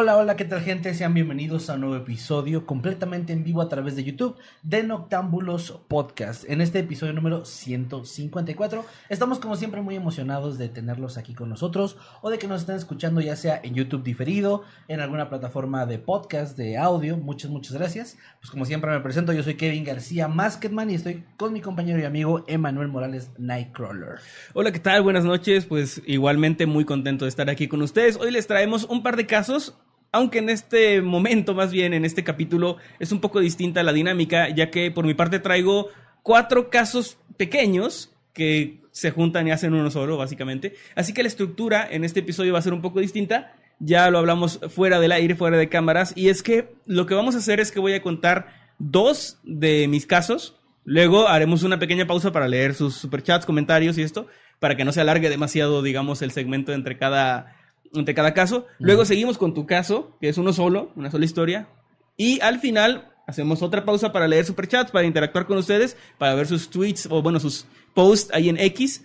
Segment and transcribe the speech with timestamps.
[0.00, 0.94] Hola, hola, ¿qué tal gente?
[0.94, 5.72] Sean bienvenidos a un nuevo episodio completamente en vivo a través de YouTube de Noctámbulos
[5.88, 6.48] Podcast.
[6.48, 11.96] En este episodio número 154 estamos como siempre muy emocionados de tenerlos aquí con nosotros
[12.22, 15.98] o de que nos estén escuchando ya sea en YouTube diferido, en alguna plataforma de
[15.98, 17.16] podcast, de audio.
[17.16, 18.18] Muchas, muchas gracias.
[18.38, 21.98] Pues como siempre me presento, yo soy Kevin García Masketman y estoy con mi compañero
[21.98, 24.20] y amigo Emanuel Morales Nightcrawler.
[24.54, 25.02] Hola, ¿qué tal?
[25.02, 25.66] Buenas noches.
[25.66, 28.16] Pues igualmente muy contento de estar aquí con ustedes.
[28.16, 29.74] Hoy les traemos un par de casos
[30.12, 34.48] aunque en este momento, más bien en este capítulo, es un poco distinta la dinámica,
[34.48, 35.88] ya que por mi parte traigo
[36.22, 40.74] cuatro casos pequeños que se juntan y hacen uno solo, básicamente.
[40.94, 43.54] Así que la estructura en este episodio va a ser un poco distinta.
[43.78, 46.12] Ya lo hablamos fuera del aire, fuera de cámaras.
[46.16, 48.48] Y es que lo que vamos a hacer es que voy a contar
[48.78, 50.56] dos de mis casos.
[50.84, 54.26] Luego haremos una pequeña pausa para leer sus superchats, comentarios y esto,
[54.58, 57.57] para que no se alargue demasiado, digamos, el segmento entre cada
[57.94, 58.66] entre cada caso.
[58.78, 61.68] Luego seguimos con tu caso, que es uno solo, una sola historia.
[62.16, 66.46] Y al final hacemos otra pausa para leer superchats, para interactuar con ustedes, para ver
[66.46, 69.04] sus tweets o bueno, sus posts ahí en X.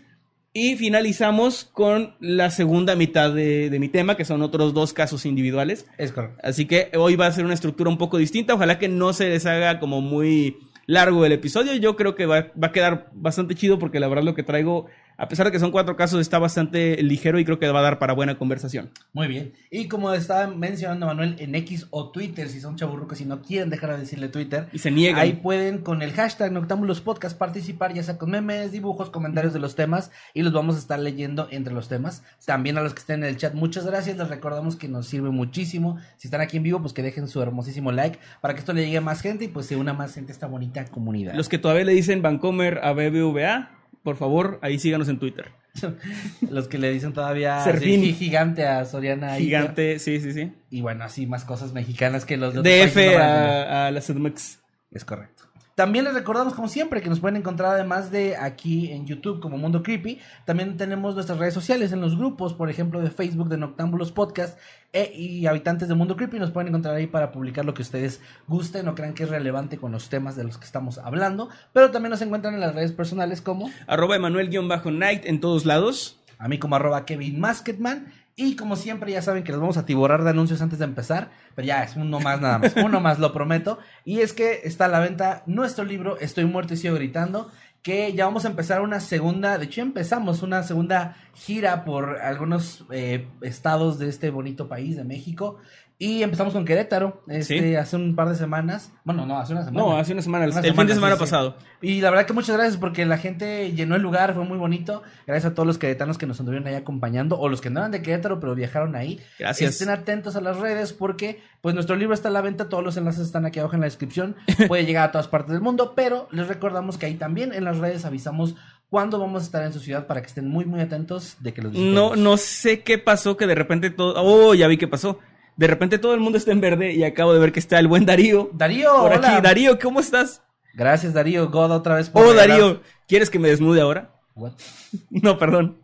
[0.56, 5.26] Y finalizamos con la segunda mitad de, de, mi tema, que son otros dos casos
[5.26, 5.88] individuales.
[5.98, 6.40] Es correcto.
[6.44, 8.54] Así que hoy va a ser una estructura un poco distinta.
[8.54, 11.74] Ojalá que no se les haga como muy largo el episodio.
[11.76, 14.88] Yo creo que va, va a quedar bastante chido porque la verdad lo que traigo
[15.18, 17.84] a pesar de que son cuatro casos, está bastante ligero y creo que va a
[17.84, 18.90] dar para buena conversación.
[19.14, 19.54] Muy bien.
[19.70, 23.70] Y como estaba mencionando Manuel, en X o Twitter, si son chaburrucos y no quieren
[23.70, 25.22] dejar de decirle Twitter, y se niegan.
[25.22, 29.60] Ahí pueden con el hashtag Noctámbulos Podcast participar, ya sea con memes, dibujos, comentarios de
[29.60, 32.24] los temas, y los vamos a estar leyendo entre los temas.
[32.46, 34.18] También a los que estén en el chat, muchas gracias.
[34.18, 35.98] Les recordamos que nos sirve muchísimo.
[36.18, 38.84] Si están aquí en vivo, pues que dejen su hermosísimo like para que esto le
[38.86, 41.34] llegue a más gente y pues se una más gente a esta bonita comunidad.
[41.36, 45.52] Los que todavía le dicen Vancomer a BBVA por favor, ahí síganos en Twitter.
[46.50, 48.04] Los que le dicen todavía Serfín.
[48.16, 49.36] gigante a Soriana.
[49.38, 50.52] Gigante, sí, sí, sí.
[50.70, 54.60] Y bueno, así más cosas mexicanas que los de DF a, a la CDMX.
[54.92, 55.44] Es correcto.
[55.76, 59.58] También les recordamos, como siempre, que nos pueden encontrar además de aquí en YouTube como
[59.58, 60.20] Mundo Creepy.
[60.46, 64.60] También tenemos nuestras redes sociales en los grupos, por ejemplo, de Facebook de Noctámbulos Podcast
[64.92, 66.38] e, y habitantes de Mundo Creepy.
[66.38, 69.78] Nos pueden encontrar ahí para publicar lo que ustedes gusten o crean que es relevante
[69.78, 71.50] con los temas de los que estamos hablando.
[71.74, 76.20] Pero también nos encuentran en las redes personales como arroba Emanuel-Night en todos lados.
[76.38, 78.14] A mí como arroba Kevin Masketman.
[78.36, 81.32] Y como siempre, ya saben que los vamos a tiborrar de anuncios antes de empezar.
[81.56, 82.74] Pero ya es uno más nada más.
[82.76, 83.78] Uno más, lo prometo.
[84.06, 87.52] Y es que está a la venta nuestro libro, Estoy muerto y sigo gritando.
[87.84, 89.58] Que ya vamos a empezar una segunda.
[89.58, 95.04] De hecho, empezamos una segunda gira por algunos eh, estados de este bonito país de
[95.04, 95.60] México.
[96.00, 97.76] Y empezamos con Querétaro, este, Sí.
[97.76, 98.92] hace un par de semanas.
[99.06, 99.86] Bueno, no, hace una semana.
[99.86, 101.20] No, hace una semana, el fin de semana, sí.
[101.20, 101.56] pasado.
[101.82, 105.04] Y la verdad que muchas gracias porque la gente llenó el lugar, fue muy bonito.
[105.28, 107.92] Gracias a todos los queretanos que nos anduvieron ahí acompañando o los que no eran
[107.92, 109.22] de Querétaro pero viajaron ahí.
[109.40, 109.72] Gracias.
[109.74, 112.98] Estén atentos a las redes porque pues nuestro libro está a la venta, todos los
[112.98, 114.36] enlaces están aquí abajo en la descripción.
[114.68, 117.78] Puede llegar a todas partes del mundo, pero les recordamos que ahí también en las
[117.78, 118.56] redes avisamos
[118.90, 121.62] cuándo vamos a estar en su ciudad para que estén muy muy atentos de que
[121.62, 122.18] los No, visitemos.
[122.18, 124.14] no sé qué pasó, que de repente todo...
[124.18, 125.20] Oh, ya vi qué pasó.
[125.56, 127.88] De repente todo el mundo está en verde y acabo de ver que está el
[127.88, 128.50] buen Darío.
[128.54, 129.34] Darío, Por hola.
[129.36, 129.42] aquí.
[129.42, 130.42] Darío, ¿cómo estás?
[130.74, 134.16] Gracias Darío, God otra vez por Oh, Darío, ¿quieres que me desnude ahora?
[134.36, 134.54] What?
[135.12, 135.83] No, perdón.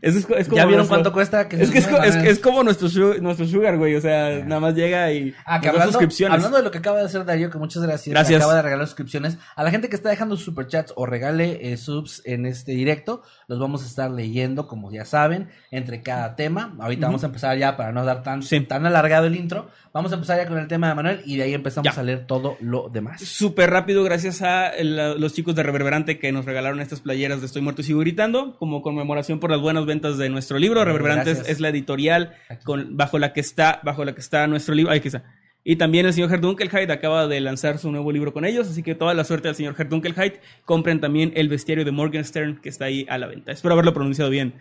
[0.00, 1.48] Es, es, es como ¿Ya vieron nuestro- cuánto cuesta?
[1.48, 1.86] Que Es que es,
[2.16, 2.88] es, como nuestro,
[3.20, 3.94] nuestro sugar, güey.
[3.96, 6.34] O sea, nada más llega y Ah, que hablando, suscripciones.
[6.36, 8.12] hablando de lo que acaba de hacer Darío, que muchas gracias.
[8.12, 8.40] Gracias.
[8.40, 9.38] Acaba de regalar suscripciones.
[9.56, 13.22] A la gente que está dejando sus superchats o regale eh, subs en este directo,
[13.48, 16.74] los vamos a estar leyendo, como ya saben, entre cada tema.
[16.80, 18.60] Ahorita vamos a empezar ya para no dar tan, Sí.
[18.60, 19.68] tan alargado el intro.
[19.92, 22.00] Vamos a empezar ya con el tema de Manuel y de ahí empezamos Ya.
[22.00, 23.20] a leer todo lo demás.
[23.20, 27.62] Súper rápido, gracias a los chicos de Reverberante que nos regalaron estas playeras de Estoy
[27.62, 30.84] Muerto y Sigo Gritando, como conmemoración por las buenas buenas ventas de nuestro libro.
[30.84, 31.48] Reverberantes Gracias.
[31.48, 32.34] es la editorial
[32.64, 34.92] con, bajo la que está, bajo la que está nuestro libro.
[34.92, 35.24] Ahí que está.
[35.64, 38.94] Y también el señor Herdunkelheit acaba de lanzar su nuevo libro con ellos, así que
[38.94, 40.34] toda la suerte al señor Herdunkelheit.
[40.66, 43.50] Compren también el bestiario de Morgenstern que está ahí a la venta.
[43.52, 44.54] Espero haberlo pronunciado bien.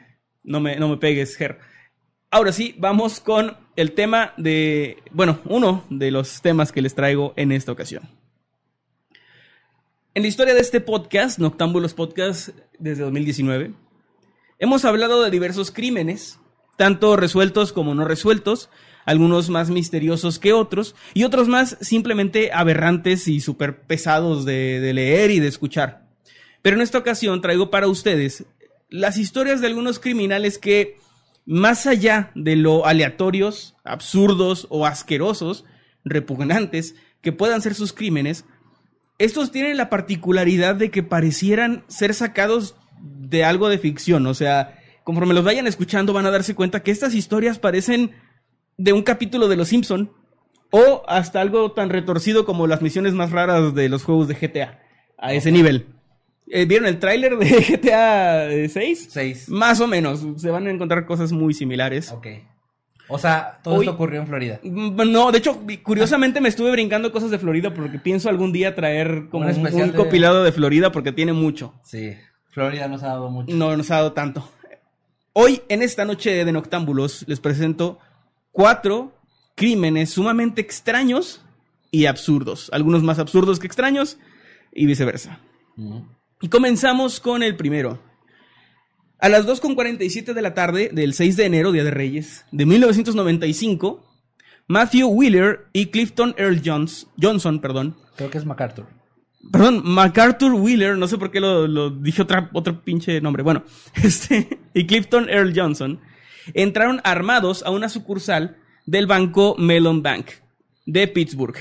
[0.43, 1.59] No me, no me pegues, Ger.
[2.29, 7.33] Ahora sí, vamos con el tema de, bueno, uno de los temas que les traigo
[7.35, 8.03] en esta ocasión.
[10.13, 12.49] En la historia de este podcast, Noctámbulos Podcast,
[12.79, 13.73] desde 2019,
[14.61, 16.39] hemos hablado de diversos crímenes,
[16.77, 18.69] tanto resueltos como no resueltos,
[19.05, 25.31] algunos más misteriosos que otros, y otros más simplemente aberrantes y súper pesados de, leer
[25.31, 26.05] y de escuchar.
[26.61, 28.45] Pero en esta ocasión traigo para ustedes
[28.87, 30.97] las historias de algunos criminales que,
[31.45, 35.65] más allá de lo aleatorios, absurdos o asquerosos,
[36.05, 38.45] repugnantes que puedan ser sus crímenes,
[39.17, 44.25] estos tienen la particularidad de que parecieran ser sacados de algo de ficción.
[44.27, 48.11] O sea, conforme los vayan escuchando van a darse cuenta que estas historias parecen
[48.77, 50.11] de un capítulo de Los Simpson
[50.71, 54.79] o hasta algo tan retorcido como las misiones más raras de los juegos de GTA.
[55.17, 55.87] A ese nivel.
[56.49, 59.07] Eh, ¿Vieron el tráiler de GTA 6?
[59.11, 59.49] Seis.
[59.49, 60.25] Más o menos.
[60.37, 62.11] Se van a encontrar cosas muy similares.
[62.11, 62.27] Ok.
[63.07, 64.59] O sea, todo Hoy- esto ocurrió en Florida.
[64.63, 68.73] Mm, No, de hecho, curiosamente me estuve brincando cosas de Florida porque pienso algún día
[68.73, 71.73] traer como Un un, especial un de- compilado de Florida porque tiene mucho.
[71.83, 72.13] Sí.
[72.51, 73.53] Florida nos ha dado mucho.
[73.55, 74.47] No nos ha dado tanto.
[75.33, 77.99] Hoy, en esta noche de Noctámbulos, les presento
[78.51, 79.13] cuatro
[79.55, 81.41] crímenes sumamente extraños
[81.89, 82.69] y absurdos.
[82.73, 84.17] Algunos más absurdos que extraños
[84.73, 85.39] y viceversa.
[86.41, 87.99] Y comenzamos con el primero.
[89.19, 94.03] A las 2.47 de la tarde del 6 de enero, Día de Reyes, de 1995,
[94.67, 98.85] Matthew Wheeler y Clifton Earl Jones, Johnson, perdón, Creo que es MacArthur.
[99.49, 103.43] Perdón, MacArthur Wheeler, no sé por qué lo, lo dije otra, otro pinche nombre.
[103.43, 103.63] Bueno,
[104.03, 105.99] este, y Clifton Earl Johnson
[106.53, 110.27] entraron armados a una sucursal del banco Mellon Bank
[110.85, 111.55] de Pittsburgh.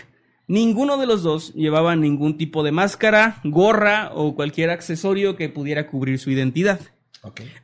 [0.47, 5.87] Ninguno de los dos llevaba ningún tipo de máscara, gorra o cualquier accesorio que pudiera
[5.87, 6.81] cubrir su identidad.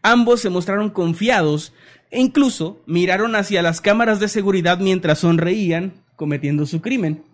[0.03, 1.73] Ambos se mostraron confiados
[2.11, 7.25] e incluso miraron hacia las cámaras de seguridad mientras sonreían cometiendo su crimen.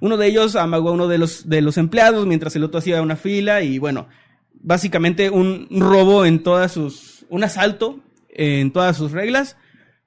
[0.00, 3.02] Uno de ellos amagó a uno de los, de los empleados mientras el otro hacía
[3.02, 4.08] una fila y bueno,
[4.52, 8.00] básicamente un robo en todas sus, un asalto
[8.38, 9.56] en todas sus reglas,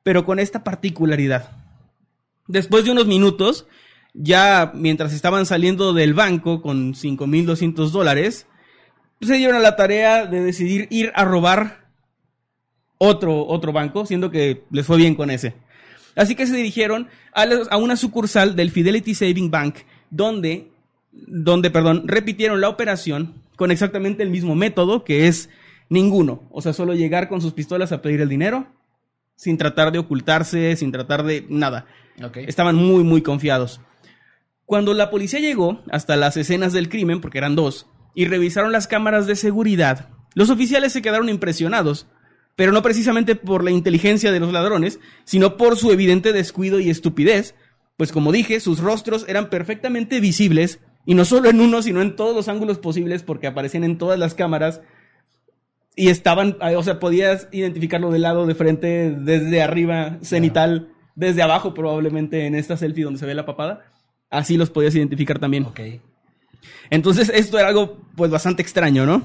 [0.03, 1.51] pero con esta particularidad.
[2.47, 3.67] Después de unos minutos,
[4.13, 8.47] ya mientras estaban saliendo del banco con 5.200 dólares,
[9.21, 11.91] se dieron a la tarea de decidir ir a robar
[12.97, 15.55] otro, otro banco, siendo que les fue bien con ese.
[16.15, 19.75] Así que se dirigieron a, la- a una sucursal del Fidelity Saving Bank,
[20.09, 20.71] donde,
[21.11, 25.49] donde, perdón, repitieron la operación con exactamente el mismo método, que es
[25.89, 26.43] ninguno.
[26.51, 28.67] O sea, solo llegar con sus pistolas a pedir el dinero,
[29.35, 31.85] sin tratar de ocultarse, sin tratar de nada.
[32.47, 33.81] Estaban muy, muy confiados.
[34.65, 38.87] Cuando la policía llegó hasta las escenas del crimen, porque eran dos, y revisaron las
[38.87, 42.07] cámaras de seguridad, los oficiales se quedaron impresionados,
[42.61, 46.91] pero no precisamente por la inteligencia de los ladrones, sino por su evidente descuido y
[46.91, 47.55] estupidez,
[47.97, 52.15] pues como dije, sus rostros eran perfectamente visibles, y no solo en uno, sino en
[52.15, 54.81] todos los ángulos posibles, porque aparecían en todas las cámaras,
[55.95, 61.41] y estaban, eh, o sea, podías identificarlo del lado de frente, desde arriba, cenital, desde
[61.41, 63.87] abajo probablemente en esta selfie donde se ve la papada.
[64.29, 65.65] Así los podías identificar también.
[65.65, 65.79] Ok.
[66.91, 69.23] Entonces esto era algo pues bastante extraño, ¿no?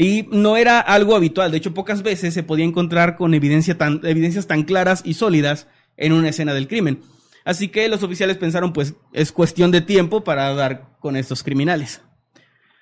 [0.00, 4.00] Y no era algo habitual, de hecho pocas veces se podía encontrar con evidencia tan,
[4.04, 7.02] evidencias tan claras y sólidas en una escena del crimen.
[7.44, 12.00] Así que los oficiales pensaron pues es cuestión de tiempo para dar con estos criminales.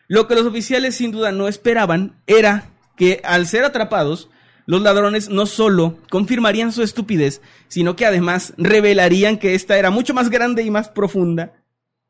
[0.08, 2.68] Lo que los oficiales sin duda no esperaban era
[2.98, 4.28] que al ser atrapados,
[4.66, 10.12] los ladrones no solo confirmarían su estupidez, sino que además revelarían que esta era mucho
[10.12, 11.64] más grande y más profunda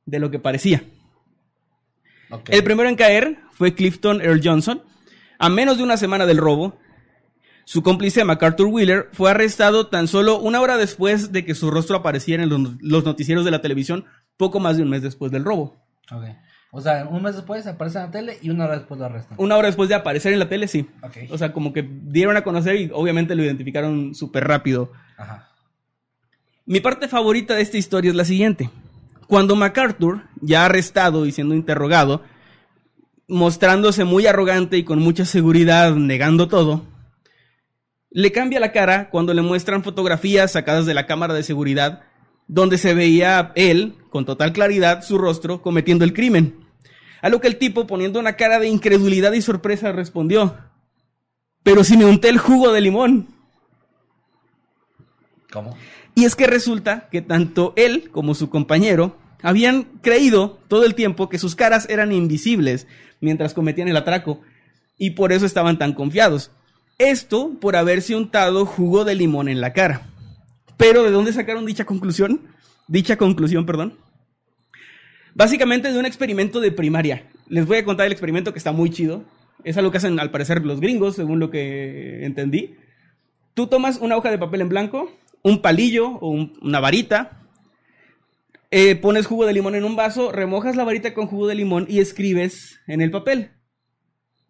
[0.04, 0.82] de lo que parecía.
[2.48, 4.82] El primero en caer fue Clifton Earl Johnson.
[5.38, 6.78] A menos de una semana del robo,
[7.64, 11.96] su cómplice MacArthur Wheeler fue arrestado tan solo una hora después de que su rostro
[11.96, 14.04] apareciera en los, noticieros de la televisión,
[14.36, 15.76] poco más de un mes después del robo.
[16.12, 16.24] Ok.
[16.70, 19.36] O sea, un mes después aparece en la tele y una hora después lo arrestan.
[19.40, 20.88] Una hora después de aparecer en la tele, sí.
[21.02, 21.16] Ok.
[21.30, 24.92] O sea, como que dieron a conocer y obviamente lo identificaron súper rápido.
[25.16, 25.48] Ajá.
[26.66, 28.70] Mi parte favorita de esta historia es la siguiente.
[29.26, 32.22] Cuando MacArthur, ya arrestado y siendo interrogado,
[33.28, 36.84] mostrándose muy arrogante y con mucha seguridad, negando todo,
[38.10, 42.02] le cambia la cara cuando le muestran fotografías sacadas de la cámara de seguridad,
[42.46, 46.66] donde se veía él, con total claridad, su rostro cometiendo el crimen.
[47.20, 50.56] A lo que el tipo, poniendo una cara de incredulidad y sorpresa, respondió,
[51.62, 53.28] pero si me unté el jugo de limón.
[55.50, 55.76] ¿Cómo?
[56.14, 61.28] Y es que resulta que tanto él como su compañero habían creído todo el tiempo
[61.28, 62.86] que sus caras eran invisibles
[63.20, 64.40] mientras cometían el atraco
[64.98, 66.50] y por eso estaban tan confiados.
[66.98, 70.08] Esto por haberse untado jugo de limón en la cara.
[70.76, 72.40] Pero ¿de dónde sacaron dicha conclusión?
[72.88, 73.98] Dicha conclusión, perdón.
[75.34, 77.26] Básicamente de un experimento de primaria.
[77.48, 79.24] Les voy a contar el experimento que está muy chido.
[79.64, 82.76] Es algo que hacen al parecer los gringos, según lo que entendí.
[83.54, 85.10] Tú tomas una hoja de papel en blanco,
[85.42, 87.45] un palillo o un- una varita,
[88.70, 91.86] eh, pones jugo de limón en un vaso, remojas la varita con jugo de limón
[91.88, 93.50] y escribes en el papel.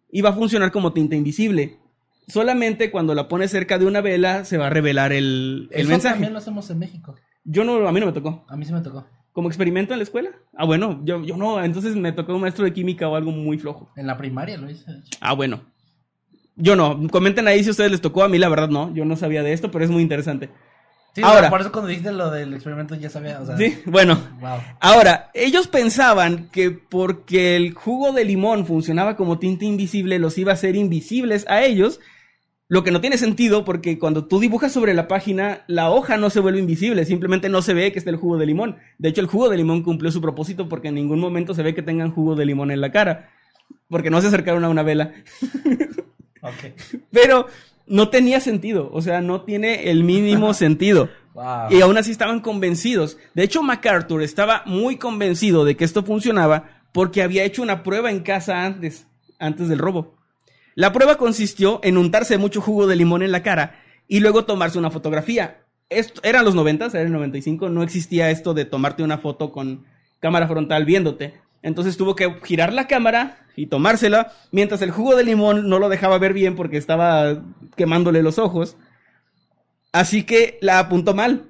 [0.09, 1.79] Y va a funcionar como tinta invisible.
[2.27, 5.89] Solamente cuando la pones cerca de una vela se va a revelar el, el Eso
[5.89, 6.13] mensaje.
[6.15, 7.15] también lo hacemos en México.
[7.43, 8.45] Yo no, a mí no me tocó.
[8.49, 9.07] A mí sí me tocó.
[9.31, 10.31] ¿Como experimento en la escuela?
[10.57, 13.57] Ah, bueno, yo, yo no, entonces me tocó un maestro de química o algo muy
[13.59, 13.91] flojo.
[13.95, 14.85] En la primaria lo hice.
[15.21, 15.61] Ah, bueno.
[16.55, 19.05] Yo no, comenten ahí si a ustedes les tocó, a mí la verdad no, yo
[19.05, 20.49] no sabía de esto, pero es muy interesante.
[21.17, 21.49] Sí, Ahora.
[21.49, 23.41] Por eso cuando dijiste lo del experimento ya sabía.
[23.41, 24.19] O sea, Sí, bueno.
[24.39, 24.59] Wow.
[24.79, 30.51] Ahora, ellos pensaban que porque el jugo de limón funcionaba como tinta invisible, los iba
[30.51, 31.99] a hacer invisibles a ellos,
[32.67, 36.29] lo que no tiene sentido porque cuando tú dibujas sobre la página, la hoja no
[36.29, 38.77] se vuelve invisible, simplemente no se ve que está el jugo de limón.
[38.99, 41.73] De hecho, el jugo de limón cumplió su propósito porque en ningún momento se ve
[41.73, 43.31] que tengan jugo de limón en la cara,
[43.89, 45.13] porque no se acercaron a una vela.
[46.43, 46.75] Ok.
[47.11, 47.47] Pero
[47.87, 51.09] no tenía sentido, o sea, no tiene el mínimo sentido.
[51.33, 51.71] Wow.
[51.71, 53.17] Y aún así estaban convencidos.
[53.33, 58.09] De hecho, MacArthur estaba muy convencido de que esto funcionaba porque había hecho una prueba
[58.11, 59.07] en casa antes,
[59.39, 60.15] antes del robo.
[60.75, 64.79] La prueba consistió en untarse mucho jugo de limón en la cara y luego tomarse
[64.79, 65.63] una fotografía.
[65.89, 69.85] Esto, eran los 90, era el 95, no existía esto de tomarte una foto con
[70.19, 71.35] cámara frontal viéndote.
[71.61, 75.89] Entonces tuvo que girar la cámara y tomársela, mientras el jugo de limón no lo
[75.89, 77.41] dejaba ver bien porque estaba
[77.75, 78.77] quemándole los ojos.
[79.91, 81.49] Así que la apuntó mal.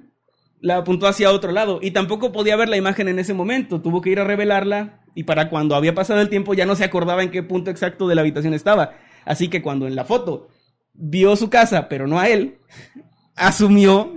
[0.60, 1.78] La apuntó hacia otro lado.
[1.82, 3.80] Y tampoco podía ver la imagen en ese momento.
[3.80, 5.00] Tuvo que ir a revelarla.
[5.14, 8.08] Y para cuando había pasado el tiempo ya no se acordaba en qué punto exacto
[8.08, 8.94] de la habitación estaba.
[9.24, 10.48] Así que cuando en la foto
[10.94, 12.58] vio su casa, pero no a él,
[13.36, 14.14] asumió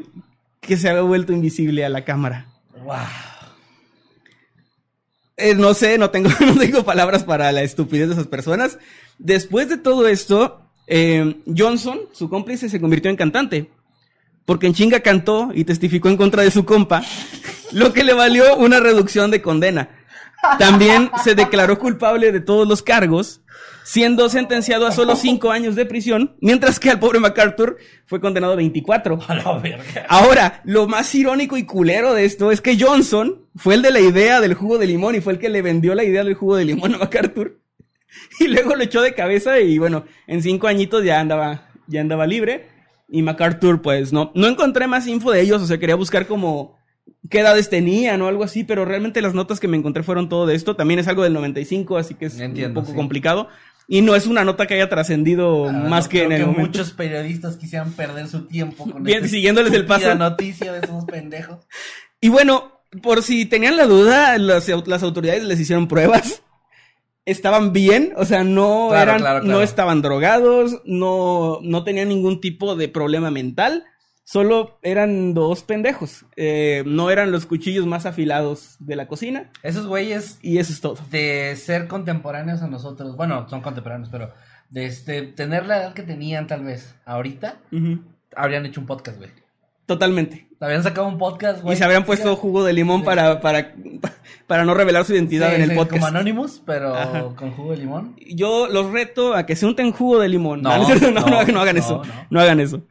[0.62, 2.48] que se había vuelto invisible a la cámara.
[2.84, 3.31] Wow.
[5.38, 6.30] Eh, no sé, no tengo,
[6.74, 8.78] no palabras para la estupidez de esas personas.
[9.18, 13.72] Después de todo esto, eh, Johnson, su cómplice, se convirtió en cantante.
[14.46, 17.04] Porque en chinga cantó y testificó en contra de su compa,
[17.72, 19.90] lo que le valió una reducción de condena.
[20.58, 23.42] También se declaró culpable de todos los cargos,
[23.84, 28.54] siendo sentenciado a solo cinco años de prisión, mientras que al pobre MacArthur fue condenado
[28.54, 29.20] a 24.
[29.28, 30.06] A la verga.
[30.08, 34.00] Ahora, lo más irónico y culero de esto es que Johnson fue el de la
[34.00, 36.56] idea del jugo de limón y fue el que le vendió la idea del jugo
[36.56, 37.60] de limón a MacArthur.
[38.40, 42.28] Y luego lo echó de cabeza y bueno, en cinco añitos ya andaba, ya andaba
[42.28, 42.68] libre.
[43.08, 46.78] Y MacArthur, pues no, no encontré más info de ellos, o sea, quería buscar como
[47.30, 50.46] qué edades tenían o algo así, pero realmente las notas que me encontré fueron todo
[50.46, 50.76] de esto.
[50.76, 52.98] También es algo del 95, así que es Entiendo, un poco sí.
[52.98, 53.48] complicado.
[53.94, 56.62] Y no es una nota que haya trascendido Ah, más que creo en el momento.
[56.62, 60.16] muchos periodistas quisieran perder su tiempo con Bien, esta siguiéndoles el paso.
[60.16, 61.60] noticia de esos pendejos.
[62.22, 62.72] Y bueno,
[63.04, 66.42] por si tenían la duda, las, las autoridades les hicieron pruebas.
[67.26, 69.44] Estaban bien, o sea, no Claro, eran, claro.
[69.44, 73.84] no estaban drogados, no, no tenían ningún tipo de problema mental.
[74.24, 76.26] Solo eran dos pendejos.
[76.38, 79.50] Eh, no eran los cuchillos más afilados de la cocina.
[79.64, 80.98] Esos güeyes Y eso es todo.
[81.10, 84.32] de ser contemporáneos a nosotros, bueno, son contemporáneos, pero
[84.70, 87.58] de este, tener la edad que tenían tal vez ahorita,
[88.36, 89.30] habrían hecho un podcast, güey.
[89.86, 90.48] Totalmente.
[90.62, 91.74] Habrían sacado un podcast, güey.
[91.74, 93.74] y se habrían puesto jugo de limón para, para,
[94.48, 95.96] para no revelar su identidad Sí, en el sí, podcast.
[96.00, 97.24] Como Anonymous, pero Ajá.
[97.36, 98.16] con jugo de limón.
[98.34, 100.62] Yo los reto a que se unten jugo de limón.
[100.62, 102.02] No, No, no, no, hagan eso.
[102.30, 102.40] No.
[102.40, 102.84] hagan eso.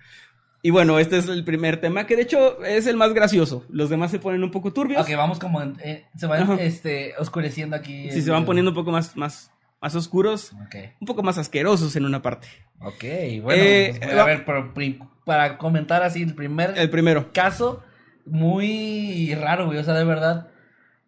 [0.63, 3.65] Y bueno, este es el primer tema, que de hecho es el más gracioso.
[3.71, 5.01] Los demás se ponen un poco turbios.
[5.03, 6.55] Ok, vamos como, eh, se van Ajá.
[6.61, 8.09] este, oscureciendo aquí.
[8.09, 9.51] El- se van poniendo un poco más, más,
[9.81, 12.49] más oscuros, Ok, un poco más asquerosos en una parte.
[12.81, 13.05] ok,
[13.43, 17.31] bueno, Eh, pues, a ver, pri- para comentar así el primer El primero.
[17.33, 17.83] caso,
[18.27, 20.49] muy raro, güey, o sea, de verdad,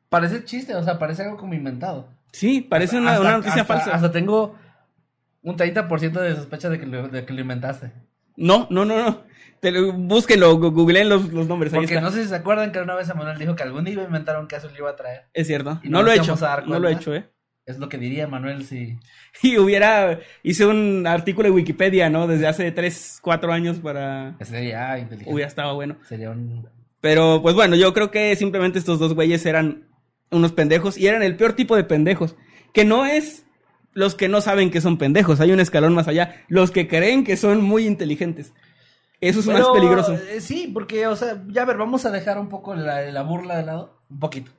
[0.08, 2.08] parece chiste, o sea, parece algo como inventado.
[2.32, 3.94] Sí, parece una, Hasta- una noticia hasta- falsa.
[3.94, 4.54] Hasta tengo
[5.42, 7.92] un 30% de sospecha de que, lo, de que lo inventaste.
[8.36, 9.20] No, no, no, no.
[9.62, 11.72] Búsquenlo, googleen los, los nombres.
[11.72, 12.04] ahí Porque está.
[12.04, 14.06] no sé si se acuerdan que una vez Emanuel dijo que algún día iba a
[14.06, 15.26] inventar un caso y lo iba a traer.
[15.32, 15.80] Es cierto.
[15.84, 16.36] Y No, no lo he hecho.
[16.66, 17.28] No lo he hecho, eh.
[17.64, 18.98] Es lo que diría Manuel si...
[19.42, 22.26] Y hubiera, hice un artículo de Wikipedia, ¿no?
[22.26, 24.36] Desde hace 3, 4 años para...
[24.40, 25.32] Sería inteligente.
[25.32, 25.96] Hubiera estado bueno.
[26.08, 26.68] Sería un...
[27.00, 29.88] Pero pues bueno, yo creo que simplemente estos dos güeyes eran
[30.32, 32.36] unos pendejos y eran el peor tipo de pendejos.
[32.72, 33.44] Que no es
[33.92, 35.40] los que no saben que son pendejos.
[35.40, 36.42] Hay un escalón más allá.
[36.48, 38.52] Los que creen que son muy inteligentes.
[39.22, 40.12] Eso es más peligroso.
[40.14, 43.22] eh, sí, porque, o sea, ya a ver, vamos a dejar un poco la, la
[43.22, 44.50] burla de lado, un poquito,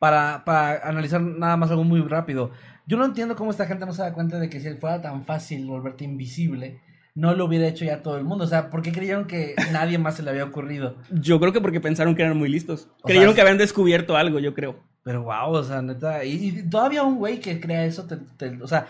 [0.00, 2.50] para, para analizar nada más algo muy rápido.
[2.86, 5.24] Yo no entiendo cómo esta gente no se da cuenta de que si fuera tan
[5.24, 6.80] fácil volverte invisible,
[7.14, 8.44] no lo hubiera hecho ya todo el mundo.
[8.44, 10.96] O sea, ¿por qué creyeron que nadie más se le había ocurrido?
[11.10, 12.88] Yo creo que porque pensaron que eran muy listos.
[13.02, 14.76] O Creyeron sea, que habían descubierto algo, yo creo.
[15.02, 18.62] Pero wow, o sea, neta, y, y todavía un güey que crea eso, te- te-
[18.62, 18.86] o sea,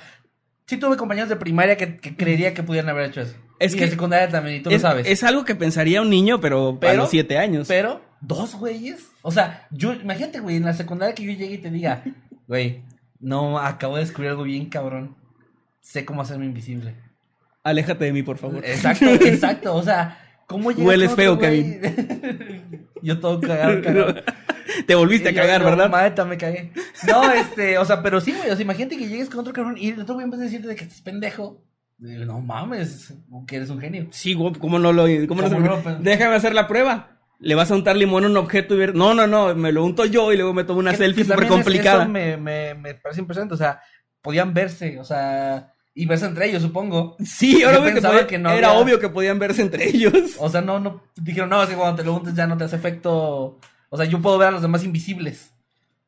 [0.69, 3.35] sí tuve compañeros de primaria que, que creería que pudieran haber hecho eso.
[3.59, 5.07] Es y que- de secundaria también, y tú es, lo sabes.
[5.09, 7.67] es algo que pensaría un niño, pero, a Pero- los siete años.
[7.67, 9.05] Pero, dos güeyes.
[9.23, 12.05] O sea, yo, imagínate, güey, en la secundaria que yo llegue y te diga,
[12.47, 12.83] güey,
[13.19, 15.17] no, acabo de descubrir algo bien cabrón.
[15.81, 16.95] Sé cómo hacerme invisible.
[17.65, 18.65] Aléjate de mí, por favor.
[18.65, 19.75] Exacto, exacto.
[19.75, 21.81] O sea, ¿cómo llegas Hueles feo, güey?
[23.03, 24.15] yo todo cagado, cagado.
[24.87, 25.89] Te volviste a Y cagar, yo, ¿verdad?
[25.91, 26.73] Mata, me cagué.
[27.07, 28.51] No, este, o sea, pero sí, güey.
[28.51, 30.67] O sea, imagínate que llegues con otro cabrón y el otro güey vez de decirte
[30.69, 31.63] de que estás pendejo.
[31.99, 33.15] digo, No mames,
[33.47, 34.09] que eres un genio.
[34.11, 35.05] Sí, güey, ¿cómo no lo...
[35.29, 35.43] ¿Cómo
[36.01, 37.19] Déjame hacer la prueba.
[37.41, 38.95] Le vas a untar limón a un objeto y ver...
[38.97, 41.39] No, no, no, me lo unto yo y luego me tomo una Que- selfie súper
[41.39, 42.03] también es- complicada.
[42.03, 43.55] Eso me, me, me parece impresionante.
[43.55, 43.81] O sea,
[44.21, 47.17] podían verse, o sea, y verse entre ellos, supongo.
[47.25, 50.13] Sí, ahora que, pensaba podía- que no era había- obvio que podían verse entre ellos.
[50.39, 52.65] O sea, no, no, dijeron, no, es que cuando te lo untes ya no te
[52.65, 53.59] hace efecto.
[53.91, 55.53] O sea, yo puedo ver a los demás invisibles.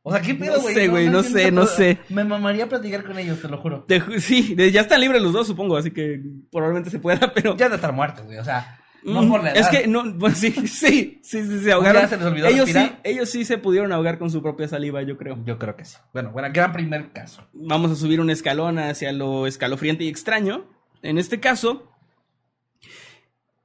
[0.03, 0.75] O sea, ¿qué pedo, No güey?
[0.75, 1.99] sé, güey, no sé, no sé.
[2.09, 3.85] Me mamaría platicar con ellos, te lo juro.
[3.87, 6.21] Te ju- sí, ya están libres los dos, supongo, así que
[6.51, 7.55] probablemente se pueda, pero...
[7.59, 9.61] Ya de estar muertos, güey, o sea, no por la edad.
[9.61, 12.03] Es que no, bueno, sí, sí, sí, sí, se ahogaron.
[12.03, 15.03] día se les olvidó ellos sí, ellos sí se pudieron ahogar con su propia saliva,
[15.03, 15.39] yo creo.
[15.45, 15.97] Yo creo que sí.
[16.13, 17.47] Bueno, bueno, gran primer caso.
[17.53, 20.65] Vamos a subir un escalón hacia lo escalofriante y extraño.
[21.03, 21.91] En este caso,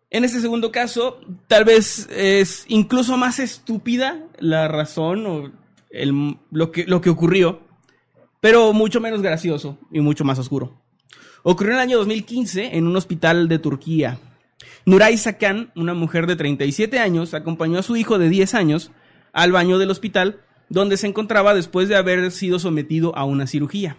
[0.10, 5.52] en este segundo caso, tal vez es incluso más estúpida la razón o
[5.90, 7.62] el- lo, que, lo que ocurrió,
[8.40, 10.82] pero mucho menos gracioso y mucho más oscuro.
[11.44, 14.18] Ocurrió en el año 2015 en un hospital de Turquía.
[14.86, 18.92] Nuray Sakan, una mujer de 37 años, acompañó a su hijo de 10 años
[19.34, 23.98] al baño del hospital donde se encontraba después de haber sido sometido a una cirugía.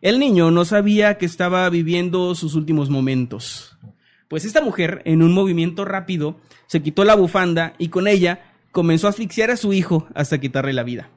[0.00, 3.78] El niño no sabía que estaba viviendo sus últimos momentos.
[4.28, 9.06] Pues esta mujer, en un movimiento rápido, se quitó la bufanda y con ella comenzó
[9.06, 11.10] a asfixiar a su hijo hasta quitarle la vida.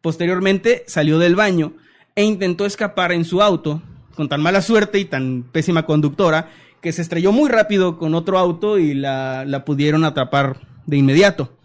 [0.00, 1.74] Posteriormente salió del baño
[2.14, 3.82] e intentó escapar en su auto,
[4.14, 6.50] con tan mala suerte y tan pésima conductora,
[6.84, 11.56] que se estrelló muy rápido con otro auto y la, la pudieron atrapar de inmediato.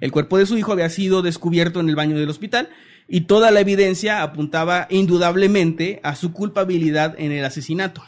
[0.00, 2.68] El cuerpo de su hijo había sido descubierto en el baño del hospital
[3.08, 8.04] y toda la evidencia apuntaba indudablemente a su culpabilidad en el asesinato.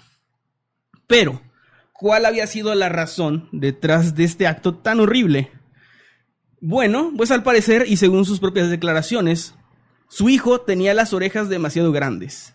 [1.09, 1.43] Pero,
[1.93, 5.51] ¿cuál había sido la razón detrás de este acto tan horrible?
[6.61, 9.57] Bueno, pues al parecer, y según sus propias declaraciones,
[10.09, 12.55] su hijo tenía las orejas demasiado grandes.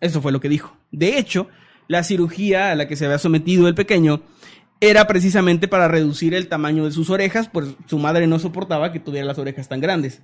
[0.00, 0.74] Eso fue lo que dijo.
[0.90, 1.50] De hecho,
[1.88, 4.22] la cirugía a la que se había sometido el pequeño
[4.80, 9.00] era precisamente para reducir el tamaño de sus orejas, pues su madre no soportaba que
[9.00, 10.22] tuviera las orejas tan grandes.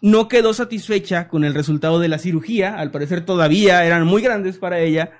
[0.00, 4.58] No quedó satisfecha con el resultado de la cirugía, al parecer todavía eran muy grandes
[4.58, 5.12] para ella,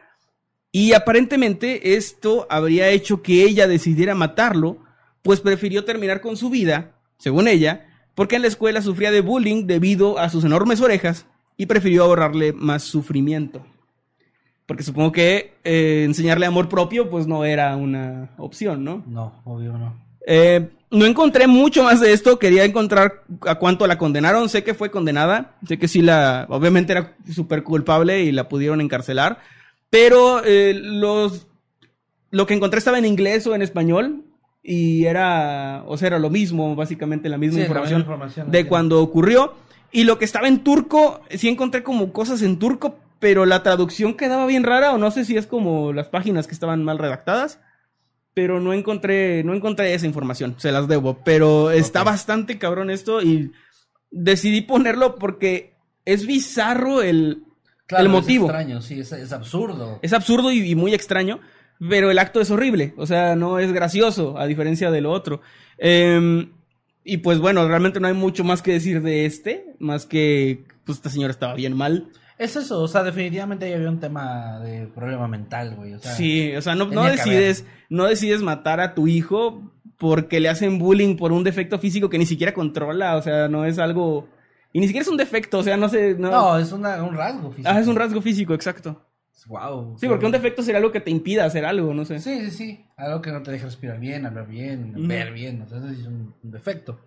[0.73, 4.79] y aparentemente esto habría hecho que ella decidiera matarlo,
[5.23, 9.67] pues prefirió terminar con su vida, según ella, porque en la escuela sufría de bullying
[9.67, 11.27] debido a sus enormes orejas
[11.57, 13.65] y prefirió ahorrarle más sufrimiento.
[14.73, 19.05] Porque supongo que eh, enseñarle amor propio pues no era una opción, ¿no?
[19.07, 19.95] No, obvio no.
[20.27, 24.73] Eh, no encontré mucho más de esto, quería encontrar a cuánto la condenaron, sé que
[24.73, 29.41] fue condenada, sé que sí la, obviamente era súper culpable y la pudieron encarcelar,
[29.91, 31.49] pero eh, los,
[32.31, 34.25] lo que encontré estaba en inglés o en español
[34.63, 38.51] y era, o sea, era lo mismo, básicamente la misma Sí, la información, misma información,
[38.51, 39.53] de cuando ocurrió.
[39.95, 44.19] Y lo que estaba en turco, sí encontré como cosas en turco, pero la traducción
[44.19, 47.61] quedaba bien rara, o no sé si es como las páginas que estaban mal redactadas
[48.35, 53.21] pero no encontré, no encontré esa información, se las debo, pero está bastante cabrón esto
[53.21, 53.53] y
[54.11, 57.45] decidí ponerlo porque es bizarro el,
[57.87, 58.47] Claro, el motivo.
[58.47, 59.99] Es extraño, sí, es, es absurdo.
[60.03, 61.41] Es absurdo y, y muy extraño,
[61.79, 65.43] pero el acto es horrible, o sea, no es gracioso, a diferencia de lo otro.
[65.77, 66.53] Em,
[67.05, 70.99] y pues bueno, realmente no hay mucho más que decir de este, más que pues
[70.99, 72.09] esta señora estaba bien mal.
[72.43, 75.95] Es eso, o sea, definitivamente ahí había un tema de problema mental, güey.
[75.95, 80.41] O sea, Sí, o sea, no, no decides, no decides matar a tu hijo porque
[80.41, 83.79] le hacen bullying por un defecto físico que ni siquiera controla, o sea, no es
[83.79, 84.29] algo
[84.73, 87.15] y ni siquiera es un defecto, o sea, no sé, no, No, es una- un
[87.15, 87.69] rasgo físico.
[87.73, 89.01] Ah, es un rasgo físico, exacto.
[89.47, 89.97] Wow.
[89.99, 92.21] Sí, porque un defecto sería algo que te impida hacer algo, no sé.
[92.21, 92.85] Sí, sí, sí.
[92.97, 95.65] Algo que no te deja respirar bien, hablar bien, ver bien.
[95.69, 97.01] Sí es un, un defecto.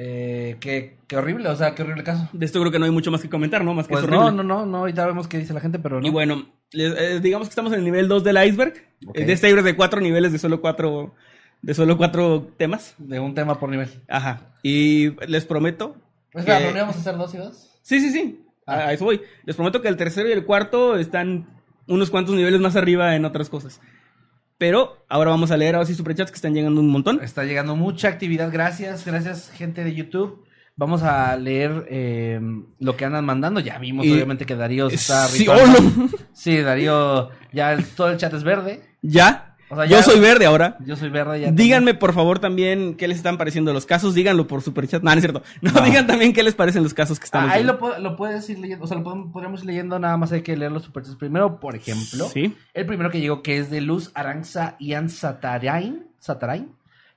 [0.00, 2.28] Eh, qué, qué horrible, o sea, qué horrible caso.
[2.32, 3.74] De esto creo que no hay mucho más que comentar, ¿no?
[3.74, 4.44] Más que Pues es no, horrible.
[4.44, 6.06] no, no, no, ahorita vemos qué dice la gente, pero no.
[6.06, 8.74] Y bueno, eh, digamos que estamos en el nivel 2 del iceberg.
[9.14, 11.14] Eh, De este iceberg de cuatro niveles de solo cuatro,
[11.62, 12.94] de solo cuatro temas.
[12.98, 13.88] De un tema por nivel.
[14.08, 14.52] Ajá.
[14.62, 15.96] Y les prometo.
[16.30, 17.70] Pues que- claro, ¿no íbamos a hacer dos y dos?
[17.82, 18.44] Sí, sí, sí.
[18.66, 18.88] Ah.
[18.88, 19.20] a eso voy.
[19.46, 21.46] Les prometo que el tercero y el cuarto están
[21.88, 23.80] unos cuantos niveles más arriba en otras cosas.
[24.58, 27.20] Pero ahora vamos a leer ahora sí superchats que están llegando un montón.
[27.22, 30.44] Está llegando mucha actividad, gracias, gracias gente de YouTube.
[30.76, 32.40] Vamos a leer eh,
[32.78, 33.58] lo que andan mandando.
[33.60, 35.46] Ya vimos, Y- obviamente, que Darío está Sí.
[36.32, 38.82] Sí, Darío, ya el- todo el chat es verde.
[39.02, 39.47] ¿Ya?
[39.70, 40.76] O sea, Yo soy verde ahora.
[40.84, 41.50] Yo soy verde ya.
[41.52, 44.14] Díganme, por favor, también qué les están pareciendo los casos.
[44.14, 45.02] Díganlo por superchat.
[45.02, 45.42] No, no es cierto.
[45.60, 45.80] No, No.
[45.82, 47.78] digan también qué les parecen los casos que estamos Ah, ahí viendo.
[47.88, 50.42] lo, lo puedes ir leyendo, o sea, lo podemos, podríamos ir leyendo, nada más hay
[50.42, 52.28] que leer los superchats primero, por ejemplo.
[52.32, 52.56] Sí.
[52.72, 56.72] El primero que llegó, que es de Luz Aranza Ian Satarain, Satarain,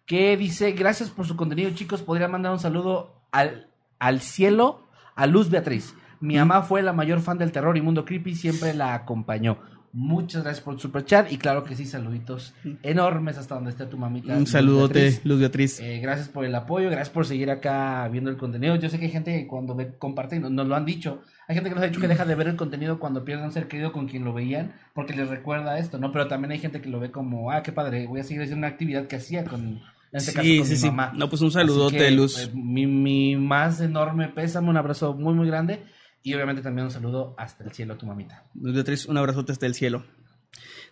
[0.05, 3.67] que dice, gracias por su contenido, chicos, podría mandar un saludo al,
[3.99, 4.81] al cielo
[5.15, 5.93] a Luz Beatriz.
[6.19, 9.57] Mi mamá fue la mayor fan del terror y mundo creepy, siempre la acompañó.
[9.93, 13.97] Muchas gracias por el superchat y claro que sí, saluditos enormes hasta donde esté tu
[13.97, 14.33] mamita.
[14.33, 15.25] Un Luz saludote, Beatriz.
[15.25, 15.79] Luz Beatriz.
[15.81, 18.75] Eh, gracias por el apoyo, gracias por seguir acá viendo el contenido.
[18.77, 21.21] Yo sé que hay gente que cuando ve, comparte, nos, nos lo han dicho.
[21.47, 23.51] Hay gente que nos ha dicho que deja de ver el contenido cuando pierden un
[23.51, 26.13] ser querido con quien lo veían, porque les recuerda esto, ¿no?
[26.13, 28.59] Pero también hay gente que lo ve como, ah, qué padre, voy a seguir haciendo
[28.65, 29.81] una actividad que hacía con, en
[30.13, 30.85] este caso, Sí, con sí, mi sí.
[30.87, 31.11] mamá.
[31.17, 32.35] No, pues un saludote, que, Luz.
[32.35, 35.83] pues, mi, mi más enorme pésame, un abrazo muy, muy grande.
[36.23, 38.43] Y obviamente también un saludo hasta el cielo a tu mamita.
[38.53, 40.03] Beatriz, un abrazote hasta el cielo.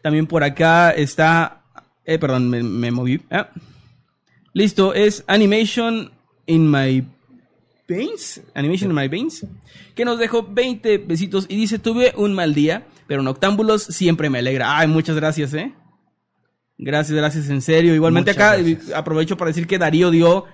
[0.02, 1.62] También por acá está.
[2.06, 3.22] Eh, perdón, me, me moví.
[3.30, 3.50] Ah.
[4.54, 6.12] Listo, es Animation
[6.48, 7.06] in My
[7.88, 8.42] Veins.
[8.56, 9.46] Animation in My Veins.
[9.96, 14.40] Que nos dejó 20 besitos y dice: Tuve un mal día, pero Noctámbulos siempre me
[14.40, 14.78] alegra.
[14.80, 15.74] Ay, muchas gracias, eh.
[16.78, 17.94] Gracias, gracias, en serio.
[17.94, 18.94] Igualmente Muchas acá gracias.
[18.94, 20.46] aprovecho para decir que Darío dio.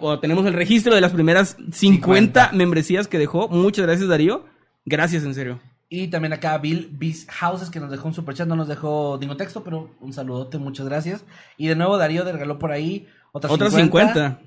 [0.00, 2.50] Bueno, tenemos el registro de las primeras 50, 50.
[2.52, 3.48] membresías que dejó.
[3.48, 4.44] Muchas gracias, Darío.
[4.84, 5.60] Gracias, en serio.
[5.88, 9.36] Y también acá Bill Beast Houses que nos dejó un superchat, no nos dejó ningún
[9.36, 11.24] texto, pero un saludote, muchas gracias.
[11.56, 14.12] Y de nuevo Darío regaló por ahí otras Otras 50.
[14.14, 14.45] 50.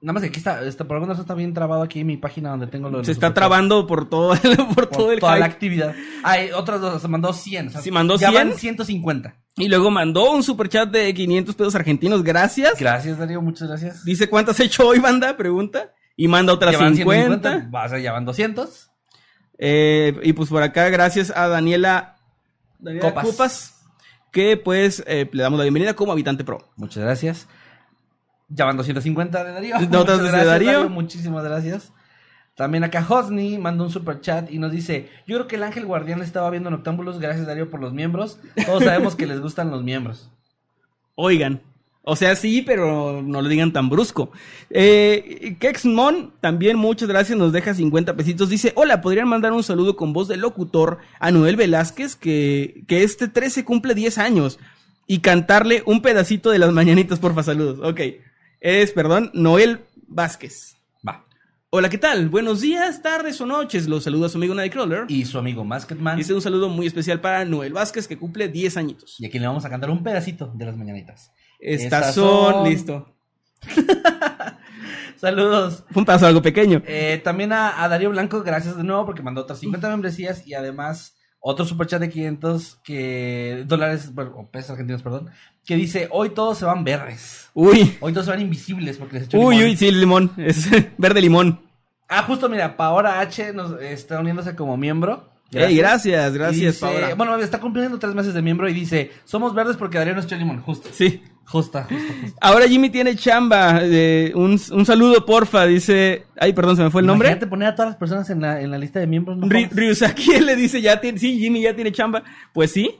[0.00, 2.16] Nada más que aquí está, está, por alguna razón está bien trabado aquí en mi
[2.18, 5.20] página donde tengo lo de Se está trabando por todo el, por por todo el
[5.20, 5.54] toda la hype.
[5.54, 5.94] actividad.
[6.22, 7.68] Hay otras dos, se mandó 100.
[7.68, 8.48] o sea, Sí, mandó ya 100.
[8.50, 9.34] van 150.
[9.56, 12.22] Y luego mandó un superchat de 500 pesos argentinos.
[12.22, 12.78] Gracias.
[12.78, 14.04] Gracias Darío, muchas gracias.
[14.04, 15.36] Dice cuántas has hecho hoy, banda.
[15.36, 15.92] Pregunta.
[16.14, 17.26] Y manda otras Ya van 50.
[17.50, 18.90] 150, va, o sea, ya van 200.
[19.58, 22.16] Eh, y pues por acá, gracias a Daniela,
[22.78, 23.24] Daniela Copas.
[23.26, 23.74] Copas,
[24.32, 26.70] que pues eh, le damos la bienvenida como habitante pro.
[26.76, 27.48] Muchas gracias.
[28.48, 29.80] Ya van 250 de Darío.
[29.90, 30.88] Notas de gracias, Darío.
[30.88, 31.92] Muchísimas gracias.
[32.56, 35.84] También acá Hosni mandó un super chat y nos dice, yo creo que el ángel
[35.84, 38.38] guardián estaba viendo Noctámbulos, gracias Darío por los miembros.
[38.64, 40.30] Todos sabemos que les gustan los miembros.
[41.16, 41.60] Oigan.
[42.08, 44.30] O sea, sí, pero no lo digan tan brusco.
[44.70, 48.48] Eh, Kexmon, también muchas gracias, nos deja 50 pesitos.
[48.48, 53.02] Dice, hola, ¿podrían mandar un saludo con voz de locutor a Noel Velázquez, que, que
[53.02, 54.60] este 13 cumple 10 años?
[55.08, 57.80] Y cantarle un pedacito de las mañanitas, porfa, saludos.
[57.82, 58.00] Ok.
[58.68, 60.76] Es, perdón, Noel Vázquez.
[61.06, 61.24] Va.
[61.70, 62.28] Hola, ¿qué tal?
[62.28, 63.86] Buenos días, tardes o noches.
[63.86, 65.04] Los saluda su amigo Nightcrawler.
[65.06, 66.18] Y Y su amigo Masketman.
[66.18, 69.20] este es un saludo muy especial para Noel Vázquez, que cumple 10 añitos.
[69.20, 71.30] Y aquí le vamos a cantar un pedacito de las mañanitas.
[71.60, 72.54] Estas Estas son...
[72.54, 73.14] son- Listo.
[75.16, 75.84] Saludos.
[75.92, 76.82] Fue un paso algo pequeño.
[76.86, 80.54] Eh, también a, a Darío Blanco, gracias de nuevo porque mandó otras 50 membresías y
[80.54, 81.15] además
[81.48, 85.30] otro superchat de 500 que, dólares, bueno, o pesos argentinos, perdón,
[85.64, 87.48] que dice, hoy todos se van verdes.
[87.54, 89.70] Uy, Hoy todos se van invisibles porque les echó uy, limón".
[89.70, 90.32] uy, sí, el limón.
[90.36, 91.60] Es verde limón.
[92.08, 95.28] Ah, justo mira, Paora H nos está uniéndose como miembro.
[95.52, 97.14] Ey, gracias, Y gracias, dice- Paola.
[97.14, 100.34] Bueno, está cumpliendo tres meses de miembro y dice, somos verdes porque Darío nos echó
[100.36, 100.88] limón, justo.
[100.92, 101.22] Sí.
[101.46, 102.12] Justo, justo.
[102.40, 103.80] Ahora Jimmy tiene chamba.
[103.82, 105.64] eh, un, un saludo, porfa.
[105.66, 106.26] Dice.
[106.38, 107.28] Ay, perdón, se me fue el nombre.
[107.28, 109.38] Imagínate poner a todas las personas en la, en la lista de miembros.
[109.38, 109.68] No Ry-.
[109.70, 112.24] Ryusaki le dice, ya tiene, sí, Jimmy ya tiene chamba.
[112.52, 112.90] Pues sí.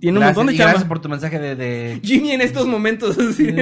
[0.00, 0.72] Tiene un montón de chamba.
[0.72, 1.56] gracias por tu mensaje de...
[1.56, 2.00] de...
[2.04, 3.18] Jimmy en estos momentos.
[3.18, 3.46] Así.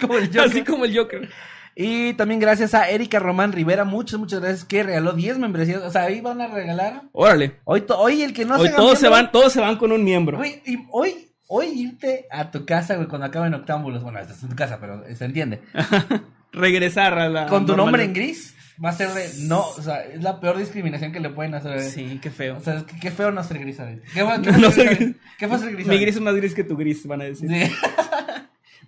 [0.00, 0.40] Como el Joker.
[0.42, 1.30] así como el Joker.
[1.76, 5.82] Y también gracias a Erika Román Rivera, muchas, muchas gracias, que regaló 10 membresías.
[5.82, 7.02] O sea, ahí van a regalar.
[7.12, 7.60] Órale.
[7.64, 10.36] Hoy, hoy el que no Hoy todos se van, todos se van con un miembro.
[10.36, 14.02] Güey, y hoy, hoy irte a tu casa, güey, cuando acaben octámbulos.
[14.02, 15.60] Bueno, estás en tu casa, pero se entiende.
[16.52, 17.46] Regresar a la.
[17.46, 19.28] Con tu nombre en gris, va a ser de.
[19.40, 21.80] No, o sea, es la peor discriminación que le pueden hacer.
[21.80, 22.56] Sí, qué feo.
[22.56, 24.00] O sea, es qué feo no ser gris, ¿sabes?
[24.12, 25.16] Qué, fue- qué No ser gris.
[25.38, 25.86] ¿Qué fue ser gris?
[25.86, 27.48] Mi gris es más gris que tu gris, van a decir.
[27.50, 27.72] Sí.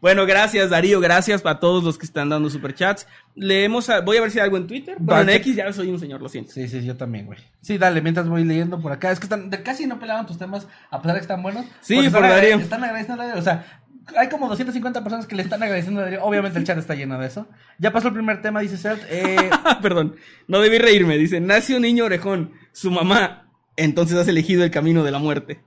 [0.01, 3.07] Bueno, gracias Darío, gracias a todos los que están dando superchats.
[3.35, 4.97] Leemos, a- voy a ver si hay algo en Twitter.
[4.99, 5.37] Bueno, en.
[5.39, 6.53] X ya soy un señor, lo siento.
[6.53, 7.39] Sí, sí, yo también, güey.
[7.63, 9.11] Sí, dale, mientras voy leyendo por acá.
[9.11, 11.65] Es que están, de casi no pelaban tus temas, a pesar de que están buenos.
[11.81, 12.57] Sí, por están, Darío.
[12.57, 13.41] Están agradeciendo a Darío.
[13.41, 13.81] O sea,
[14.17, 16.23] hay como 250 personas que le están agradeciendo a Darío.
[16.25, 17.49] Obviamente el chat está lleno de eso.
[17.79, 19.03] Ya pasó el primer tema, dice Celt.
[19.09, 19.51] Eh,
[19.83, 21.19] Perdón, no debí reírme.
[21.19, 25.61] Dice, nace un niño orejón, su mamá, entonces has elegido el camino de la muerte.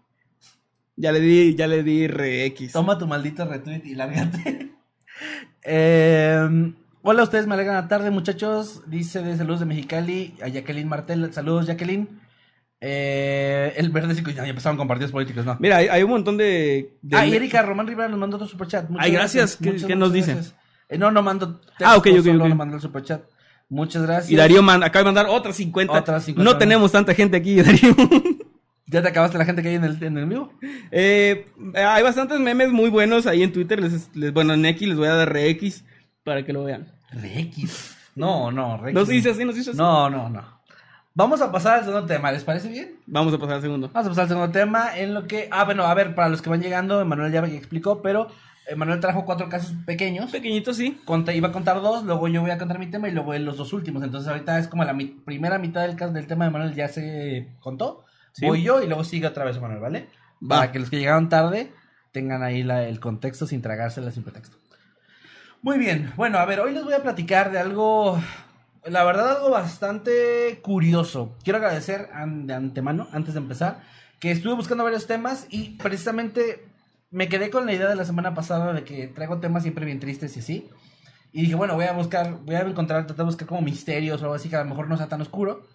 [1.01, 2.73] Ya le di, ya le di re X.
[2.73, 4.73] toma tu maldito retweet y lárgate.
[5.63, 8.81] Eh, hola, ustedes me alegran la tarde, muchachos.
[8.87, 11.31] Dice de saludos de Mexicali a Jacqueline Martel.
[11.33, 12.19] Saludos, Jacqueline.
[12.81, 15.55] Eh, el verde sí, ya empezaron con partidos políticos, ¿no?
[15.59, 16.97] Mira, hay, hay un montón de...
[17.01, 18.89] de- Ah, y Erika Román Rivera nos mandó otro superchat.
[18.89, 19.55] Muchas Ay, gracias.
[19.57, 20.33] ¿Qué- qué nos dice?
[20.33, 20.55] gracias.
[20.89, 21.61] Eh, no, no mando.
[21.81, 22.49] Ah, ok, ok, solo ok.
[22.49, 23.21] nos mandó el superchat.
[23.69, 24.31] Muchas gracias.
[24.31, 25.93] Y Darío man- acaba de mandar otras 50.
[25.93, 26.51] Otras 50.
[26.51, 27.95] No tenemos tanta gente aquí, Darío.
[28.89, 30.51] ¿Ya te acabaste la gente que hay en el, en el vivo?
[30.91, 33.79] Eh, hay bastantes memes muy buenos ahí en Twitter.
[33.79, 35.85] Les, les- bueno, en X les voy a dar re X
[36.23, 36.87] para que lo vean.
[37.11, 37.95] Rex.
[38.15, 38.93] No, no, Rex.
[38.93, 39.77] No se dice así, no se dice así.
[39.79, 40.59] No, no, no.
[41.13, 42.95] Vamos a pasar al segundo tema, ¿les parece bien?
[43.05, 43.89] Vamos a pasar al segundo.
[43.93, 45.49] Vamos a pasar al segundo tema en lo que...
[45.51, 48.27] Ah, bueno, a ver, para los que van llegando, Emanuel ya explicó, pero
[48.67, 50.31] Emanuel trajo cuatro casos pequeños.
[50.31, 50.99] Pequeñito, sí.
[51.05, 53.57] Conta- iba a contar dos, luego yo voy a contar mi tema y luego los
[53.57, 54.03] dos últimos.
[54.03, 56.87] Entonces ahorita es como la mi- primera mitad del, caso- del tema de Manuel ya
[56.87, 58.05] se contó.
[58.39, 58.45] Sí.
[58.45, 60.07] Voy yo y luego sigue otra vez Manuel, ¿vale?
[60.41, 60.59] Va.
[60.59, 61.71] Para que los que llegaron tarde
[62.11, 64.57] tengan ahí la- el contexto sin tragársela sin pretexto.
[65.61, 68.17] Muy bien, bueno, a ver, hoy les voy a platicar de algo,
[68.85, 71.35] la verdad algo bastante curioso.
[71.43, 73.81] Quiero agradecer de antemano, antes de empezar,
[74.21, 76.65] que estuve buscando varios temas y precisamente
[77.11, 79.99] me quedé con la idea de la semana pasada de que traigo temas siempre bien
[79.99, 80.69] tristes y así.
[81.33, 84.25] Y dije, bueno, voy a buscar, voy a encontrar, tratar de buscar como misterios o
[84.25, 85.67] algo así que a lo mejor no sea tan oscuro.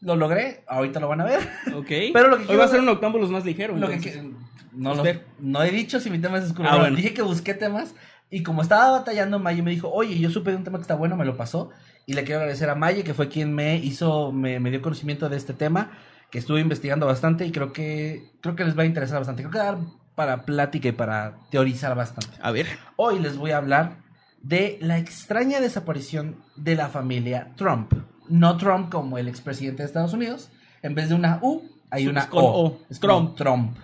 [0.00, 1.40] Lo logré, ahorita lo van a ver.
[1.74, 1.88] Ok.
[2.12, 3.76] Pero lo que Hoy va a ser un octámbulos más ligero.
[3.76, 4.22] Lo que entonces.
[4.22, 5.04] que- no, lo-
[5.38, 6.68] no he dicho si mi tema es oscuro.
[6.68, 6.96] Ah, no, bueno.
[6.96, 7.94] Dije que busqué temas
[8.28, 10.94] y como estaba batallando, Maye me dijo, oye, yo supe de un tema que está
[10.96, 11.70] bueno, me lo pasó.
[12.04, 15.28] Y le quiero agradecer a Maye, que fue quien me hizo, me, me dio conocimiento
[15.28, 15.92] de este tema,
[16.30, 19.42] que estuve investigando bastante y creo que, creo que les va a interesar bastante.
[19.42, 19.78] Creo que va a dar
[20.14, 22.36] para plática y para teorizar bastante.
[22.42, 22.66] A ver.
[22.96, 23.98] Hoy les voy a hablar
[24.42, 27.92] de la extraña desaparición de la familia Trump.
[28.28, 30.50] No Trump como el expresidente de Estados Unidos.
[30.82, 32.48] En vez de una U, hay Es una con O.
[32.48, 32.78] O.
[32.90, 33.36] Es Trump.
[33.36, 33.76] Trump.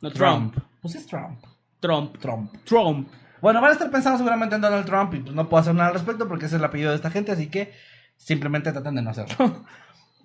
[0.00, 0.56] No, Trump.
[0.82, 1.38] Pues es Trump.
[1.80, 2.16] Trump.
[2.18, 2.52] Trump.
[2.64, 3.08] Trump.
[3.40, 5.88] Bueno, van a estar pensando seguramente en Donald Trump y pues no puedo hacer nada
[5.88, 7.72] al respecto porque ese es el apellido de esta gente, así que
[8.16, 9.64] simplemente tratan de no hacerlo.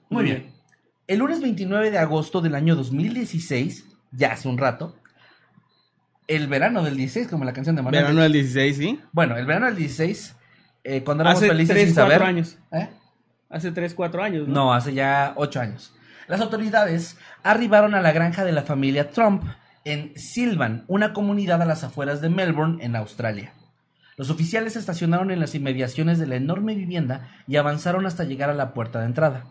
[0.09, 0.53] Muy bien.
[1.07, 4.95] El lunes 29 de agosto del año 2016, ya hace un rato,
[6.27, 8.03] el verano del 16, como la canción de Manuel.
[8.03, 8.99] Verano del 16, ¿sí?
[9.11, 10.35] Bueno, el verano del 16,
[10.83, 12.27] eh, cuando éramos Hace felices 3, sin 4 saber.
[12.27, 12.57] años.
[12.71, 12.89] ¿Eh?
[13.49, 14.73] Hace 3, 4 años, ¿no?
[14.73, 15.91] Hace ya ocho años.
[16.27, 19.43] Las autoridades arribaron a la granja de la familia Trump
[19.85, 23.53] en Sylvan, una comunidad a las afueras de Melbourne, en Australia.
[24.17, 28.51] Los oficiales se estacionaron en las inmediaciones de la enorme vivienda y avanzaron hasta llegar
[28.51, 29.45] a la puerta de entrada.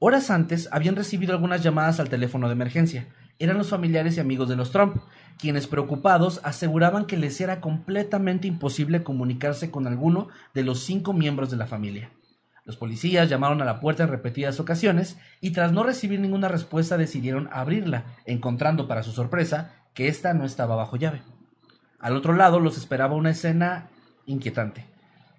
[0.00, 3.06] Horas antes habían recibido algunas llamadas al teléfono de emergencia.
[3.38, 4.96] Eran los familiares y amigos de los Trump,
[5.38, 11.52] quienes preocupados aseguraban que les era completamente imposible comunicarse con alguno de los cinco miembros
[11.52, 12.10] de la familia.
[12.68, 16.98] Los policías llamaron a la puerta en repetidas ocasiones y tras no recibir ninguna respuesta
[16.98, 21.22] decidieron abrirla, encontrando para su sorpresa que ésta no estaba bajo llave.
[21.98, 23.88] Al otro lado los esperaba una escena
[24.26, 24.84] inquietante.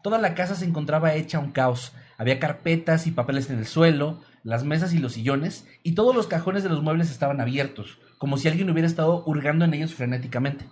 [0.02, 1.94] Toda la casa se encontraba hecha un caos.
[2.18, 6.26] Había carpetas y papeles en el suelo, las mesas y los sillones, y todos los
[6.26, 10.66] cajones de los muebles estaban abiertos, como si alguien hubiera estado hurgando en ellos frenéticamente.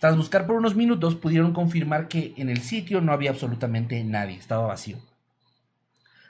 [0.00, 4.38] Tras buscar por unos minutos pudieron confirmar que en el sitio no había absolutamente nadie,
[4.38, 4.98] estaba vacío.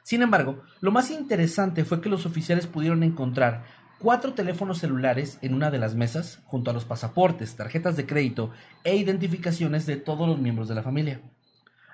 [0.08, 3.64] Sin embargo, lo más interesante fue que los oficiales pudieron encontrar
[3.98, 8.50] cuatro teléfonos celulares en una de las mesas, junto a los pasaportes, tarjetas de crédito
[8.84, 11.20] e identificaciones de todos los miembros de la familia.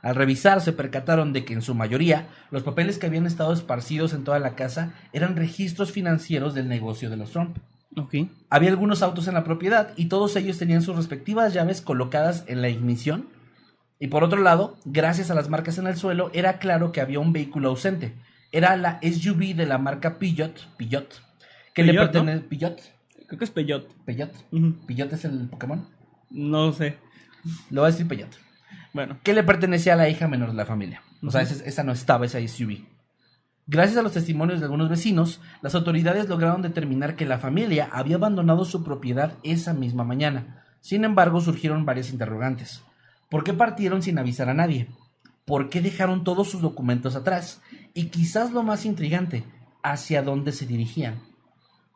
[0.00, 4.12] Al revisar se percataron de que en su mayoría los papeles que habían estado esparcidos
[4.12, 7.58] en toda la casa eran registros financieros del negocio de los Trump.
[8.48, 12.62] Había algunos autos en la propiedad y todos ellos tenían sus respectivas llaves colocadas en
[12.62, 13.26] la ignición.
[13.98, 17.20] Y por otro lado, gracias a las marcas en el suelo, era claro que había
[17.20, 18.14] un vehículo ausente.
[18.52, 21.22] Era la SUV de la marca Peugeot, Peugeot,
[21.74, 22.24] que le Peugeot, ¿no?
[22.24, 22.80] pertenece Peugeot,
[23.26, 23.50] Creo que es.
[23.50, 23.88] Peugeot,
[24.52, 24.74] Ujú.
[24.86, 25.88] Peugeot es el Pokémon.
[26.30, 26.98] No sé.
[27.70, 28.30] Lo voy a decir Peugeot.
[28.92, 29.18] Bueno.
[29.24, 31.02] que le pertenecía a la hija menor de la familia.
[31.22, 32.84] O sea, esa, esa no estaba, esa SUV.
[33.66, 38.16] Gracias a los testimonios de algunos vecinos, las autoridades lograron determinar que la familia había
[38.16, 40.62] abandonado su propiedad esa misma mañana.
[40.80, 42.82] Sin embargo, surgieron varias interrogantes.
[43.30, 44.88] ¿Por qué partieron sin avisar a nadie?
[45.44, 47.60] ¿Por qué dejaron todos sus documentos atrás?
[47.92, 49.44] Y quizás lo más intrigante,
[49.82, 51.22] ¿hacia dónde se dirigían?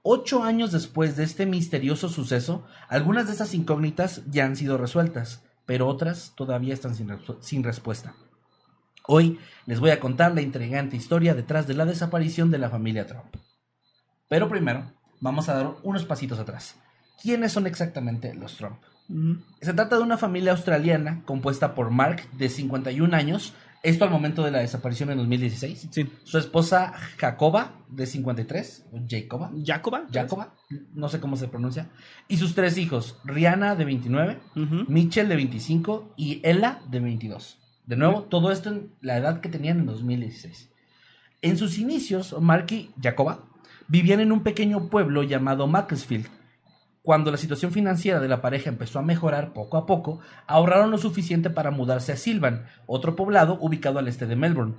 [0.03, 5.43] Ocho años después de este misterioso suceso, algunas de esas incógnitas ya han sido resueltas,
[5.67, 7.11] pero otras todavía están sin,
[7.41, 8.15] sin respuesta.
[9.07, 13.07] Hoy les voy a contar la intrigante historia detrás de la desaparición de la familia
[13.07, 13.35] Trump.
[14.29, 16.77] Pero primero, vamos a dar unos pasitos atrás.
[17.23, 18.79] ¿Quiénes son exactamente los Trump?
[19.61, 24.43] Se trata de una familia australiana compuesta por Mark, de 51 años, esto al momento
[24.43, 25.89] de la desaparición en 2016.
[25.91, 26.11] Sí.
[26.25, 30.05] Su esposa Jacoba, de 53, o Jacoba, ¿Jacoba?
[30.13, 30.55] Jacoba,
[30.93, 31.89] no sé cómo se pronuncia,
[32.27, 34.85] y sus tres hijos, Rihanna, de 29, Ujú.
[34.89, 37.59] Mitchell, de 25, y Ella, de 22.
[37.87, 40.71] De nuevo, todo esto en la edad que tenían en 2016.
[41.41, 43.45] En sus inicios, Mark y Jacoba
[43.87, 46.27] vivían en un pequeño pueblo llamado Macclesfield.
[47.09, 50.99] Cuando la situación financiera de la pareja empezó a mejorar poco a poco, ahorraron lo
[50.99, 54.75] suficiente para mudarse a Silvan, otro poblado ubicado al este de Melbourne.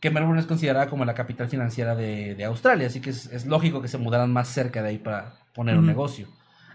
[0.00, 3.44] Que Melbourne es considerada como la capital financiera de, de Australia, así que es, es
[3.44, 6.28] lógico que se mudaran más cerca de ahí para poner un negocio.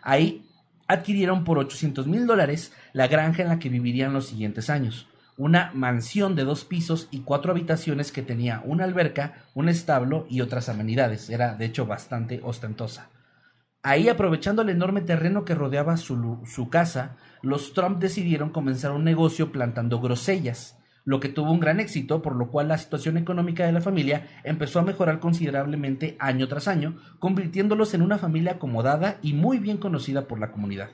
[0.04, 0.48] Ahí
[0.88, 5.08] adquirieron por 800 mil dólares la granja en la que vivirían los siguientes años.
[5.36, 10.41] Una mansión de dos pisos y cuatro habitaciones que tenía una alberca, un establo y
[10.41, 11.32] otras amenidades.
[11.32, 13.10] Era de hecho bastante ostentosa.
[13.88, 19.04] Ahí, aprovechando el enorme terreno que rodeaba su, su casa, los Trump decidieron comenzar un
[19.04, 23.63] negocio plantando grosellas, lo que tuvo un gran éxito, por lo cual la situación económica
[23.63, 29.19] de la familia empezó a mejorar considerablemente año tras año, convirtiéndolos en una familia acomodada
[29.21, 30.89] y muy bien conocida por la comunidad.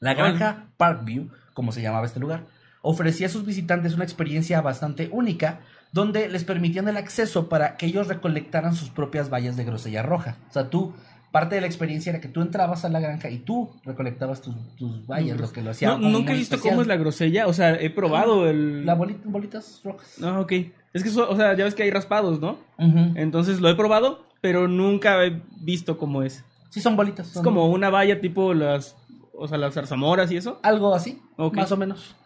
[0.00, 2.46] La granja Parkview, como se llamaba este lugar,
[2.82, 5.60] ofrecía a sus visitantes una experiencia bastante única,
[5.92, 10.38] donde les permitían el acceso para que ellos recolectaran sus propias vallas de grosella roja.
[10.50, 10.92] O sea, tú,
[11.30, 14.54] parte de la experiencia era que tú entrabas a la granja y tú recolectabas tus,
[14.76, 16.72] tus vallas, lo que lo hacía No, nunca he visto especial.
[16.72, 17.46] cómo es la grosella.
[17.46, 18.86] O sea, he probado el.
[18.86, 20.16] La bolita, bolitas rojas.
[20.18, 20.52] No, ok.
[20.94, 22.58] Es que, o sea, ya ves que hay raspados, ¿no?
[22.78, 26.44] Entonces lo he probado, pero nunca he visto cómo es.
[26.70, 27.36] Sí, son bolitas.
[27.36, 28.96] Es como una valla tipo las.
[29.40, 30.58] O sea, las zarzamoras y eso.
[30.62, 31.20] Algo así,
[31.52, 32.16] más o menos.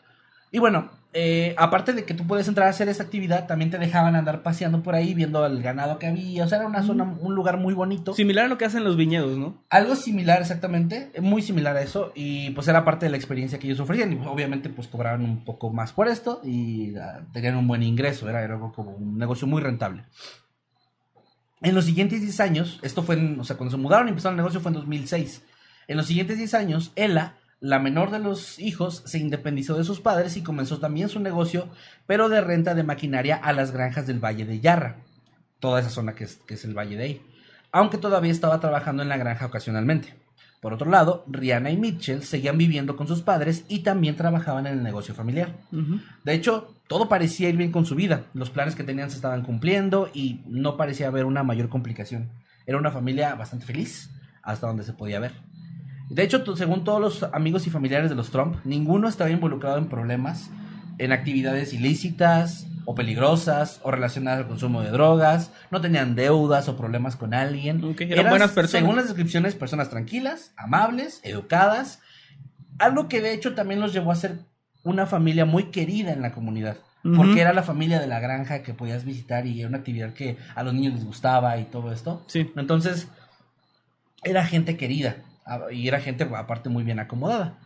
[0.50, 3.76] Y bueno, eh, aparte de que tú puedes entrar a hacer esta actividad, también te
[3.78, 6.44] dejaban andar paseando por ahí, viendo el ganado que había.
[6.44, 8.14] O sea, era una zona, un lugar muy bonito.
[8.14, 9.62] Similar a lo que hacen los viñedos, ¿no?
[9.68, 12.12] Algo similar exactamente, muy similar a eso.
[12.14, 14.12] Y pues era parte de la experiencia que ellos ofrecían.
[14.12, 17.82] Y pues, obviamente pues cobraban un poco más por esto y ah, tenían un buen
[17.82, 18.28] ingreso.
[18.30, 20.04] Era, era como un negocio muy rentable.
[21.60, 24.34] En los siguientes 10 años, esto fue, en- o sea, cuando se mudaron y empezaron
[24.34, 25.42] el negocio fue en 2006.
[25.88, 30.00] En los siguientes 10 años, Ella, la menor de los hijos, se independizó de sus
[30.00, 31.68] padres y comenzó también su negocio,
[32.06, 34.96] pero de renta de maquinaria a las granjas del Valle de Yarra.
[35.60, 37.22] Toda esa zona que es, que es el Valle de ahí.
[37.70, 40.12] Aunque todavía estaba trabajando en la granja ocasionalmente.
[40.60, 44.78] Por otro lado, Rihanna y Mitchell seguían viviendo con sus padres y también trabajaban en
[44.78, 45.54] el negocio familiar.
[46.24, 48.24] De hecho, todo parecía ir bien con su vida.
[48.34, 52.28] Los planes que tenían se estaban cumpliendo y no parecía haber una mayor complicación.
[52.66, 54.10] Era una familia bastante feliz,
[54.42, 55.32] hasta donde se podía ver.
[56.08, 59.88] De hecho, según todos los amigos y familiares de los Trump, ninguno estaba involucrado en
[59.88, 60.50] problemas,
[60.98, 66.76] en actividades ilícitas o peligrosas o relacionadas al consumo de drogas, no tenían deudas o
[66.76, 67.82] problemas con alguien.
[67.84, 68.82] Ok, eran buenas personas.
[68.82, 72.00] Según las descripciones, personas tranquilas, amables, educadas,
[72.78, 74.40] algo que de hecho también los llevó a ser
[74.82, 76.76] una familia muy querida en la comunidad.
[77.16, 80.36] Porque era la familia de la granja que podías visitar y era una actividad que
[80.54, 82.22] a los niños les gustaba y todo esto.
[82.28, 82.52] Sí.
[82.54, 83.08] Entonces,
[84.22, 85.16] era gente querida
[85.70, 87.58] y era gente aparte muy bien acomodada.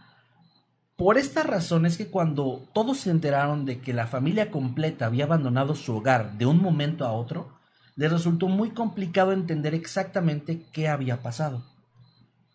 [0.97, 5.25] Por esta razón es que cuando todos se enteraron de que la familia completa había
[5.25, 7.57] abandonado su hogar de un momento a otro,
[7.97, 11.63] les resultó muy complicado entender exactamente qué había pasado.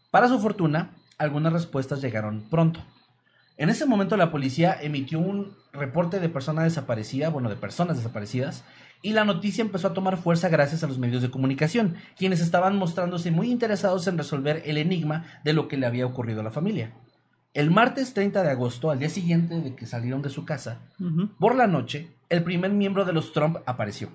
[0.10, 2.80] Para su fortuna, algunas respuestas llegaron pronto.
[3.58, 8.64] En ese momento la policía emitió un reporte de persona desaparecida, bueno, de personas desaparecidas,
[9.02, 12.78] y la noticia empezó a tomar fuerza gracias a los medios de comunicación, quienes estaban
[12.78, 16.52] mostrándose muy interesados en resolver el enigma de lo que le había ocurrido a la
[16.52, 16.94] familia.
[17.54, 20.80] El martes 30 de agosto, al día siguiente de que salieron de su casa,
[21.38, 24.10] por la noche, el primer miembro de los Trump apareció.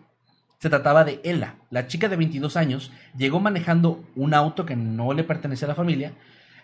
[0.58, 5.12] Se trataba de Ella, la chica de 22 años, llegó manejando un auto que no
[5.12, 6.12] le pertenecía a la familia,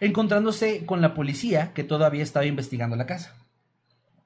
[0.01, 3.35] encontrándose con la policía que todavía estaba investigando la casa.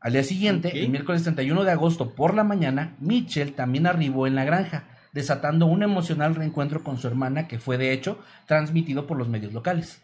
[0.01, 4.35] Al día siguiente, el miércoles 31 de agosto por la mañana, Mitchell también arribó en
[4.35, 9.17] la granja, desatando un emocional reencuentro con su hermana que fue de hecho transmitido por
[9.17, 10.03] los medios locales.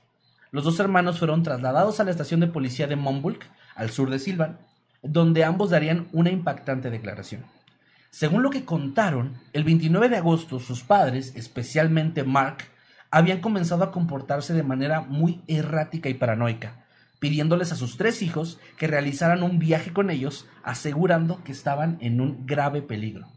[0.51, 4.19] Los dos hermanos fueron trasladados a la estación de policía de Monbulk, al sur de
[4.19, 4.59] Silvan,
[5.03, 7.45] donde ambos darían una impactante declaración.
[8.11, 12.65] Según lo que contaron, el 29 de agosto sus padres, especialmente Mark,
[13.11, 16.82] habían comenzado a comportarse de manera muy errática y paranoica,
[17.23, 22.21] pidiéndoles a sus tres hijos que realizaran un viaje con ellos, asegurando que estaban en
[22.21, 23.29] un grave peligro.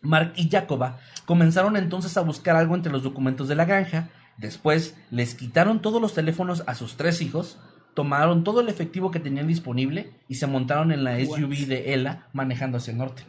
[0.00, 4.96] Mark y Jacoba comenzaron entonces a buscar algo entre los documentos de la granja, después
[5.10, 7.58] les quitaron todos los teléfonos a sus tres hijos,
[7.94, 12.28] tomaron todo el efectivo que tenían disponible y se montaron en la SUV de Ella
[12.32, 13.24] manejando hacia el norte.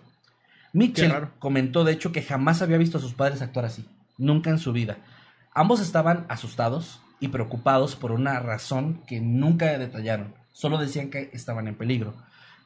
[0.74, 3.90] Mitchell comentó de hecho que jamás había visto a sus padres actuar así,
[4.20, 4.98] nunca en su vida.
[5.56, 10.34] Ambos estaban asustados, y preocupados por una razón que nunca detallaron.
[10.52, 12.14] Solo decían que estaban en peligro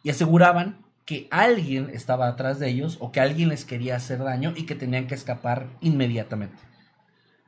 [0.03, 4.53] y aseguraban que alguien estaba atrás de ellos o que alguien les quería hacer daño
[4.55, 6.57] y que tenían que escapar inmediatamente.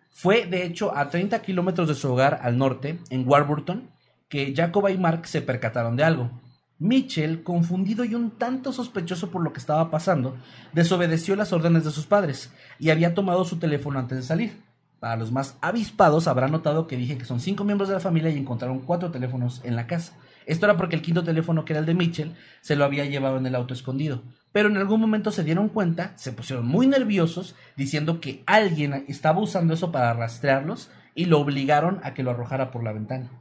[0.09, 3.89] Fue de hecho a 30 kilómetros de su hogar al norte, en Warburton,
[4.29, 6.31] que Jacoba y Mark se percataron de algo.
[6.79, 10.35] Mitchell, confundido y un tanto sospechoso por lo que estaba pasando,
[10.73, 14.63] desobedeció las órdenes de sus padres y había tomado su teléfono antes de salir.
[15.01, 18.29] Para los más avispados habrán notado que dije que son cinco miembros de la familia
[18.29, 20.13] y encontraron cuatro teléfonos en la casa.
[20.45, 23.37] Esto era porque el quinto teléfono, que era el de Mitchell, se lo había llevado
[23.37, 24.21] en el auto escondido.
[24.51, 29.39] Pero en algún momento se dieron cuenta, se pusieron muy nerviosos, diciendo que alguien estaba
[29.39, 33.31] usando eso para rastrearlos y lo obligaron a que lo arrojara por la ventana.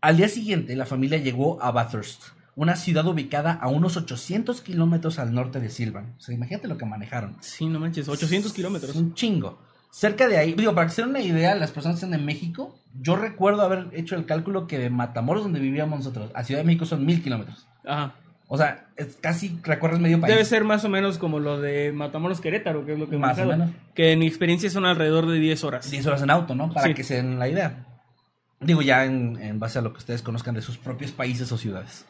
[0.00, 5.18] Al día siguiente, la familia llegó a Bathurst, una ciudad ubicada a unos 800 kilómetros
[5.20, 6.14] al norte de Silvan.
[6.18, 7.36] O sea, imagínate lo que manejaron.
[7.40, 8.96] Sí, no manches, 800 Es kilómetros.
[8.96, 9.58] un chingo.
[9.92, 12.26] Cerca de ahí, digo, para que se den una idea, las personas que están en
[12.26, 16.60] México, yo recuerdo haber hecho el cálculo que de Matamoros, donde vivíamos nosotros, a Ciudad
[16.62, 17.66] de México son mil kilómetros.
[17.86, 18.14] Ajá.
[18.48, 20.32] O sea, es casi recorres medio país.
[20.32, 23.38] Debe ser más o menos como lo de Matamoros Querétaro, que es lo que Más
[23.38, 23.70] o menos.
[23.94, 25.90] Que en mi experiencia son alrededor de 10 horas.
[25.90, 26.72] 10 horas en auto, ¿no?
[26.72, 26.94] Para Sí.
[26.94, 27.84] que se den la idea.
[28.60, 31.58] Digo, ya en, en base a lo que ustedes conozcan de sus propios países o
[31.58, 32.04] ciudades.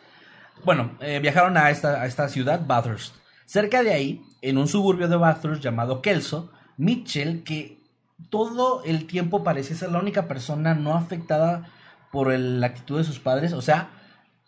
[0.65, 3.15] Bueno, eh, viajaron a esta, a esta ciudad, Bathurst.
[3.45, 7.81] Cerca de ahí, en un suburbio de Bathurst llamado Kelso, Mitchell, que
[8.31, 11.69] todo el tiempo parecía ser la única persona no afectada
[12.11, 13.91] por el- la actitud de sus padres, o sea,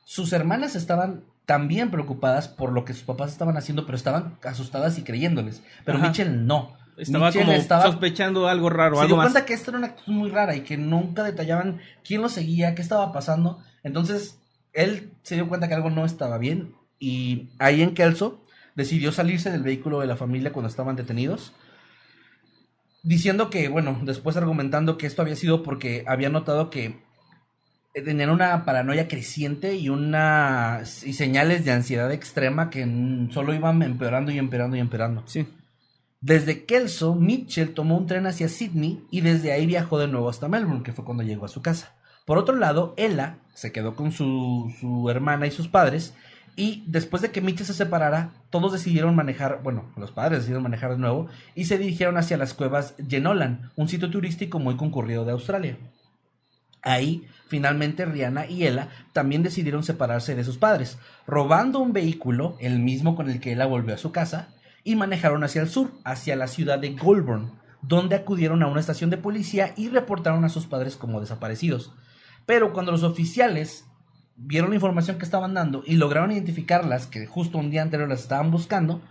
[0.05, 4.99] sus hermanas estaban también preocupadas por lo que sus papás estaban haciendo, pero estaban asustadas
[4.99, 5.63] y creyéndoles.
[5.85, 6.09] Pero Ajá.
[6.09, 6.77] Mitchell no.
[6.97, 9.33] Estaba Mitchell como estaba sospechando algo raro, se algo dio más.
[9.33, 12.75] cuenta que esta era una actitud muy rara y que nunca detallaban quién lo seguía,
[12.75, 13.61] qué estaba pasando.
[13.85, 14.41] Entonces,
[14.79, 18.45] él se dio cuenta que algo no estaba bien y ahí en Kelso
[18.77, 21.53] decidió salirse del vehículo de la familia cuando estaban detenidos.
[23.03, 27.01] Diciendo que, bueno, después argumentando que esto había sido porque había notado que
[27.93, 32.87] tenían una paranoia creciente y una y señales de ansiedad extrema que
[33.33, 35.25] solo iban empeorando y empeorando y empeorando.
[35.27, 35.49] Sí.
[36.21, 40.49] Desde Kelso, Mitchell tomó un tren hacia Sydney y desde ahí viajó de nuevo hasta
[40.49, 41.98] Melbourne, que fue cuando llegó a su casa.
[42.29, 46.13] Por otro lado, Ella se quedó con su, hermana y sus padres
[46.57, 50.91] y después de que Mitchell se separara, todos decidieron manejar, bueno, los padres decidieron manejar
[50.91, 55.33] de nuevo y se dirigieron hacia las cuevas Jenolan, un sitio turístico muy concurrido de
[55.33, 55.79] Australia.
[56.83, 62.79] Ahí, finalmente, Rihanna y Ella también decidieron separarse de sus padres, robando un vehículo, el
[62.79, 64.51] mismo con el que Ella volvió a su casa,
[64.85, 69.09] y manejaron hacia el sur, hacia la ciudad de Goulburn, donde acudieron a una estación
[69.09, 71.95] de policía y reportaron a sus padres como desaparecidos.
[72.49, 73.85] Pero cuando los oficiales
[74.35, 78.23] vieron la información que estaban dando y lograron identificarlas, que justo un día anterior las
[78.23, 79.03] estaban buscando,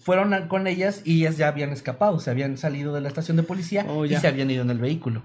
[0.00, 3.44] fueron con ellas y ellas ya habían escapado, se habían salido de la estación de
[3.44, 5.22] policía Oh, y se habían ido en el vehículo.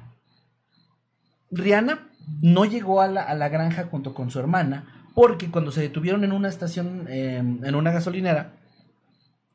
[1.49, 2.07] Rihanna
[2.43, 6.23] no llegó a la, a la granja junto con su hermana porque cuando se detuvieron
[6.23, 8.53] en una estación, eh, en una gasolinera,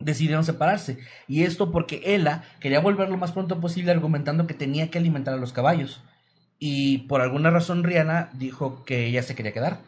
[0.00, 0.98] decidieron separarse.
[1.28, 5.34] Y esto porque Ella quería volver lo más pronto posible argumentando que tenía que alimentar
[5.34, 6.02] a los caballos.
[6.58, 9.78] Y por alguna razón Rihanna dijo que ella se quería quedar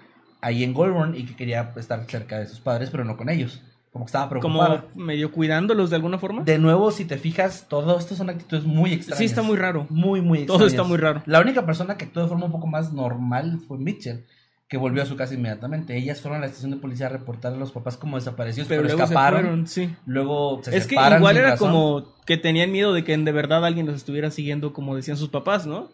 [0.40, 3.60] ahí en Goulburn y que quería estar cerca de sus padres, pero no con ellos.
[3.92, 4.82] Como que estaba preocupada.
[4.92, 6.44] Como medio cuidándolos de alguna forma.
[6.44, 9.18] De nuevo, si te fijas, todo esto son actitudes muy extrañas.
[9.18, 9.86] Sí, está muy raro.
[9.90, 10.72] Muy, muy Todo extrañas.
[10.74, 11.22] está muy raro.
[11.26, 14.24] La única persona que actuó de forma un poco más normal fue Mitchell,
[14.68, 15.96] que volvió a su casa inmediatamente.
[15.96, 18.82] Ellas fueron a la estación de policía a reportar a los papás como desaparecidos, pero,
[18.82, 19.66] pero luego escaparon.
[19.66, 19.96] se fueron, sí.
[20.06, 21.72] Luego se Es que igual era razón.
[21.72, 25.30] como que tenían miedo de que de verdad alguien los estuviera siguiendo como decían sus
[25.30, 25.88] papás, ¿no?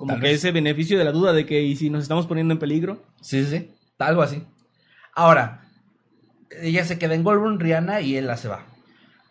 [0.00, 0.36] Como Tal que vez.
[0.36, 3.02] ese beneficio de la duda de que y si nos estamos poniendo en peligro.
[3.20, 3.70] Sí, sí, sí.
[3.98, 4.42] Algo así.
[5.14, 5.68] Ahora,
[6.62, 8.64] ella se queda en Goulburn, Rihanna y Ella se va.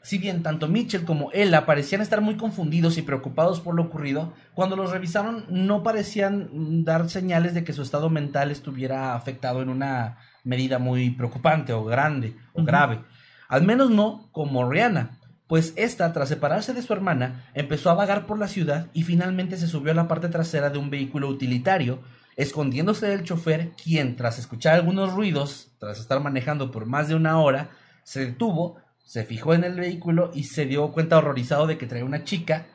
[0.03, 4.32] Si bien tanto Mitchell como Ella parecían estar muy confundidos y preocupados por lo ocurrido,
[4.53, 9.70] cuando los revisaron no parecían dar señales de que su estado mental estuviera afectado en
[9.70, 13.01] una medida muy preocupante o grande o grave.
[13.47, 15.17] Al menos no como Rihanna,
[15.49, 19.57] pues esta, tras separarse de su hermana, empezó a vagar por la ciudad y finalmente
[19.57, 22.03] se subió a la parte trasera de un vehículo utilitario,
[22.35, 27.39] escondiéndose del chofer, quien, tras escuchar algunos ruidos, tras estar manejando por más de una
[27.41, 27.71] hora,
[28.03, 32.05] se detuvo, se fijó en el vehículo y se dio cuenta horrorizado de que traía
[32.05, 32.67] una chica,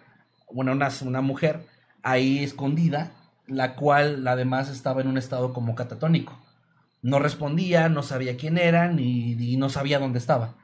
[0.51, 1.67] bueno, una, una mujer,
[2.03, 3.13] ahí escondida,
[3.47, 6.37] la cual además estaba en un estado como catatónico.
[7.03, 10.55] No respondía, no sabía quién era, ni, no sabía dónde estaba.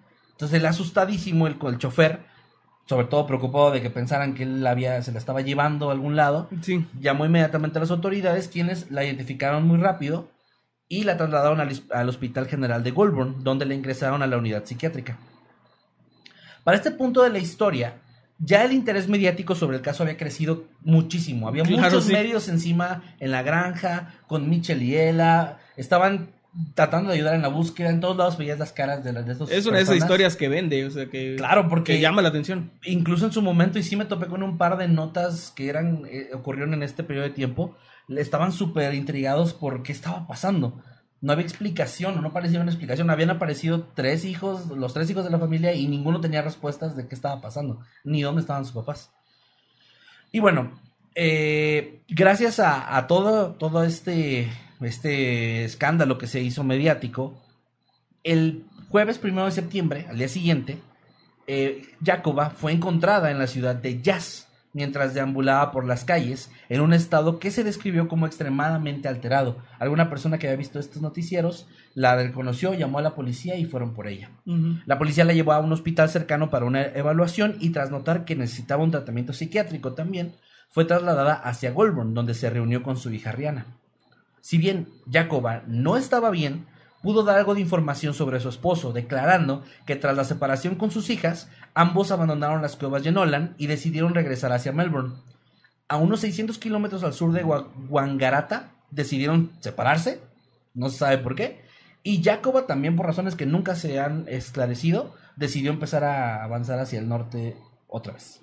[0.40, 2.20] Entonces, el asustadísimo, el, el chofer,
[2.86, 5.92] sobre todo preocupado de que pensaran que él la había, se la estaba llevando a
[5.92, 6.86] algún lado, Sí.
[6.98, 10.30] llamó inmediatamente a las autoridades, quienes la identificaron muy rápido
[10.88, 14.64] y la trasladaron al, al Hospital General de Goulburn, donde la ingresaron a la unidad
[14.64, 15.18] psiquiátrica.
[16.64, 17.98] Para este punto de la historia,
[18.38, 21.48] ya el interés mediático sobre el caso había crecido muchísimo.
[21.48, 22.12] Había Claro, muchos sí.
[22.14, 25.58] medios encima en la granja, con Mitchell y Ella.
[25.76, 26.30] Estaban
[26.74, 27.90] tratando de ayudar en la búsqueda.
[27.90, 30.36] En todos lados veías las caras de, las- de estos Es una de esas historias
[30.36, 32.70] que vende, o sea, que, Claro, porque- que llama la atención.
[32.84, 36.02] incluso en su momento, y sí me topé con un par de notas que eran
[36.10, 37.76] eh, ocurrieron en este periodo de tiempo,
[38.08, 40.82] estaban súper intrigados por qué estaba pasando.
[41.22, 43.10] No había explicación, o no parecía una explicación.
[43.10, 47.06] Habían aparecido tres hijos, los tres hijos de la familia, y ninguno tenía respuestas de
[47.06, 49.10] qué estaba pasando, ni dónde estaban sus papás.
[50.32, 50.80] Y bueno,
[51.14, 54.48] eh, gracias a, a todo, todo este,
[54.80, 57.34] este escándalo que se hizo mediático,
[58.24, 60.78] el jueves primero de septiembre, al día siguiente,
[61.46, 66.80] eh, Jacoba fue encontrada en la ciudad de Jazz mientras deambulaba por las calles en
[66.80, 69.58] un estado que se describió como extremadamente alterado.
[69.78, 73.94] Alguna persona que había visto estos noticieros la reconoció, llamó a la policía y fueron
[73.94, 74.30] por ella.
[74.86, 78.36] La policía la llevó a un hospital cercano para una evaluación y tras notar que
[78.36, 80.34] necesitaba un tratamiento psiquiátrico también,
[80.68, 83.66] fue trasladada hacia Goulburn, donde se reunió con su hija Rihanna.
[84.40, 86.66] Si bien Jacoba no estaba bien,
[87.02, 91.10] pudo dar algo de información sobre su esposo, declarando que tras la separación con sus
[91.10, 95.14] hijas, ambos abandonaron las cuevas de Nolan y decidieron regresar hacia Melbourne.
[95.88, 100.20] A unos 600 kilómetros al sur de Wangaratta, decidieron separarse,
[100.74, 101.62] no se sabe por qué,
[102.02, 106.98] y Jacoba también por razones que nunca se han esclarecido, decidió empezar a avanzar hacia
[106.98, 107.56] el norte
[107.88, 108.40] otra vez.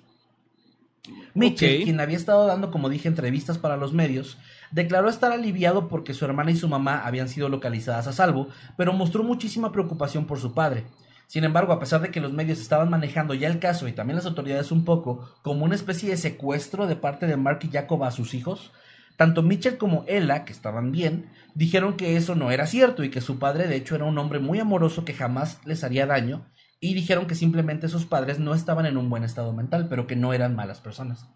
[1.34, 4.38] Mitchell, quien había estado dando, como dije, entrevistas para los medios,
[4.70, 8.92] declaró estar aliviado porque su hermana y su mamá habían sido localizadas a salvo, pero
[8.92, 10.84] mostró muchísima preocupación por su padre.
[11.26, 14.16] Sin embargo, a pesar de que los medios estaban manejando ya el caso y también
[14.16, 18.02] las autoridades un poco como una especie de secuestro de parte de Mark y Jacob
[18.04, 18.72] a sus hijos,
[19.16, 23.20] tanto Mitchell como Ella, que estaban bien, dijeron que eso no era cierto y que
[23.20, 26.46] su padre de hecho era un hombre muy amoroso que jamás les haría daño
[26.80, 30.16] y dijeron que simplemente sus padres no estaban en un buen estado mental, pero que
[30.16, 31.26] no eran malas personas.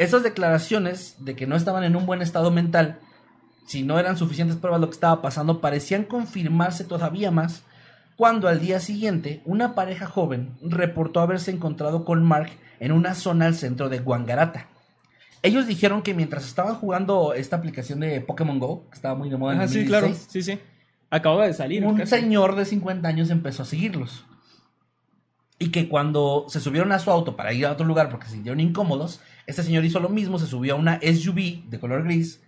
[0.00, 2.98] Esas declaraciones de que no estaban en un buen estado mental,
[3.66, 7.62] si no eran suficientes pruebas de lo que estaba pasando, parecían confirmarse todavía más
[8.16, 13.44] cuando al día siguiente una pareja joven reportó haberse encontrado con Mark en una zona
[13.46, 14.68] al centro de Guangarata.
[15.42, 19.36] Ellos dijeron que mientras estaban jugando esta aplicación de Pokémon Go, que estaba muy de
[19.36, 20.08] moda en Ah, el sí, claro.
[20.08, 20.60] 2016, Sí, sí.
[21.10, 21.84] Acababa de salir.
[21.84, 22.10] un casi.
[22.20, 24.24] señor de 50 años empezó a seguirlos.
[25.58, 28.32] Y que cuando se subieron a su auto para ir a otro lugar porque se
[28.32, 29.20] sintieron incómodos,
[29.50, 32.42] este señor hizo lo mismo, se subió a una SUV de color gris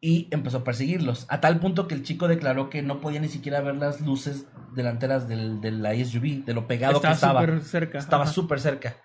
[0.00, 1.26] y empezó a perseguirlos.
[1.28, 4.46] A tal punto que el chico declaró que no podía ni siquiera ver las luces
[4.74, 7.40] delanteras del- de la SUV, de lo pegado Estaba que estaba.
[7.42, 7.98] súper cerca.
[7.98, 8.96] Estaba súper cerca.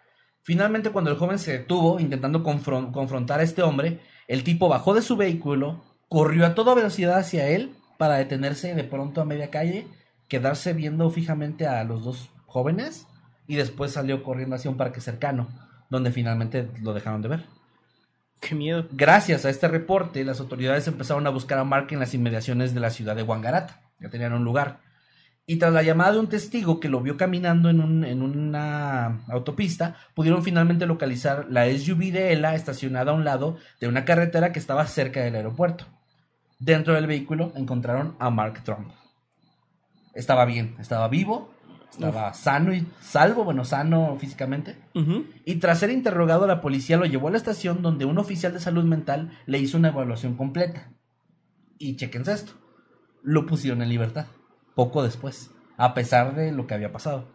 [0.43, 4.93] Finalmente, cuando el joven se detuvo intentando confron- confrontar a este hombre, el tipo bajó
[4.93, 9.49] de su vehículo, corrió a toda velocidad hacia él para detenerse de pronto a media
[9.49, 9.87] calle,
[10.27, 13.07] quedarse viendo fijamente a los dos jóvenes
[13.47, 15.47] y después salió corriendo hacia un parque cercano,
[15.89, 17.45] donde finalmente lo dejaron de ver.
[18.41, 18.87] Qué miedo.
[18.91, 22.79] Gracias a este reporte, las autoridades empezaron a buscar a Mark en las inmediaciones de
[22.79, 23.81] la ciudad de Wangarata.
[23.99, 24.79] Ya tenían un lugar.
[25.47, 29.23] Y tras la llamada de un testigo que lo vio caminando en, un- en una
[29.29, 34.51] autopista, pudieron finalmente localizar la SUV de Ella estacionada a un lado de una carretera
[34.51, 35.85] que estaba cerca del aeropuerto.
[36.59, 38.91] Dentro del vehículo encontraron a Mark Trump.
[40.13, 41.53] Estaba bien, estaba vivo,
[41.91, 44.77] estaba sano y salvo, bueno, sano físicamente.
[44.93, 45.25] Ujú.
[45.45, 48.59] Y tras ser interrogado, la policía lo llevó a la estación donde un oficial de
[48.59, 50.91] salud mental le hizo una evaluación completa.
[51.77, 52.53] Y chequense esto.
[53.23, 54.27] Lo pusieron en libertad.
[54.75, 55.51] Poco después.
[55.77, 57.33] A pesar de lo que había pasado.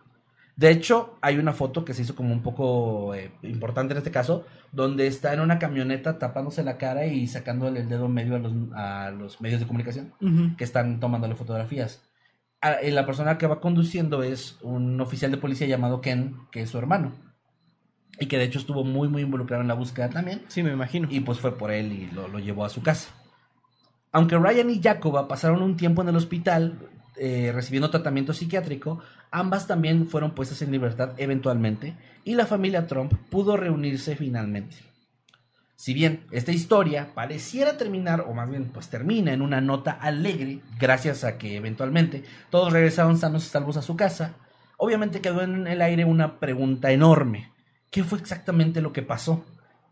[0.57, 4.11] De hecho, hay una foto que se hizo como un poco eh, importante en este
[4.11, 8.38] caso, donde está en una camioneta tapándose la cara y sacándole el dedo medio a
[8.38, 10.57] los, a los medios de comunicación Ujú.
[10.59, 12.03] que están tomándole fotografías.
[12.62, 16.70] Eh, La persona que va conduciendo es un oficial de policía llamado Ken, que es
[16.70, 17.12] su hermano.
[18.18, 20.42] Y que de hecho estuvo muy, muy involucrado en la búsqueda también.
[20.48, 21.08] Sí, me imagino.
[21.11, 23.11] Y pues fue por él y lo, lo llevó a su casa.
[24.12, 26.78] Aunque Ryan y Jacoba pasaron un tiempo en el hospital
[27.16, 29.00] eh, recibiendo tratamiento psiquiátrico,
[29.30, 31.94] ambas también fueron puestas en libertad eventualmente
[32.24, 34.76] y la familia Trump pudo reunirse finalmente.
[35.81, 40.61] Si bien esta historia pareciera terminar, o más bien pues termina en una nota alegre,
[40.78, 44.35] gracias a que eventualmente todos regresaron sanos y salvos a su casa,
[44.76, 47.51] obviamente quedó en el aire una pregunta enorme.
[47.91, 49.43] ¿Qué fue exactamente lo que pasó?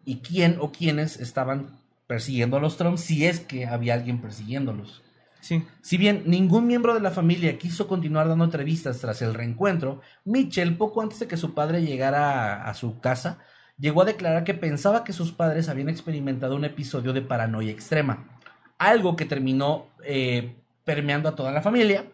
[0.05, 5.03] ¿Y quién o quiénes estaban persiguiendo a los Trump si es que había alguien persiguiéndolos?
[5.41, 5.64] Sí.
[5.80, 10.76] Si bien ningún miembro de la familia quiso continuar dando entrevistas tras el reencuentro, Mitchell,
[10.76, 13.39] poco antes de que su padre llegara a, a su casa,
[13.78, 18.26] llegó a declarar que pensaba que sus padres habían experimentado un episodio de paranoia extrema,
[18.78, 20.54] algo que terminó eh,
[20.84, 22.04] permeando a toda la familia,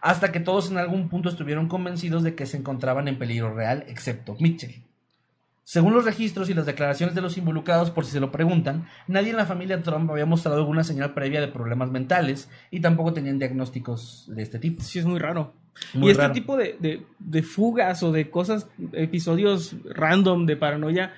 [0.00, 3.84] hasta que todos en algún punto estuvieron convencidos de que se encontraban en peligro real,
[3.88, 4.82] excepto Mitchell.
[5.66, 9.30] Según los registros y las declaraciones de los involucrados, por si se lo preguntan, nadie
[9.30, 13.38] en la familia Trump había mostrado alguna señal previa de problemas mentales y tampoco tenían
[13.38, 14.82] diagnósticos de este tipo.
[14.82, 15.54] Sí, es muy raro.
[15.94, 16.34] Muy y este raro.
[16.34, 21.14] tipo de, de- de fugas o de cosas, episodios random de paranoia,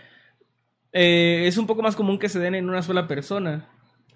[0.92, 3.68] eh, es un poco más común que se den en una sola persona.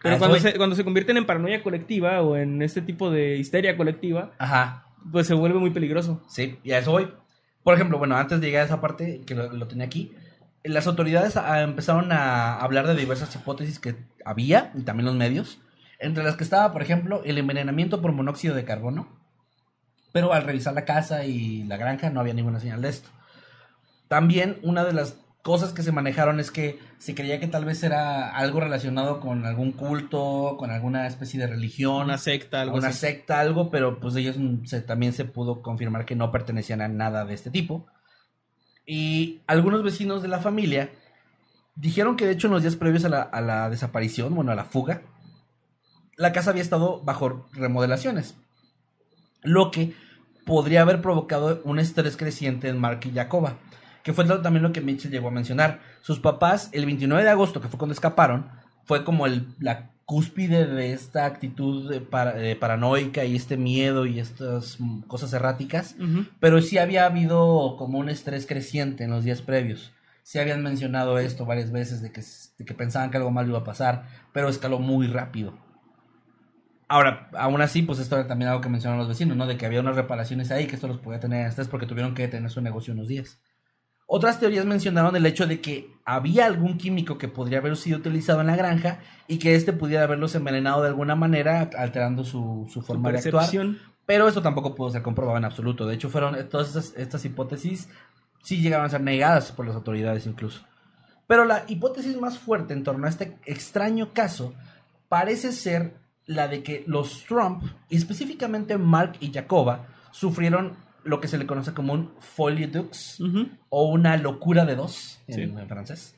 [0.02, 3.36] Pero Ah, cuando se, cuando se convierten en paranoia colectiva o en este tipo de
[3.36, 6.22] histeria colectiva, Ajá, pues se vuelve muy peligroso.
[6.28, 7.08] Sí, y a eso voy.
[7.62, 10.12] Por ejemplo, bueno, antes de llegar a esa parte, que lo, tenía aquí,
[10.64, 15.58] las autoridades empezaron a hablar de diversas hipótesis que había, y también los medios,
[15.98, 19.08] entre las que estaba, por ejemplo, el envenenamiento por monóxido de carbono,
[20.12, 23.10] pero al revisar la casa y la granja no había ninguna señal de esto.
[24.08, 27.82] También una de las cosas que se manejaron es que se creía que tal vez
[27.82, 32.88] era algo relacionado con algún culto, con alguna especie de religión, Una secta, algo una
[32.88, 32.98] así.
[32.98, 37.24] secta, algo, pero pues ellos se, también se pudo confirmar que no pertenecían a nada
[37.24, 37.86] de este tipo.
[38.86, 40.90] Y algunos vecinos de la familia
[41.74, 44.56] dijeron que de hecho en los días previos a la, a la desaparición, bueno, a
[44.56, 45.02] la fuga,
[46.16, 48.36] la casa había estado bajo remodelaciones,
[49.42, 49.94] lo que
[50.44, 53.58] podría haber provocado un estrés creciente en Mark y Jacoba,
[54.02, 55.80] que fue lo- también lo que Mitchell llegó a mencionar.
[56.02, 58.48] Sus papás, el 29 de agosto, que fue cuando escaparon,
[58.84, 64.06] fue como el, la cúspide de esta actitud de para- de paranoica y este miedo
[64.06, 65.94] y estas cosas erráticas,
[66.40, 69.92] pero sí había habido como un estrés creciente en los días previos.
[70.24, 73.48] Sí habían mencionado esto varias veces de que, s- de que pensaban que algo mal
[73.48, 75.54] iba a pasar, pero escaló muy rápido.
[76.88, 79.46] Ahora, aún así, pues esto era también algo que mencionaron los vecinos, ¿no?
[79.46, 82.14] De que había unas reparaciones ahí, que esto los podía tener en estrés porque tuvieron
[82.14, 83.38] que detener su negocio unos días.
[84.12, 88.40] Otras teorías mencionaron el hecho de que había algún químico que podría haber sido utilizado
[88.40, 88.98] en la granja
[89.28, 93.18] y que este pudiera haberlos envenenado de alguna manera, alterando su, su Su forma de
[93.18, 93.48] actuar.
[94.06, 95.86] Pero esto tampoco pudo ser comprobado en absoluto.
[95.86, 97.88] De hecho, fueron todas estas, estas hipótesis
[98.42, 100.62] sí llegaron a ser negadas por las autoridades incluso.
[101.28, 104.54] Pero la hipótesis más fuerte en torno a este extraño caso
[105.08, 105.94] parece ser
[106.26, 111.46] la de que los Trump, y específicamente Mark y Jacoba, sufrieron lo que se le
[111.46, 113.20] conoce como un folie dux
[113.68, 116.16] o una locura de dos en, en francés.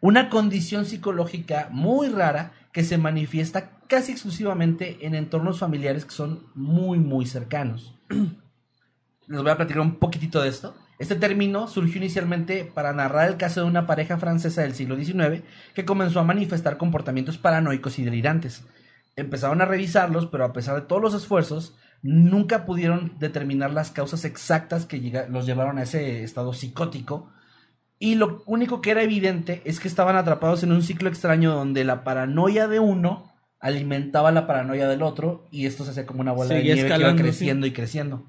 [0.00, 6.46] Una condición psicológica muy rara que se manifiesta casi exclusivamente en entornos familiares que son
[6.54, 7.94] muy, muy cercanos.
[9.26, 10.76] Les voy a platicar un poquitito de esto.
[10.98, 15.42] Este término surgió inicialmente para narrar el caso de una pareja francesa del siglo XIX
[15.74, 18.64] que comenzó a manifestar comportamientos paranoicos y delirantes.
[19.16, 24.26] Empezaron a revisarlos, pero a pesar de todos los esfuerzos, nunca pudieron determinar las causas
[24.26, 27.30] exactas que los llevaron a ese estado psicótico.
[27.98, 31.82] Y lo único que era evidente es que estaban atrapados en un ciclo extraño donde
[31.84, 36.32] la paranoia de uno alimentaba la paranoia del otro y esto se hacía como una
[36.32, 38.26] bola de nieve que iba creciendo y creciendo.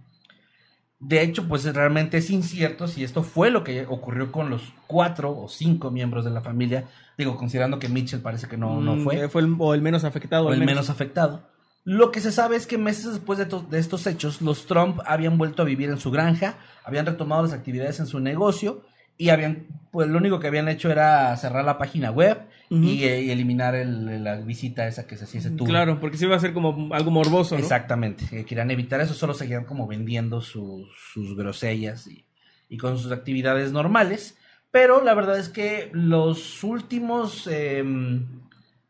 [1.00, 5.38] De hecho, pues realmente es incierto si esto fue lo que ocurrió con los cuatro
[5.38, 6.86] o cinco miembros de la familia.
[7.18, 10.06] Digo, considerando que Mitchell parece que no, no Mm, fue fue el, o el menos
[10.06, 10.48] afectado.
[10.48, 11.44] o el menos afectado.
[11.86, 15.00] Lo que se sabe es que meses después de, to- de estos hechos, los Trump
[15.06, 18.82] habían vuelto a vivir en su granja, habían retomado las actividades en su negocio
[19.18, 23.22] y habían, pues lo único que habían hecho era cerrar la página web y, eh,
[23.22, 25.42] y eliminar el- la visita esa que se hacía.
[25.70, 27.62] Claro, porque sí iba a ser como algo morboso, ¿no?
[27.62, 32.26] Exactamente, que querían evitar eso, solo seguían como vendiendo sus, sus grosellas y,
[32.68, 34.38] y con sus actividades normales.
[34.72, 38.26] Pero la verdad es que los últimos em,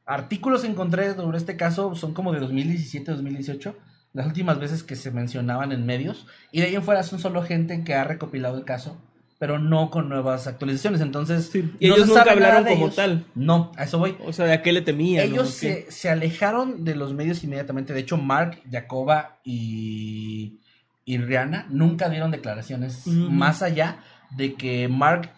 [0.05, 3.73] artículos encontré sobre este caso son como de 2017-2018,
[4.13, 7.41] las últimas veces que se mencionaban en medios, y de ahí en fuera son solo
[7.43, 8.97] gente que ha recopilado el caso,
[9.37, 11.01] pero no con nuevas actualizaciones.
[11.01, 12.95] Entonces, Sí, y no ellos nunca hablaron de como ellos.
[12.95, 13.25] tal.
[13.35, 14.15] No, a eso voy.
[14.25, 15.25] O sea, ¿de a qué le temían?
[15.25, 17.93] Ellos se, se alejaron de los medios inmediatamente.
[17.93, 20.59] De hecho, Mark, Jacoba y,
[21.03, 23.99] y Rihanna nunca dieron declaraciones más allá
[24.31, 25.31] de que Mark,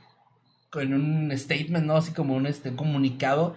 [0.76, 1.98] en un statement, ¿no?
[1.98, 3.56] Así como un este, comunicado,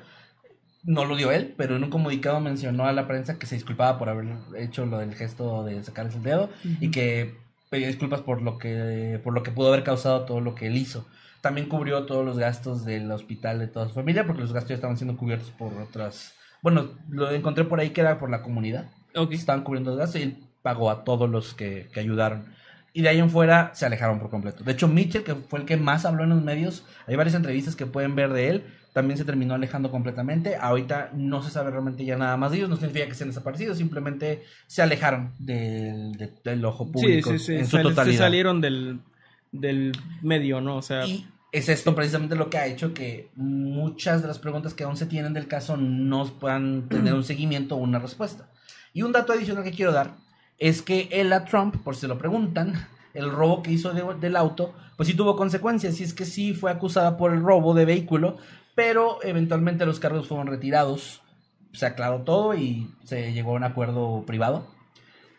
[0.83, 3.99] no lo dio él, pero en un comunicado mencionó a la prensa que se disculpaba
[3.99, 4.27] por haber
[4.57, 6.49] hecho lo del gesto de sacarles el dedo
[6.81, 7.35] y que
[7.69, 10.77] pedía disculpas por lo que por lo que pudo haber causado todo lo que él
[10.77, 11.07] hizo.
[11.41, 14.75] También cubrió todos los gastos del hospital de toda su familia porque los gastos ya
[14.75, 16.35] estaban siendo cubiertos por otras.
[16.63, 18.91] Bueno, lo encontré por ahí que era por la comunidad.
[19.15, 19.33] Ok.
[19.33, 22.45] Estaban cubriendo los gastos y él pagó a todos los que, que ayudaron.
[22.93, 24.65] Y de ahí en fuera se alejaron por completo.
[24.65, 27.77] De hecho, Mitchell, que fue el que más habló en los medios, hay varias entrevistas
[27.77, 30.57] que pueden ver de él, también se terminó alejando completamente.
[30.57, 33.79] Ahorita no se sabe realmente ya nada más de ellos, no significa que sean desaparecidos,
[33.79, 37.55] simplemente se alejaron del, de- del ojo Sí, público sí, sí.
[37.57, 38.19] en su sal- se totalidad.
[38.19, 39.01] salieron del,
[39.53, 40.77] del medio, ¿no?
[40.77, 44.75] O sea, Y es esto precisamente lo que ha hecho que muchas de las preguntas
[44.75, 48.49] que aún se tienen del caso no puedan tener un seguimiento o una respuesta.
[48.93, 50.15] Y un dato adicional que quiero dar
[50.59, 52.75] es que Ella Trump, por si se lo preguntan,
[53.15, 56.01] el robo que hizo de- del auto, pues sí tuvo consecuencias.
[56.01, 58.37] Y es que sí fue acusada por el robo de vehículo,
[58.81, 61.21] pero eventualmente los cargos fueron retirados.
[61.75, 64.67] Se aclaró todo y se llegó a un acuerdo privado.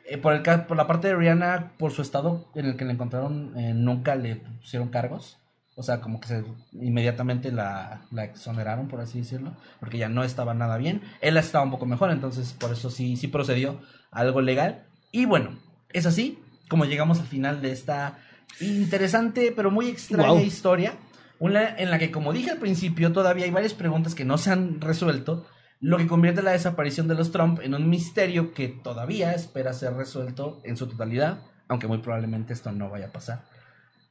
[0.05, 2.93] Eh, por, el, por la parte de Rihanna, por su estado en el que la
[2.93, 5.39] encontraron, eh, nunca le pusieron cargos.
[5.75, 10.23] O sea, como que se, inmediatamente la, la exoneraron, por así decirlo, porque ya no
[10.23, 11.01] estaba nada bien.
[11.21, 13.79] Él estaba un poco mejor, entonces por eso sí, sí procedió
[14.11, 14.83] a algo legal.
[15.11, 15.57] Y bueno,
[15.93, 16.37] es así
[16.69, 18.19] como llegamos al final de esta
[18.59, 20.39] interesante pero muy extraña Wow.
[20.41, 20.93] historia.
[21.41, 24.51] Una en la que, como dije al principio, todavía hay varias preguntas que no se
[24.51, 25.47] han resuelto,
[25.79, 29.95] lo que convierte la desaparición de los Trump en un misterio que todavía espera ser
[29.95, 33.41] resuelto en su totalidad, aunque muy probablemente esto no vaya a pasar.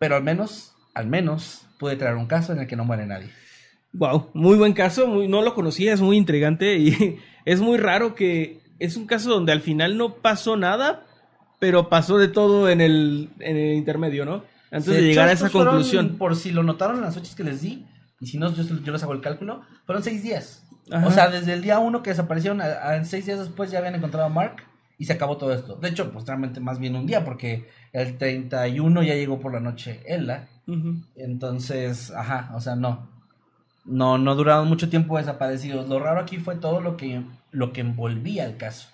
[0.01, 3.31] Pero al menos, al menos, pude traer un caso en el que no muere nadie.
[3.93, 8.61] Wow, muy buen caso, no lo conocía, es muy intrigante y es muy raro que
[8.81, 11.07] es un caso donde al final no pasó nada,
[11.61, 14.43] pero pasó de todo en el, en el intermedio, ¿no?
[14.71, 16.17] Antes de llegar a esa fueron, conclusión.
[16.19, 17.87] por si lo notaron en las fechas que les di,
[18.21, 20.65] y si no, yo, yo les hago el cálculo, fueron seis días.
[20.93, 21.07] Ajá.
[21.07, 23.95] O sea, desde el día uno que desaparecieron, a, a- seis días después ya habían
[23.95, 24.57] encontrado a Mark
[24.99, 25.77] y se acabó todo esto.
[25.77, 29.61] De hecho, pues realmente más bien un día, porque el 31 ya llegó por la
[29.61, 30.49] noche Ella.
[31.17, 33.09] Entonces, ajá, o sea, no.
[33.85, 35.89] No, no duraron mucho tiempo desaparecidos.
[35.89, 38.89] Lo raro aquí fue todo lo que, lo que envolvía el caso.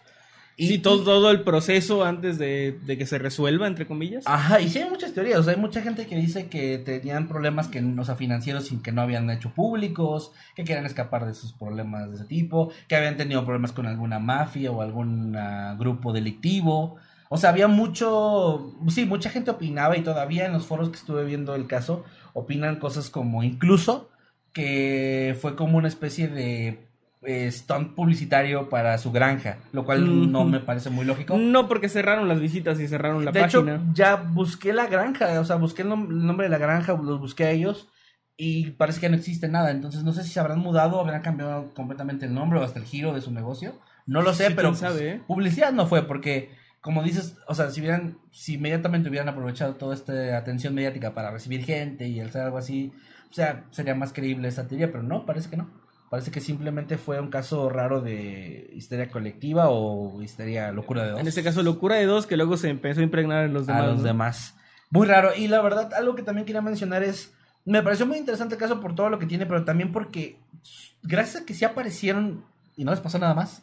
[0.58, 4.24] Y, Sí, todo, todo el proceso antes de, de que se resuelva, entre comillas.
[4.26, 7.28] Ajá, y sí hay muchas teorías, o sea, hay mucha gente que dice que tenían
[7.28, 11.32] problemas que, o sea, financieros sin que no habían hecho públicos, que querían escapar de
[11.32, 15.76] esos problemas de ese tipo, que habían tenido problemas con alguna mafia o algún ah,
[15.78, 16.96] grupo delictivo.
[17.28, 21.24] O sea, había mucho, sí, mucha gente opinaba y todavía en los foros que estuve
[21.24, 24.10] viendo el caso opinan cosas como incluso
[24.52, 26.85] que fue como una especie de
[27.26, 31.36] eh, stunt publicitario para su granja, lo cual no me parece muy lógico.
[31.36, 33.74] No, porque cerraron las visitas y cerraron la de página.
[33.76, 36.92] hecho, ya busqué la granja, o sea, busqué el, nom- el nombre de la granja,
[36.94, 37.88] los busqué a ellos
[38.36, 39.70] y parece que no existe nada.
[39.70, 42.84] Entonces, no sé si se habrán mudado habrán cambiado completamente el nombre o hasta el
[42.84, 43.74] giro de su negocio.
[44.06, 45.20] No lo sé, Sí, pero sabe, pues, ¿eh?
[45.26, 46.50] publicidad no fue porque,
[46.80, 51.30] como dices, o sea, si hubieran, si inmediatamente hubieran aprovechado toda esta atención mediática para
[51.32, 52.92] recibir gente y hacer algo así,
[53.30, 55.68] o sea, sería más creíble esta teoría, pero no, parece que no.
[56.10, 61.20] Parece que simplemente fue un caso raro de histeria colectiva o histeria locura de dos
[61.20, 63.82] En este caso, locura de dos, que luego se empezó a impregnar en los demás.
[63.82, 64.02] a los ¿no?
[64.04, 64.54] demás.
[64.90, 65.30] Muy raro.
[65.36, 67.32] Y la verdad, algo que también quería mencionar es.
[67.64, 70.38] Me pareció muy interesante el caso por todo lo que tiene, pero también porque.
[71.02, 72.44] Gracias a que sí aparecieron
[72.76, 73.62] y no les pasó nada más.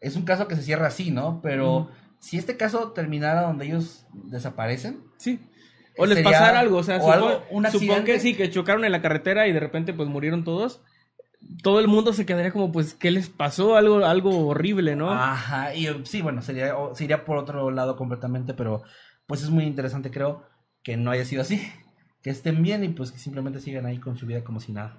[0.00, 1.40] Es un caso que se cierra así, ¿no?
[1.42, 5.00] Pero si este caso terminara donde ellos desaparecen.
[5.18, 5.40] Sí.
[5.96, 8.84] O les pasara algo, o sea, o supo- algo- un supongo que sí, que chocaron
[8.84, 10.82] en la carretera y de repente pues murieron todos.
[11.62, 13.76] Todo el mundo se quedaría como, pues, ¿qué les pasó?
[13.76, 15.10] Algo, algo horrible, ¿no?
[15.12, 15.74] Ajá.
[15.74, 18.82] Y eh, sí, bueno, sería, o- se iría por otro lado completamente, pero
[19.26, 20.42] pues es muy interesante, creo,
[20.82, 21.60] que no haya sido así.
[22.22, 24.96] Que estén bien y pues que simplemente sigan ahí con su vida como si nada.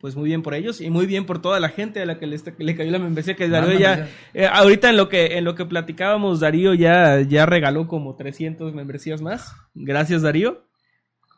[0.00, 2.26] Pues muy bien por ellos y muy bien por toda la gente a la que
[2.26, 5.44] le, está- le cayó la membresía que Darío ya eh, ahorita en lo que en
[5.44, 9.54] lo que platicábamos Darío ya ya regaló como 300 membresías más.
[9.74, 10.64] Gracias Darío.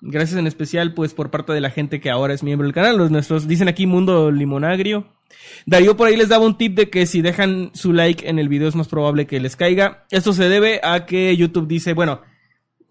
[0.00, 2.98] Gracias en especial pues por parte de la gente que ahora es miembro del canal,
[2.98, 5.06] los nuestros dicen aquí Mundo Limonagrio.
[5.64, 8.48] Darío por ahí les daba un tip de que si dejan su like en el
[8.48, 10.04] video es más probable que les caiga.
[10.10, 12.20] Esto se debe a que YouTube dice, bueno,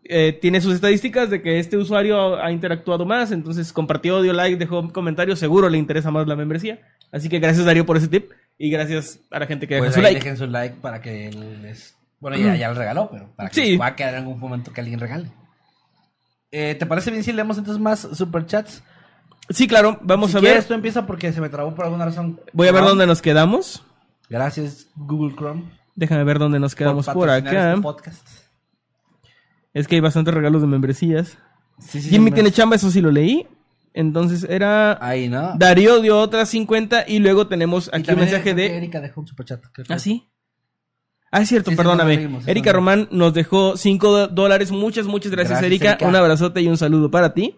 [0.03, 4.57] eh, tiene sus estadísticas de que este usuario ha interactuado más, entonces compartió, dio like,
[4.57, 6.79] dejó un comentario, seguro le interesa más la membresía.
[7.11, 9.93] Así que gracias Darío por ese tip y gracias a la gente que deja Pues
[9.95, 10.19] su ahí like.
[10.19, 11.31] dejen su like para que
[11.61, 11.95] les...
[12.19, 13.71] Bueno, ya, ya lo regaló, pero para que Sí.
[13.71, 15.27] les va a quedar en algún momento que alguien regale.
[16.57, 18.81] Eh, ¿Te parece bien si leemos entonces más superchats?
[19.49, 20.63] Sí, claro, vamos si a ver.
[20.63, 22.39] tú empieza porque se me trabó por alguna razón.
[22.53, 23.83] Voy a ver dónde nos quedamos.
[24.29, 25.63] Gracias, Google Chrome.
[25.95, 27.71] Déjame ver dónde nos quedamos por, acá.
[27.71, 28.25] este podcast.
[29.73, 31.37] Es que hay bastantes regalos de membresías.
[31.77, 33.45] Sí, sí, Jimmy tiene chamba, eso sí lo leí.
[33.93, 34.97] Entonces era...
[35.05, 35.57] Ahí, ¿no?
[35.57, 38.77] Darío dio otras 50 y luego tenemos aquí un mensaje de...
[38.77, 39.61] Erika dejó un superchat.
[39.73, 40.29] creo que- ¿Ah, sí?
[41.31, 42.29] Ah, es cierto, Sí, perdóname.
[42.47, 44.71] Erika Román nos dejó 5 dólares.
[44.71, 45.89] Muchas, muchas gracias, Gracias, Erika.
[45.91, 46.07] Erika.
[46.07, 47.55] Un abrazote y un saludo para ti.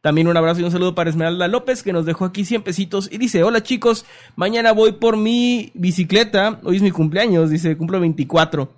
[0.00, 3.08] También un abrazo y un saludo para Esmeralda López, que nos dejó aquí 100 pesitos.
[3.12, 6.58] Y dice, hola chicos, mañana voy por mi bicicleta.
[6.64, 8.72] Hoy es mi cumpleaños, dice, cumplo 24.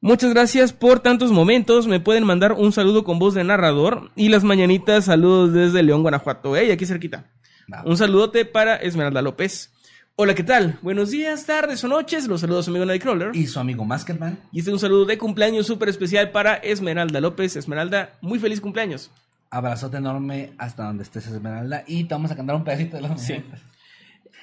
[0.00, 1.86] Muchas gracias por tantos momentos.
[1.86, 4.10] Me pueden mandar un saludo con voz de narrador.
[4.16, 6.56] Y las mañanitas, saludos desde León, Guanajuato.
[6.56, 6.66] ¿eh?
[6.66, 7.30] Y aquí cerquita.
[7.72, 7.82] Va.
[7.84, 9.73] Un saludote para Esmeralda López.
[10.16, 10.78] Hola, ¿qué tal?
[10.80, 12.28] Buenos días, tardes o noches.
[12.28, 13.34] Los saludos a su amigo Nightcrawler.
[13.34, 14.38] Y su amigo Maskerman.
[14.52, 17.56] Y este es un saludo de cumpleaños súper especial para Esmeralda López.
[17.56, 19.10] Esmeralda, muy feliz cumpleaños.
[19.50, 21.82] Abrazote enorme hasta donde estés, Esmeralda.
[21.88, 23.42] Y te vamos a cantar un pedacito de los Sí.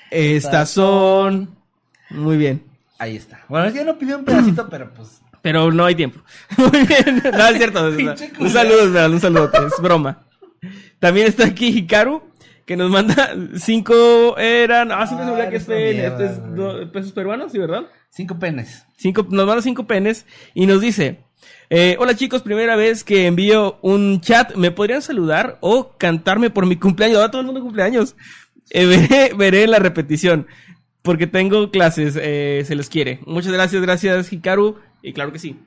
[0.10, 1.56] Estas son...
[2.10, 2.66] Muy bien.
[3.00, 3.40] Ahí está.
[3.48, 6.20] Bueno, es que ya no pidió un pedacito, pero pues Pero no hay tiempo.
[6.58, 7.24] Muy bien.
[7.32, 7.88] No, es cierto.
[8.40, 9.50] un saludo, es verdad, un saludo.
[9.54, 10.22] Es broma.
[11.00, 12.22] También está aquí Hikaru,
[12.72, 14.92] que nos manda cinco eran.
[14.92, 16.56] Ah, siempre se Ah, olvida que es güey.
[16.56, 17.84] do- pesos peruanos, ¿sí, verdad?
[18.10, 18.86] Cinco penes.
[18.98, 21.20] Cinco, nos manda cinco penes y nos dice:
[21.70, 24.56] eh, Hola chicos, primera vez que envío un chat.
[24.56, 27.18] ¿Me podrían saludar o cantarme por mi cumpleaños?
[27.18, 28.16] Ahora todo el mundo cumpleaños.
[28.70, 30.48] Eh, veré, veré la repetición.
[31.02, 33.20] Porque tengo clases, eh, se les quiere.
[33.26, 34.78] Muchas gracias, gracias Hikaru.
[35.02, 35.60] Y claro que sí.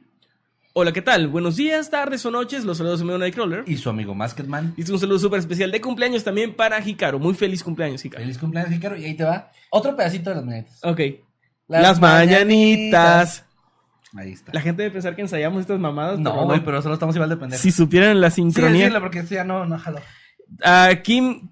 [0.76, 1.28] Hola, ¿qué tal?
[1.28, 2.64] Buenos días, tardes o noches.
[2.64, 3.62] Los saludos de mi Nightcrawler.
[3.68, 4.74] Y su amigo Masketman.
[4.76, 7.20] Y un saludo súper especial de cumpleaños también para Hikaru.
[7.20, 8.24] Muy feliz cumpleaños, Hikaru.
[8.24, 8.96] Feliz cumpleaños, Hikaru.
[8.96, 10.80] Y ahí te va otro pedacito de las mañanitas.
[10.82, 11.00] Ok.
[11.68, 13.44] Las Las, mañanitas.
[14.16, 14.50] Ahí está.
[14.52, 16.18] La gente debe pensar que ensayamos estas mamadas.
[16.18, 17.62] No, güey, pero solo estamos igual de pendejos.
[17.62, 18.78] Si supieran la Sí, sincronía.
[18.86, 20.00] decirlo porque esto ya no, no jaló.
[20.64, 21.50] A Kim,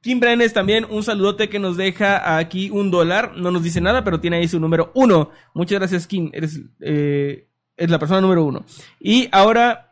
[0.00, 3.34] Kim Brenes también, un saludote que nos deja aquí un dólar.
[3.36, 5.30] No nos dice nada, pero tiene ahí su número uno.
[5.52, 6.30] Muchas gracias, Kim.
[6.32, 7.48] Eres, eh,
[7.80, 8.64] es la persona número uno.
[9.00, 9.86] Y ahora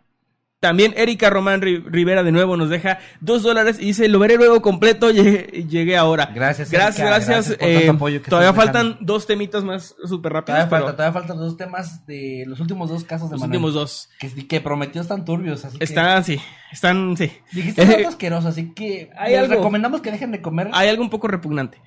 [0.61, 4.34] también Erika Román Ri- Rivera de nuevo nos deja dos dólares y dice, lo veré
[4.36, 6.32] luego completo, llegué, llegué ahora.
[6.34, 7.49] Gracias, Gracias, Erika, gracias.
[7.59, 9.12] gracias Eh, apoyo todavía faltan dejando.
[9.14, 10.57] dos temitas más súper rápidos.
[10.59, 13.59] Todavía pero falta, todavía faltan dos temas de los últimos dos casos de los Manuel.
[13.59, 14.09] últimos dos.
[14.18, 15.84] Que, que prometió están turbios, así que...
[15.84, 16.41] Están, sí,
[16.72, 17.30] están, sí.
[17.53, 19.55] Dijiste Eh, asqueroso, así que hay les algo.
[19.55, 20.70] recomendamos que dejen de comer.
[20.72, 21.80] Hay algo un poco repugnante.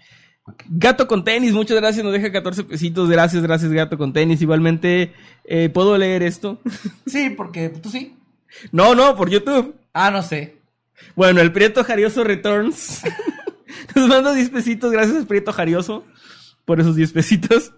[0.69, 3.09] Gato con tenis, muchas gracias, nos deja 14 pesitos.
[3.09, 4.41] Gracias, gracias, gato con tenis.
[4.41, 5.13] Igualmente,
[5.43, 6.59] eh, ¿puedo leer esto?
[7.05, 8.15] Sí, porque tú sí.
[8.71, 9.75] no, no, por YouTube.
[9.93, 10.57] Ah, no sé.
[11.15, 13.03] Bueno, el Prieto Jarioso Returns.
[13.95, 14.91] nos manda 10 pesitos.
[14.91, 16.05] Gracias, Prieto Jarioso,
[16.65, 17.71] por esos 10 pesitos.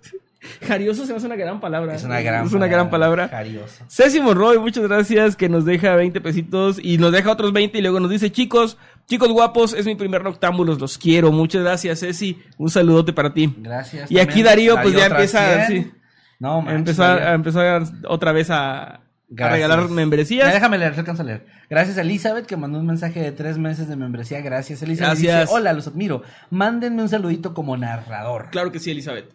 [0.67, 1.95] Jarioso se me hace una gran palabra.
[1.95, 3.29] Es una gran Es una gran palabra.
[3.29, 3.85] Jarioso.
[3.87, 7.81] Ceci Monroy, muchas gracias, que nos deja 20 pesitos y nos deja otros 20 y
[7.81, 8.77] luego nos dice, chicos,
[9.07, 11.31] chicos guapos, es mi primer noctámbulos, los quiero.
[11.31, 12.41] Muchas gracias, Ceci.
[12.57, 13.53] Un saludote para ti.
[13.57, 14.11] Gracias.
[14.11, 15.83] Y aquí Darío, pues, ya empieza, 100.
[15.83, 15.91] sí.
[16.39, 17.31] No, manches, empezar, Darío.
[17.31, 20.53] a empezar otra vez a, regalar Ya, membresías.
[20.53, 21.45] déjame leer, se alcanza a leer.
[21.69, 24.41] Gracias a Elizabeth que mandó un mensaje de tres meses de membresía.
[24.41, 25.17] Gracias, Elizabeth.
[25.17, 25.41] Gracias.
[25.41, 26.21] Dice, Hola, los admiro.
[26.49, 28.49] Mándenme un saludito como narrador.
[28.51, 29.33] Claro que sí, Elizabeth.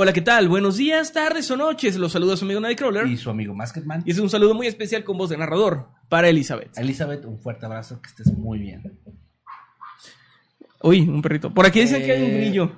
[0.00, 0.48] Hola, ¿qué tal?
[0.48, 1.96] Buenos días, tardes o noches.
[1.96, 3.08] Los saluda su amigo Nightcrawler.
[3.08, 4.04] Y Y su amigo Masketman.
[4.06, 6.78] es un saludo muy especial con voz de narrador para Elizabeth.
[6.78, 8.96] Elizabeth, un fuerte abrazo, que estés muy bien.
[10.82, 11.52] Uy, un perrito.
[11.52, 12.72] Por aquí dicen que hay un Eh, grillo.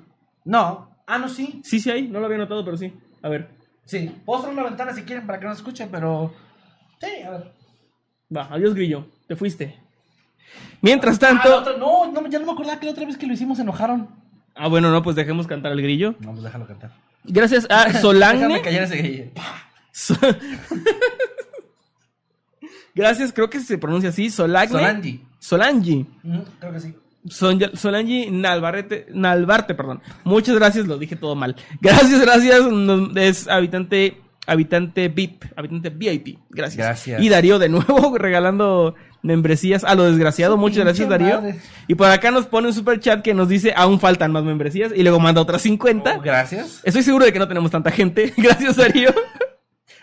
[0.46, 0.96] No.
[1.06, 1.60] Ah, no, sí.
[1.62, 2.08] Sí, sí hay.
[2.08, 2.90] No lo había notado, pero sí.
[3.20, 3.50] A ver.
[3.84, 4.10] Sí.
[4.24, 6.32] Puedo cerrar la ventana si quieren para que no se escuche, pero.
[7.02, 7.52] Sí, a ver.
[8.34, 9.06] Va, adiós, grillo.
[9.26, 9.78] Te fuiste.
[10.80, 11.54] Mientras Ah, tanto.
[11.58, 13.62] otra- no, no, ya no me acordaba que la otra vez que lo hicimos se
[13.62, 14.08] enojaron.
[14.54, 16.14] Ah, bueno, no, pues dejemos cantar al grillo.
[16.20, 16.92] No, pues déjalo cantar.
[17.24, 18.82] Gracias a Solange.
[18.82, 19.32] ese.
[19.92, 20.14] So-
[22.94, 24.30] Gracias, creo que se pronuncia así.
[24.30, 24.72] Solagne.
[24.72, 25.24] Solangi.
[25.38, 26.06] Solangi.
[26.22, 26.94] Mm, creo que sí.
[27.28, 30.00] Son- Solangi Nalbarete, Nalbarte, perdón.
[30.24, 31.54] Muchas gracias, lo dije todo mal.
[31.80, 32.60] Gracias, gracias.
[33.16, 36.38] Es habitante, habitante VIP, habitante VIP.
[36.50, 36.78] Gracias.
[36.78, 37.22] Gracias.
[37.22, 40.54] Y Darío de nuevo regalando membresías a lo desgraciado.
[40.54, 41.40] Su Muchas gracias, Darío.
[41.40, 41.60] madre.
[41.88, 44.92] Y por acá nos pone un super chat que nos dice aún faltan más membresías
[44.94, 46.16] y luego manda otras 50.
[46.16, 46.80] Oh, gracias.
[46.84, 48.32] Estoy seguro de que no tenemos tanta gente.
[48.36, 49.10] Gracias, Darío.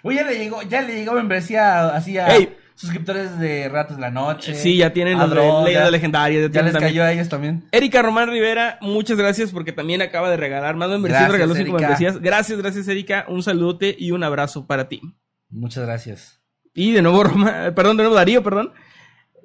[0.03, 2.27] Uy, ya le llegó, ya le llegó membresía así a
[2.75, 4.53] suscriptores de Ratos de la Noche.
[4.53, 5.31] Sí, ya tienen los
[5.65, 6.51] de ya- Legendarias.
[6.51, 6.91] Ya les también.
[6.91, 7.63] cayó a ellos también.
[7.71, 11.79] Erika Román Rivera, muchas gracias porque también acaba de regalar más membresías, Gracias, regaló cinco
[11.79, 12.21] membresías.
[12.21, 15.01] Gracias, gracias Erika, un saludote y un abrazo para ti.
[15.49, 16.39] Muchas gracias.
[16.75, 18.71] Y de nuevo Roma, perdón, de nuevo Darío, perdón.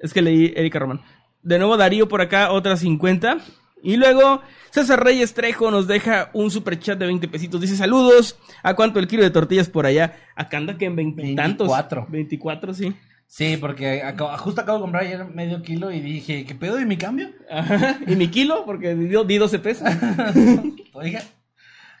[0.03, 1.01] Es que leí Erika Román.
[1.41, 3.37] De nuevo Darío por acá, otras 50.
[3.81, 7.59] Y luego César Reyes Trejo nos deja un super chat de 20 pesitos.
[7.59, 8.37] Dice saludos.
[8.61, 10.15] ¿A cuánto el kilo de tortillas por allá?
[10.35, 11.67] Acá anda que en 20 tantos.
[11.67, 12.07] 24.
[12.09, 12.93] 24, sí.
[13.27, 16.79] Sí, porque acabo- justo acabo de comprar ayer medio kilo y dije, ¿qué pedo?
[16.79, 17.29] ¿Y mi cambio?
[17.49, 17.97] Ajá.
[18.05, 18.63] ¿Y mi kilo?
[18.65, 19.87] Porque di, di 12 pesos.
[20.93, 21.23] Oiga,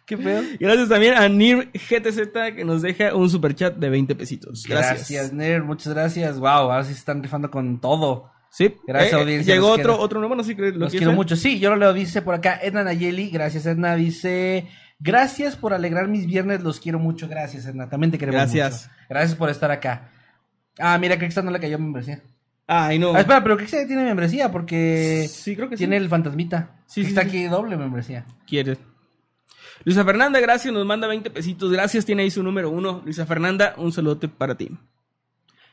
[0.05, 0.41] ¿qué pedo?
[0.59, 4.65] Gracias también a Nir GTZ que nos deja un super chat de 20 pesitos.
[4.67, 5.09] Gracias.
[5.09, 6.37] Gracias, Ner, muchas gracias.
[6.39, 8.31] Wow, ahora sí se están rifando con todo.
[8.51, 8.75] Sí.
[8.85, 9.99] Gracias, Eh, audiencia, Llegó otro, quiero.
[9.99, 11.15] otro nuevo, no sé lo Los quiero ver?
[11.15, 11.35] mucho.
[11.35, 13.29] Sí, yo lo leo, dice por acá Edna Nayeli.
[13.31, 13.95] Gracias, Edna.
[13.95, 14.67] Dice,
[14.99, 17.27] gracias por alegrar mis viernes, los quiero mucho.
[17.27, 17.89] Gracias, Edna.
[17.89, 18.83] También te queremos Gracias.
[18.83, 18.95] mucho.
[19.09, 20.09] Gracias por estar acá.
[20.77, 22.21] Ah, mira, Cristian no le cayó membresía.
[22.67, 23.13] Ay, no.
[23.15, 26.03] Ah, espera, pero Cristian tiene membresía porque Sí, creo que tiene sí.
[26.03, 26.77] el fantasmita.
[26.85, 27.27] Sí, sí, Está sí.
[27.27, 28.25] aquí doble membresía.
[28.47, 28.77] Quieres.
[29.85, 31.71] Luisa Fernanda, gracias, nos manda 20 pesitos.
[31.71, 33.01] Gracias, tiene ahí su número uno.
[33.03, 34.69] Luisa Fernanda, un saludote para ti.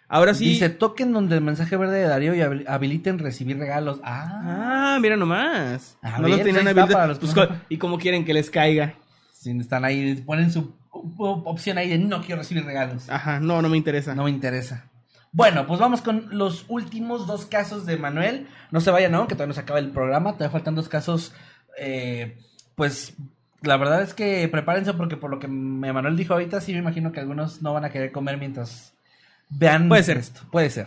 [0.09, 0.45] Ahora sí.
[0.45, 4.01] Dice, toquen donde el mensaje verde de Darío y habil- habiliten recibir regalos.
[4.03, 5.97] Ah, Ah, mira nomás.
[6.03, 7.09] A no ver, los tenían habilitados.
[7.09, 8.95] los Pues, no- co- ¿Y cómo quieren que les caiga?
[9.33, 13.09] si están ahí, ponen su op- opción ahí de no quiero recibir regalos.
[13.09, 14.15] Ajá, no, no me interesa.
[14.17, 14.87] No me interesa.
[15.33, 18.49] Bueno, pues vamos con los últimos dos casos de Manuel.
[18.73, 20.33] No se vayan aún, que todavía no se acaba el programa.
[20.33, 21.33] Todavía faltan dos casos,
[21.79, 22.37] eh,
[22.75, 23.15] pues,
[23.63, 27.13] La verdad es que prepárense porque por lo que Emanuel dijo ahorita, sí me imagino
[27.13, 28.95] que algunos no van a querer comer mientras
[29.51, 30.17] vean Puede ser.
[30.17, 30.41] esto.
[30.51, 30.87] Puede ser.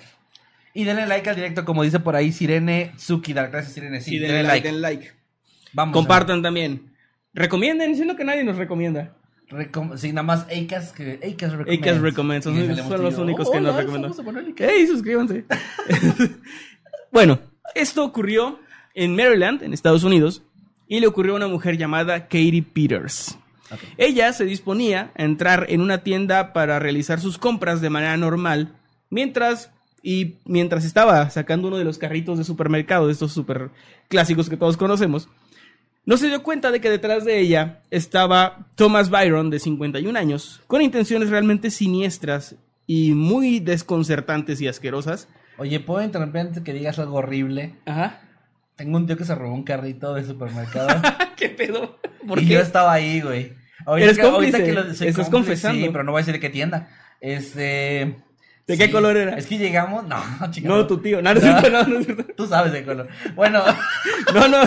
[0.74, 3.46] Y denle like al directo, como dice por ahí Sirene Tsukida.
[3.48, 4.02] Gracias, Sirene.
[4.02, 4.68] Sí, Sí, denle, denle like.
[4.68, 5.12] denle like.
[5.74, 5.94] Vamos.
[5.94, 6.90] Compartan también.
[7.36, 9.14] Recomienden, siendo que nadie nos recomienda.
[9.50, 11.88] Recom- sí, nada más Acas que Acas recomienda.
[11.90, 14.14] Acast recommends, son- son los únicos que nos recomiendan.
[14.58, 15.46] ¡Ey, suscríbanse!
[17.12, 17.40] bueno,
[17.76, 18.60] esto ocurrió
[18.96, 20.44] en Maryland, en Estados Unidos,
[20.88, 23.38] y le ocurrió a una mujer llamada Katie Peters.
[23.98, 28.76] Ella se disponía a entrar en una tienda para realizar sus compras de manera normal,
[29.10, 29.72] mientras
[30.04, 33.72] y mientras estaba sacando uno de los carritos de supermercado, de estos super
[34.10, 35.30] clásicos que todos conocemos,
[36.06, 40.62] no se dio cuenta de que detrás de ella estaba Thomas Byron, de 51 años,
[40.68, 45.30] con intenciones realmente siniestras y muy desconcertantes y asquerosas.
[45.58, 47.76] Oye, ¿puedo interrumpir antes que digas algo horrible?
[47.86, 48.20] Ajá.
[48.76, 50.88] Tengo un tío que se robó un carrito de supermercado.
[51.38, 52.00] ¿Qué pedo?
[52.28, 52.54] ¿Por y qué?
[52.56, 53.54] yo estaba ahí, güey.
[53.98, 54.58] Eres que- cómplice,
[54.96, 55.86] soy estás cómplice, confesando.
[55.86, 56.90] Sí, pero no voy a decir de qué tienda.
[57.22, 58.18] Este.
[58.66, 59.38] ¿De qué color era?
[59.38, 60.06] Es que llegamos.
[60.08, 60.18] No,
[60.52, 60.68] chica.
[60.68, 61.22] No, tu tío.
[61.22, 62.26] No, no no, no es cierto.
[62.36, 63.08] Tú sabes de color.
[63.36, 63.62] Bueno,
[64.34, 64.58] No, no.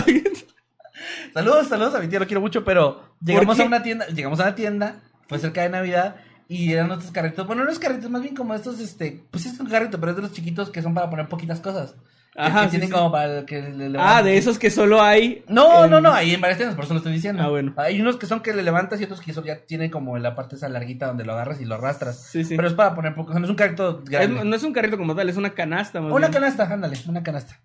[1.33, 4.43] saludos, saludos a mi tío, lo quiero mucho, pero llegamos a una tienda, llegamos a
[4.43, 6.15] una tienda, fue cerca de Navidad,
[6.47, 7.45] y eran nuestros carritos.
[7.47, 10.15] Bueno, no es carritos, más bien como estos, este, pues es un carrito, pero es
[10.15, 11.95] de los chiquitos que son para poner poquitas cosas.
[12.37, 12.93] Que- Ajá, que sí, tienen sí.
[12.93, 15.43] como para que le Ah, de esos que solo hay.
[15.47, 17.41] No, en- no, no, ahí en varias tiendas, por eso lo estoy diciendo.
[17.41, 17.73] Ah, bueno.
[17.77, 20.35] Hay unos que son que le levantas y otros que eso ya tienen como la
[20.35, 22.21] parte esa larguita donde lo agarras y lo arrastras.
[22.31, 22.55] Sí, sí.
[22.55, 24.45] Pero es para poner poco, sea, no es un carrito Es- grande.
[24.45, 25.99] no es un carrito como tal, es una canasta.
[25.99, 26.33] más Una bien.
[26.41, 27.59] canasta, ándale, una canasta.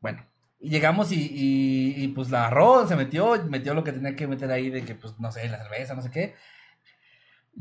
[0.00, 0.26] Bueno,
[0.58, 4.26] y llegamos y, y, y, pues la agarró, se metió, metió lo que tenía que
[4.26, 6.34] meter ahí de que, pues, no sé, la cerveza, no sé qué.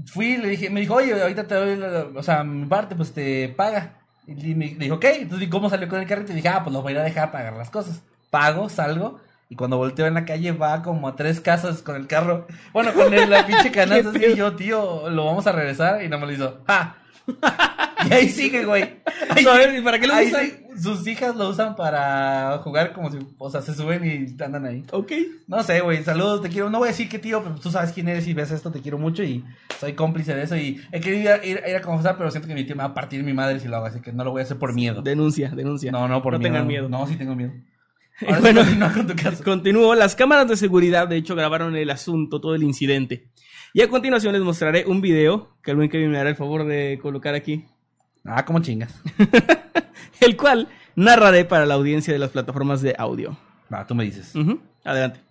[0.07, 3.13] Fui, le dije, me dijo, oye, ahorita te doy, la- o sea, mi parte, pues
[3.13, 3.99] te paga.
[4.27, 6.33] Y me dijo, ok, entonces, ¿y cómo salió con el carrito?
[6.33, 8.01] Y dije, ah, pues lo voy a ir a dejar para agarrar las cosas.
[8.29, 9.19] Pago, salgo,
[9.49, 12.45] y cuando volteo en la calle va como a tres casas con el carro.
[12.73, 14.33] Bueno, con el- la pinche canasta, así, pedo?
[14.33, 16.59] y yo, tío, lo vamos a regresar, y no me lo hizo.
[16.67, 16.97] ¡Ja!
[18.09, 18.83] Y ahí sigue, güey.
[19.29, 19.79] Ahí No, sigue.
[19.79, 20.45] ¿y para qué lo usan?
[20.45, 24.65] sí, sus hijas lo usan para jugar como si, o sea, se suben y andan
[24.65, 24.83] ahí.
[24.91, 25.11] Ok.
[25.47, 26.69] No sé, güey, saludos, te quiero.
[26.69, 28.81] No voy a decir qué tío, pero tú sabes quién eres y ves esto, te
[28.81, 29.43] quiero mucho y
[29.79, 30.55] soy cómplice de eso.
[30.55, 32.83] Y he querido ir a, ir- ir a confesar, pero siento que mi tío me
[32.83, 34.57] va a partir mi madre si lo hago, así que no lo voy a hacer
[34.57, 35.01] por miedo.
[35.01, 35.91] Denuncia, denuncia.
[35.91, 36.51] No, no, por No miedo.
[36.53, 36.87] tengan miedo.
[36.89, 37.51] No, sí tengo miedo.
[38.21, 39.43] Y Ahora bueno, sí, continúa con tu caso.
[39.43, 39.95] Continúo.
[39.95, 43.25] Las cámaras de seguridad, de hecho, grabaron el asunto, todo el incidente.
[43.73, 46.65] Y a continuación les mostraré un video que el buen Kevin me hará el favor
[46.65, 47.65] de colocar aquí,
[48.25, 48.93] Ah, cómo chingas.
[50.19, 53.37] el cual narraré para la audiencia de las plataformas de audio.
[53.73, 54.35] Va, tú me dices.
[54.35, 55.21] Ujú, Adelante.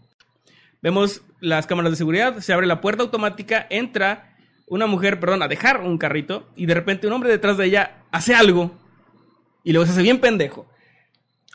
[0.80, 4.34] Vemos las cámaras de seguridad, se abre la puerta automática, entra
[4.66, 8.02] una mujer, perdón, a dejar un carrito y de repente un hombre detrás de ella
[8.12, 8.72] hace algo
[9.62, 10.66] y luego se hace bien pendejo.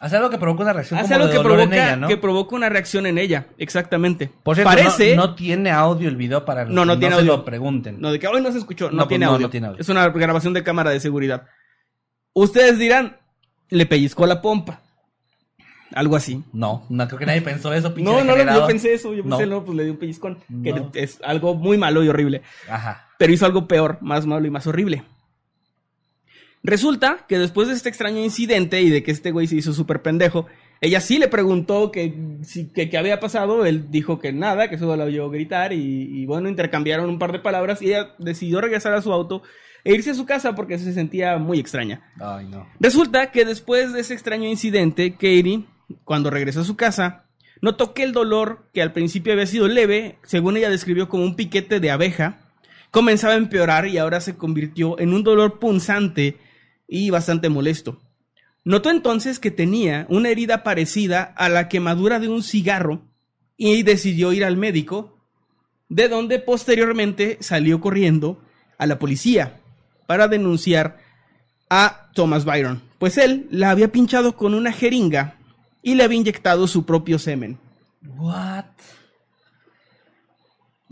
[0.02, 1.96] Hace algo que provoca una reacción Hace como algo de que dolor provoca, en ella,
[1.96, 2.08] ¿no?
[2.08, 4.32] que provoca una reacción en ella, exactamente.
[4.44, 5.16] Por cierto, Parece...
[5.16, 7.38] no, no tiene audio el video para los No, no que tiene se audio.
[7.38, 8.02] lo pregunten.
[8.02, 9.46] No, de que hoy no se escuchó, no, No, pues tiene, no, audio.
[9.46, 9.80] no tiene audio.
[9.80, 11.44] Es una grabación de cámara de seguridad.
[12.34, 13.18] Ustedes dirán,
[13.70, 14.82] le pellizcó la pompa.
[15.94, 16.42] Algo así.
[16.54, 19.24] No, no creo que nadie pensó eso, pinche No, no, no, yo pensé eso, yo
[19.24, 19.58] pensé, No.
[19.58, 20.40] no, pues le dio un pellizcón.
[20.64, 20.90] Que No.
[20.96, 22.42] es algo muy malo y horrible.
[22.70, 23.08] Ajá.
[23.20, 25.04] Pero hizo algo peor, más malo y más horrible.
[26.64, 30.02] Resulta que después de este extraño incidente y de que este güey se hizo súper
[30.02, 30.46] pendejo,
[30.80, 34.78] ella sí le preguntó que, si- que qué había pasado, él dijo que nada, que
[34.78, 35.78] solo la oyó gritar y,
[36.22, 39.42] y bueno, intercambiaron un par de palabras y ella decidió regresar a su auto
[39.84, 42.02] e irse a su casa porque se sentía muy extraña.
[42.20, 42.68] Ay, no.
[42.80, 45.64] Resulta que después de ese extraño incidente, Katie,
[46.04, 47.26] cuando regresó a su casa,
[47.62, 51.36] notó que el dolor, que al principio había sido leve, según ella describió como un
[51.36, 52.40] piquete de abeja,
[52.92, 56.38] comenzaba a empeorar y ahora se convirtió en un dolor punzante
[56.92, 58.02] y bastante molesto.
[58.66, 63.02] Notó entonces que tenía una herida parecida a la quemadura de un cigarro
[63.56, 65.18] y decidió ir al médico,
[65.88, 68.44] de donde posteriormente salió corriendo
[68.78, 69.62] a la policía
[70.06, 71.00] para denunciar
[71.70, 75.38] a Thomas Byron, pues él la había pinchado con una jeringa
[75.82, 77.58] y le había inyectado su propio semen.
[78.18, 78.66] What?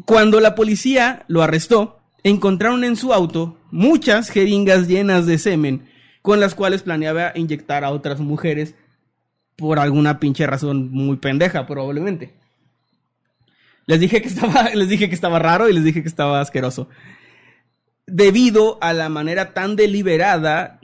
[0.05, 5.87] Cuando la policía lo arrestó, encontraron en su auto muchas jeringas llenas de semen
[6.21, 8.75] con las cuales planeaba inyectar a otras mujeres
[9.55, 12.33] por alguna pinche razón muy pendeja, probablemente.
[13.85, 16.87] Les dije que estaba, les dije que estaba raro y les dije que estaba asqueroso.
[18.05, 20.79] Debido a la manera tan deliberada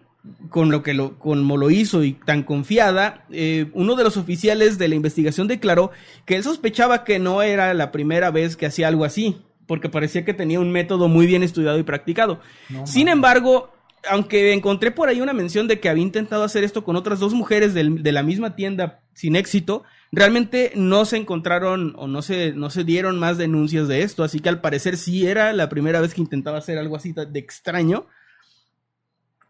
[0.49, 4.77] con lo que lo, como lo hizo y tan confiada, eh, uno de los oficiales
[4.77, 5.91] de la investigación declaró
[6.25, 9.37] que él sospechaba que no era la primera vez que hacía algo así,
[9.67, 12.39] porque parecía que tenía un método muy bien estudiado y practicado.
[12.85, 13.71] Sin embargo,
[14.09, 17.33] aunque encontré por ahí una mención de que había intentado hacer esto con otras dos
[17.33, 22.53] mujeres del- de la misma tienda sin éxito, Realmente no se encontraron o no se,
[22.53, 25.99] no se dieron más denuncias de esto, así que al parecer sí era la primera
[25.99, 28.05] vez que intentaba hacer algo así de extraño.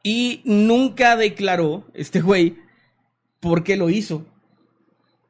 [0.02, 2.58] Y nunca declaró este güey
[3.40, 4.26] por qué lo hizo.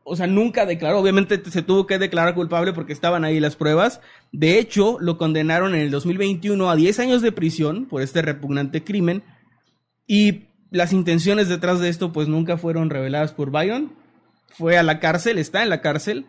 [0.08, 1.00] O sea, nunca declaró.
[1.00, 4.02] Obviamente se tuvo que declarar culpable porque estaban ahí las pruebas.
[4.32, 8.84] De hecho, lo condenaron en el 2021 a 10 años de prisión por este repugnante
[8.84, 9.24] crimen.
[10.06, 13.94] Y las intenciones detrás de esto pues nunca fueron reveladas por Byron.
[14.50, 16.28] Fue a la cárcel, está en la cárcel,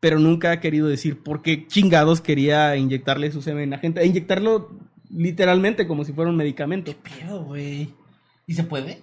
[0.00, 4.06] pero nunca ha querido decir por qué chingados quería inyectarle su semen a gente.
[4.06, 4.70] Inyectarlo
[5.10, 6.94] literalmente como si fuera un medicamento.
[7.02, 7.92] Pero, güey.
[8.46, 9.02] ¿Y se puede?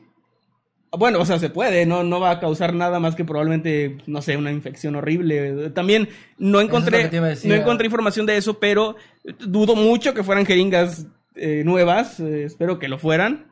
[0.98, 4.22] Bueno, o sea, se puede, no, no va a causar nada más que probablemente, no
[4.22, 5.70] sé, una infección horrible.
[5.72, 7.10] También no encontré,
[7.44, 12.80] no encontré información de eso, pero dudo mucho que fueran jeringas eh, nuevas, eh, espero
[12.80, 13.48] que lo fueran.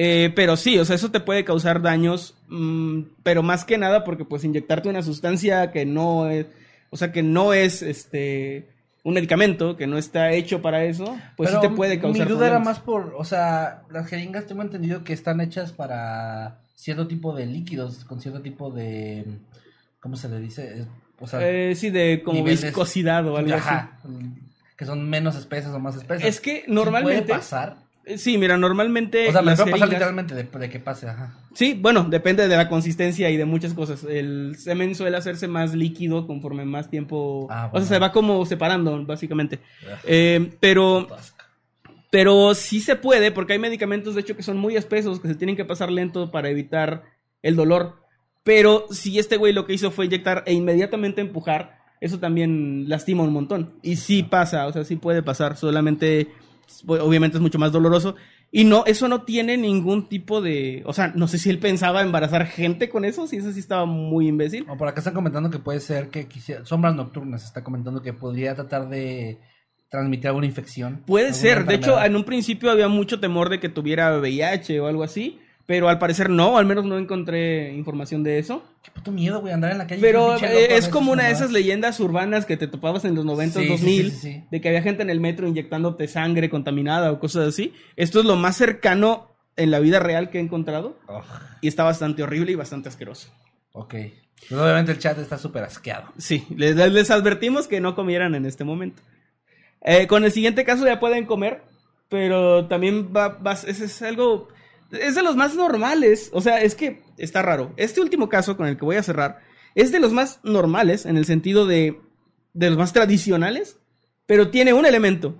[0.00, 4.04] Eh, pero sí, o sea, eso te puede causar daños, mm, pero más que nada
[4.04, 6.46] porque pues inyectarte una sustancia que no es,
[6.90, 8.68] o sea, que no es este
[9.02, 12.46] un medicamento que no está hecho para eso, pues sí te puede causar Mi duda
[12.46, 17.34] era más por, o sea, las jeringas tengo entendido que están hechas para cierto tipo
[17.34, 19.24] de líquidos, con cierto tipo de,
[19.98, 20.86] ¿cómo se le dice?
[21.18, 23.74] O sea, eh, sí, de como viscosidad o algo así.
[24.76, 26.24] Que son menos espesas o más espesas.
[26.24, 27.22] Es que normalmente...
[27.22, 27.76] puede pasar?
[28.16, 29.28] Sí, mira, normalmente.
[29.28, 31.36] O sea, me va a pasar literalmente de, que pase, ajá.
[31.52, 34.04] Sí, bueno, depende de la consistencia y de muchas cosas.
[34.04, 37.48] El semen suele hacerse más líquido conforme más tiempo.
[37.50, 39.58] Ah, o sea, se va como separando, básicamente.
[39.84, 39.98] Ah.
[40.04, 41.08] Eh, pero.
[42.10, 45.34] Pero sí se puede, porque hay medicamentos, de hecho, que son muy espesos, que se
[45.34, 47.04] tienen que pasar lento para evitar
[47.42, 47.96] el dolor.
[48.44, 53.22] Pero si este güey lo que hizo fue inyectar e inmediatamente empujar, eso también lastima
[53.22, 53.74] un montón.
[53.82, 55.56] Y sí pasa, o sea, sí puede pasar.
[55.56, 56.28] Solamente
[56.86, 58.16] pues, obviamente es mucho más doloroso.
[58.50, 60.82] Y no, eso no tiene ningún tipo de.
[60.86, 63.84] O sea, no sé si él pensaba embarazar gente con eso, si eso sí estaba
[63.84, 64.64] muy imbécil.
[64.68, 66.64] O por acá están comentando que puede ser que quisiera.
[66.64, 69.38] Sombras nocturnas está comentando que podría tratar de
[69.88, 71.02] transmitir alguna infección.
[71.06, 74.86] Puede ser, de hecho, en un principio había mucho temor de que tuviera VIH o
[74.86, 75.38] algo así.
[75.68, 78.64] Pero al parecer no, al menos no encontré información de eso.
[78.82, 80.00] Qué puto miedo, güey, andar en la calle.
[80.00, 83.60] Pero eh, es como una de esas leyendas urbanas que te topabas en los 90,
[83.68, 87.74] 2000, de que había gente en el metro inyectándote sangre contaminada o cosas así.
[87.96, 90.98] Esto es lo más cercano en la vida real que he encontrado.
[91.60, 93.28] Y está bastante horrible y bastante asqueroso.
[93.72, 93.94] Ok.
[94.50, 96.14] Obviamente el chat está súper asqueado.
[96.16, 99.02] Sí, les, advertimos que no comieran en este momento.
[99.82, 101.62] Eh, con el siguiente caso ya pueden comer,
[102.08, 104.48] pero también va, va es algo
[104.90, 106.30] es de los más normales.
[106.32, 107.72] O sea, es que está raro.
[107.76, 109.40] Este último caso con el que voy a cerrar
[109.74, 112.00] es de los más normales en el sentido de,
[112.54, 113.78] de los más tradicionales,
[114.26, 115.36] pero tiene un elemento.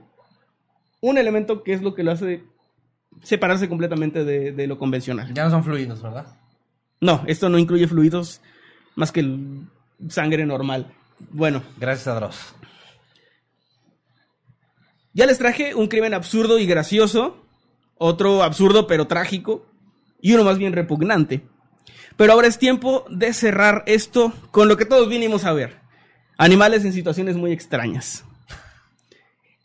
[1.00, 2.44] Un elemento que es lo que lo hace
[3.22, 5.32] separarse completamente de, lo convencional.
[5.34, 6.26] Ya no son fluidos, ¿verdad?
[7.00, 8.40] No, esto no incluye fluidos
[8.96, 9.24] más que
[10.08, 10.92] sangre normal.
[11.30, 11.62] Bueno.
[11.78, 12.54] Gracias a Dross.
[15.18, 17.44] Ya les traje un crimen absurdo y gracioso
[17.96, 19.66] otro absurdo pero trágico
[20.22, 21.42] y uno más bien repugnante.
[22.16, 25.80] Pero ahora es tiempo de cerrar esto con lo que todos vinimos a ver.
[26.36, 28.24] Animales en situaciones muy extrañas.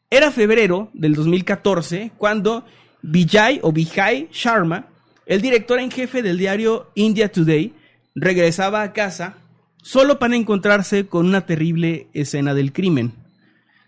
[0.09, 2.65] Era febrero del 2014 cuando
[3.03, 4.87] Vijay o Vijay Sharma,
[5.27, 7.75] el director en jefe del diario India Today,
[8.15, 9.37] regresaba a casa
[9.83, 13.13] solo para encontrarse con una terrible escena del crimen.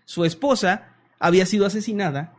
[0.04, 0.92] Su esposa
[1.26, 2.34] había sido asesinada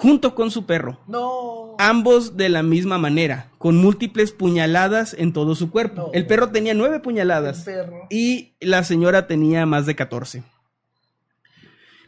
[0.00, 0.98] junto con su perro.
[1.06, 1.74] No.
[1.78, 6.10] Ambos de la misma manera, con múltiples puñaladas en todo su cuerpo.
[6.14, 7.66] El perro tenía nueve puñaladas
[8.08, 10.42] y la señora tenía más de catorce.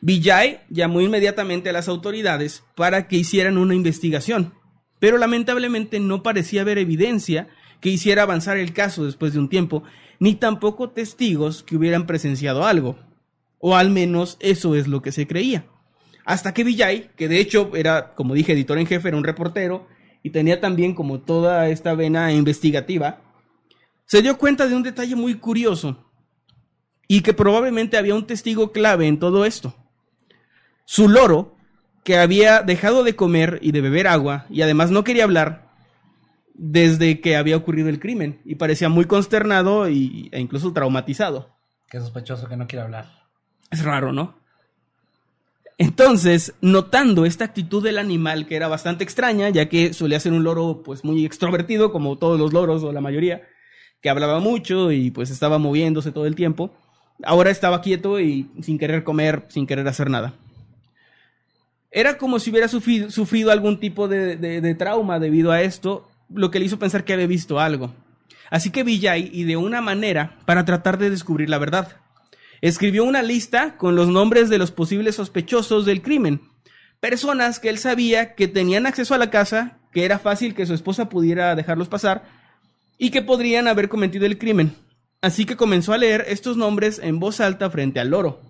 [0.00, 4.54] Vijay llamó inmediatamente a las autoridades para que hicieran una investigación,
[4.98, 7.48] pero lamentablemente no parecía haber evidencia
[7.80, 9.82] que hiciera avanzar el caso después de un tiempo,
[10.18, 12.96] ni tampoco testigos que hubieran presenciado algo.
[13.58, 15.66] O al menos eso es lo que se creía.
[16.24, 19.86] Hasta que Villay, que de hecho era, como dije, editor en jefe, era un reportero
[20.22, 23.20] y tenía también como toda esta vena investigativa,
[24.06, 26.12] se dio cuenta de un detalle muy curioso
[27.08, 29.74] y que probablemente había un testigo clave en todo esto.
[30.84, 31.56] Su loro,
[32.04, 35.70] que había dejado de comer y de beber agua y además no quería hablar
[36.54, 41.56] desde que había ocurrido el crimen y parecía muy consternado y, e incluso traumatizado.
[41.88, 43.06] Qué sospechoso que no quiera hablar.
[43.70, 44.41] Es raro, ¿no?
[45.82, 50.44] Entonces, notando esta actitud del animal que era bastante extraña, ya que solía ser un
[50.44, 53.42] loro pues muy extrovertido, como todos los loros o la mayoría,
[54.00, 56.72] que hablaba mucho y pues estaba moviéndose todo el tiempo,
[57.24, 60.34] ahora estaba quieto y sin querer comer, sin querer hacer nada.
[61.90, 66.66] Era como si hubiera sufrido, algún tipo de, trauma debido a esto, lo que le
[66.66, 67.92] hizo pensar que había visto algo.
[68.50, 71.96] Así que Vijay ideó una manera para tratar de descubrir la verdad.
[72.62, 76.42] Escribió una lista con los nombres de los posibles sospechosos del crimen,
[77.00, 80.72] personas que él sabía que tenían acceso a la casa, que era fácil que su
[80.72, 82.22] esposa pudiera dejarlos pasar
[82.98, 84.76] y que podrían haber cometido el crimen.
[85.20, 88.40] Así que comenzó a leer estos nombres en voz alta frente al loro,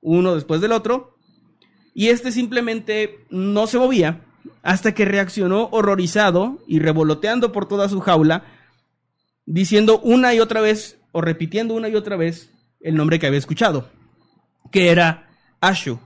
[0.00, 1.16] uno después del otro,
[1.94, 4.20] y este simplemente no se movía
[4.64, 8.42] hasta que reaccionó horrorizado y revoloteando por toda su jaula,
[9.46, 12.50] diciendo una y otra vez, o repitiendo una y otra vez,
[12.84, 13.88] el nombre que había escuchado,
[14.70, 15.30] que era
[15.60, 15.98] Ashu.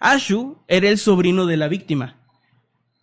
[0.00, 2.16] Ashu era el sobrino de la víctima,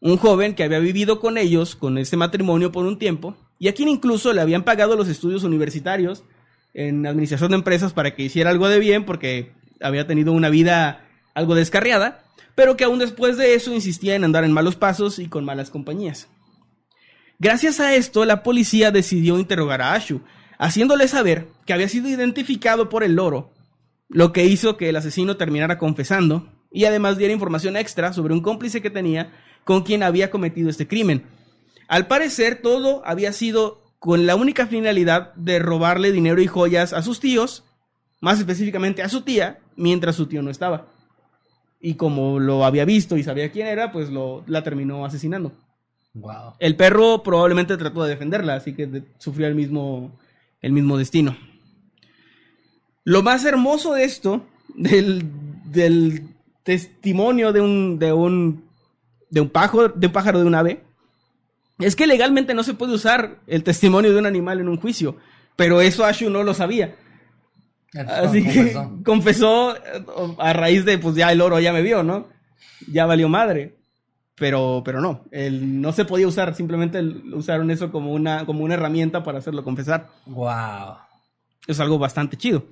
[0.02, 3.74] un joven que había vivido con ellos, con este matrimonio por un tiempo, y a
[3.74, 6.24] quien incluso le habían pagado los estudios universitarios
[6.74, 11.06] en administración de empresas para que hiciera algo de bien porque había tenido una vida
[11.36, 12.24] algo descarriada,
[12.56, 15.70] pero que aún después de eso insistía en andar en malos pasos y con malas
[15.70, 16.28] compañías.
[17.38, 20.22] Gracias a esto, la policía decidió interrogar a Ashu,
[20.58, 23.52] haciéndole saber que había sido identificado por el loro,
[24.08, 28.42] lo que hizo que el asesino terminara confesando y además diera información extra sobre un
[28.42, 29.32] cómplice que tenía
[29.66, 31.26] con quien había cometido este crimen.
[31.88, 37.04] Al parecer, todo había sido con la única finalidad de robarle dinero y joyas a
[37.04, 37.64] sus tíos,
[38.20, 40.88] más específicamente a su tía, mientras su tío no estaba.
[41.80, 45.52] Y como lo había visto y sabía quién era, pues lo, la terminó asesinando.
[46.16, 46.54] Wow.
[46.58, 50.18] El perro probablemente trató de defenderla, así que de- sufrió el mismo,
[50.62, 51.38] el mismo destino.
[53.10, 54.46] Lo más hermoso de esto,
[54.76, 55.24] del,
[55.66, 56.28] del
[56.62, 58.64] testimonio de un, de un,
[59.32, 60.84] de un pájaro, de un pájaro de un ave,
[61.80, 65.18] es que legalmente no se puede usar el testimonio de un animal en un juicio,
[65.56, 66.98] pero eso Ashu no lo sabía.
[67.96, 69.00] Así que Confesó.
[69.04, 70.06] confesó eh,
[70.38, 72.28] a raíz de, pues ya el oro ya me vio, ¿no?
[72.92, 73.80] Ya valió madre.
[74.36, 77.02] Pero, pero no, él no se podía usar, simplemente
[77.34, 80.10] usaron eso como una, como una herramienta para hacerlo confesar.
[80.28, 81.10] Wow.
[81.70, 82.64] Es algo bastante chido.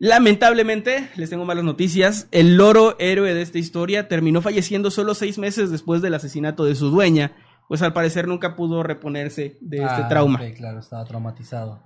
[0.00, 5.38] Lamentablemente, les tengo malas noticias, el loro héroe de esta historia terminó falleciendo solo seis
[5.38, 7.32] meses después del asesinato de su dueña,
[7.66, 10.40] pues al parecer nunca pudo reponerse de este Ah, trauma.
[10.40, 11.82] ok, claro, estaba traumatizado.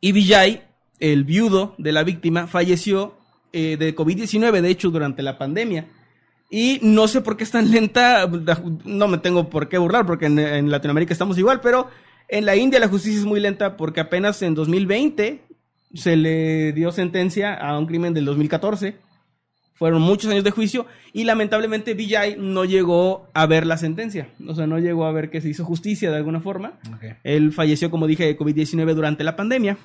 [0.00, 0.62] Y Vijay,
[1.00, 3.16] el viudo de la víctima, falleció
[3.54, 5.86] eh, de COVID-19, de hecho, durante la pandemia.
[6.50, 8.28] Y no sé por qué es tan lenta,
[8.84, 11.88] no me tengo por qué burlar, porque en, en Latinoamérica estamos igual, pero
[12.28, 15.43] en la India la justicia es muy lenta porque apenas en 2020
[15.94, 18.96] se le dio sentencia a un crimen del 2014.
[19.74, 24.28] Fueron muchos años de juicio y lamentablemente Vijay no llegó a ver la sentencia.
[24.46, 26.78] O sea, no llegó a ver que se hizo justicia de alguna forma.
[27.24, 29.76] Él falleció, como dije, de COVID-19 durante la pandemia.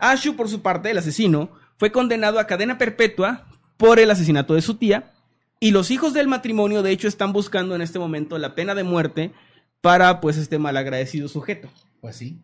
[0.00, 3.46] Ashu, por su parte, el asesino, fue condenado a cadena perpetua
[3.76, 5.12] por el asesinato de su tía.
[5.60, 8.82] Y los hijos del matrimonio, de hecho, están buscando en este momento la pena de
[8.82, 9.32] muerte
[9.80, 11.68] para, pues, este malagradecido sujeto.
[12.00, 12.42] Pues sí.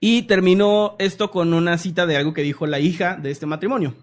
[0.00, 3.94] Y terminó esto con una cita de algo que dijo la hija de este matrimonio.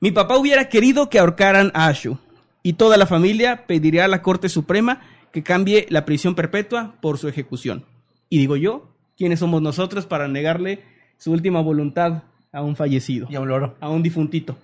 [0.00, 2.18] Mi papá hubiera querido que ahorcaran a Ashu
[2.62, 7.18] y toda la familia pediría a la Corte Suprema que cambie la prisión perpetua por
[7.18, 7.84] su ejecución.
[8.28, 10.82] Y digo yo, ¿quiénes somos nosotros para negarle
[11.16, 13.76] su última voluntad a un fallecido, Y a un loro.
[13.80, 14.56] a un difuntito?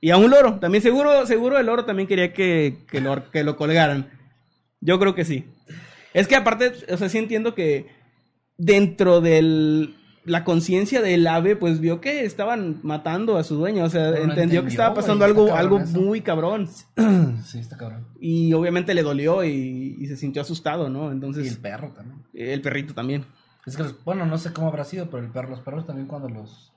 [0.00, 3.42] Y a un loro, también seguro, seguro el loro también quería que, que lo, que
[3.42, 4.08] lo colgaran.
[4.80, 5.44] Yo creo que sí.
[6.14, 7.86] Es que aparte, o sea, sí entiendo que
[8.58, 9.90] dentro de
[10.24, 13.84] la conciencia del ave, pues vio que estaban matando a su dueño.
[13.84, 15.98] O sea, entendió que estaba pasando algo, algo eso.
[15.98, 16.68] muy cabrón.
[17.46, 18.06] sí, está cabrón.
[18.20, 21.08] Y obviamente le dolió y, y se sintió asustado, ¿no?
[21.08, 22.22] Y Entonces, el perro también.
[22.34, 23.24] el perrito también.
[23.64, 26.06] Es que, los- bueno, no sé cómo habrá sido, pero el perro, los perros también
[26.08, 26.72] cuando los,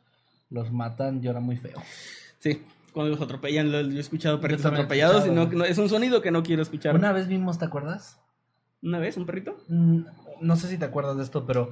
[0.50, 1.82] los matan lloran muy feo.
[2.40, 2.62] Sí,
[2.94, 6.22] cuando los atropellan, lo, lo he escuchado perritos atropellados y no, no- es un sonido
[6.22, 6.96] que no quiero escuchar.
[6.96, 8.18] Una vez vimos, ¿te acuerdas?
[8.82, 9.58] ¿Una vez un perrito?
[9.68, 10.02] Mm,
[10.42, 11.72] No sé si te acuerdas de esto, pero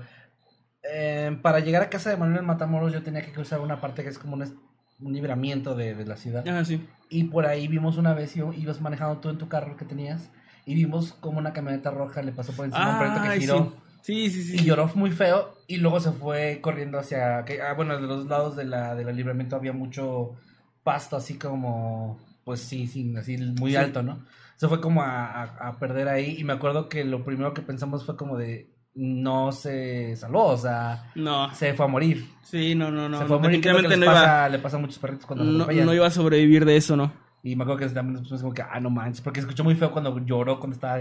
[0.84, 4.10] eh, para llegar a casa de Manuel Matamoros yo tenía que cruzar una parte que
[4.10, 4.60] es como un,
[5.02, 6.48] un libramiento de, de la ciudad.
[6.48, 6.86] Ah, sí.
[7.10, 10.30] Y por ahí vimos una vez, ibas manejando tú en tu carro que tenías,
[10.66, 13.58] y vimos como una camioneta roja le pasó por encima a un perrito que giró.
[13.66, 13.80] sí.
[14.02, 14.56] Sí, sí, sí.
[14.56, 17.44] Y lloró muy feo y luego se fue corriendo hacia...
[17.44, 20.36] Que, ah, bueno, de los lados de la, de la libramiento había mucho
[20.84, 22.18] pasto así como...
[22.46, 23.76] Pues sí, sí, así muy Sí.
[23.78, 24.26] alto, ¿no?
[24.60, 27.62] Se fue como a, a- a perder ahí y me acuerdo que lo primero que
[27.62, 28.70] pensamos fue como de...
[28.96, 32.26] No se salvó, o sea, No, se fue a morir.
[32.44, 33.20] sí, no, no, no.
[33.20, 33.66] se fue a morir.
[33.66, 36.08] lo que les no iba, pasa, le pasa a muchos perritos cuando no, no iba
[36.08, 37.14] a sobrevivir de eso, ¿no?
[37.42, 39.76] Y me acuerdo que también nos pusimos como que, ah, no manches, porque escuchó muy
[39.76, 41.00] feo cuando lloró, cuando estaba...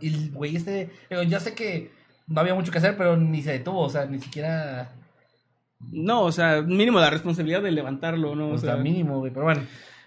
[0.00, 0.90] Y el güey este,
[1.26, 1.90] ya sé que
[2.28, 4.92] no había mucho que hacer, pero ni se detuvo, o sea, ni siquiera...
[5.80, 8.48] No, o sea, mínimo la responsabilidad de levantarlo, ¿no?
[8.50, 9.62] O O sea, sea, mínimo, güey, pero bueno.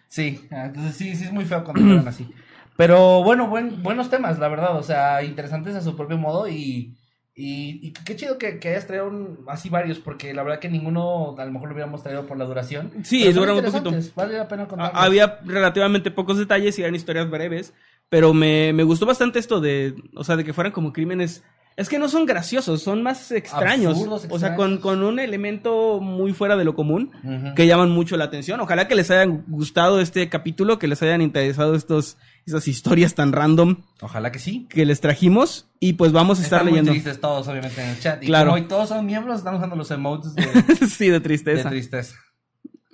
[0.08, 2.30] Sí, ah, entonces sí, sí es muy feo cuando lloran así.
[2.82, 6.98] Pero bueno, buen, buenos temas, la verdad, o sea, interesantes a su propio modo y
[7.34, 10.70] Y, y qué chido que, que hayas traído un- así varios, porque la verdad que
[10.70, 12.92] ninguno a lo mejor lo hubiéramos traído por la duración.
[13.04, 14.12] Sí, Pero son dura un poquito.
[14.16, 15.02] Vale la pena contarlos.
[15.02, 17.74] Había relativamente pocos detalles y eran historias breves,
[18.10, 21.42] pero me, me gustó bastante esto de, o sea, de que fueran como crímenes.
[21.78, 23.94] Es que no son graciosos, son más extraños.
[23.94, 24.80] Absurdos, O sea, con, extraños.
[24.82, 27.12] con un elemento muy fuera de lo común
[27.56, 28.60] que llaman mucho la atención.
[28.60, 33.32] Ojalá que les haya gustado este capítulo, que les hayan interesado estos, estas historias tan
[33.32, 34.68] random Ojalá que sí.
[34.70, 35.70] que les trajimos.
[35.80, 36.92] Y pues vamos a estar muy leyendo.
[36.92, 38.22] tristes todos, obviamente, en el chat.
[38.22, 38.52] Y Claro.
[38.52, 40.44] como hoy todos son miembros, están usando los emotes de,
[40.88, 41.70] sí, de de tristeza.
[41.70, 42.16] tristeza.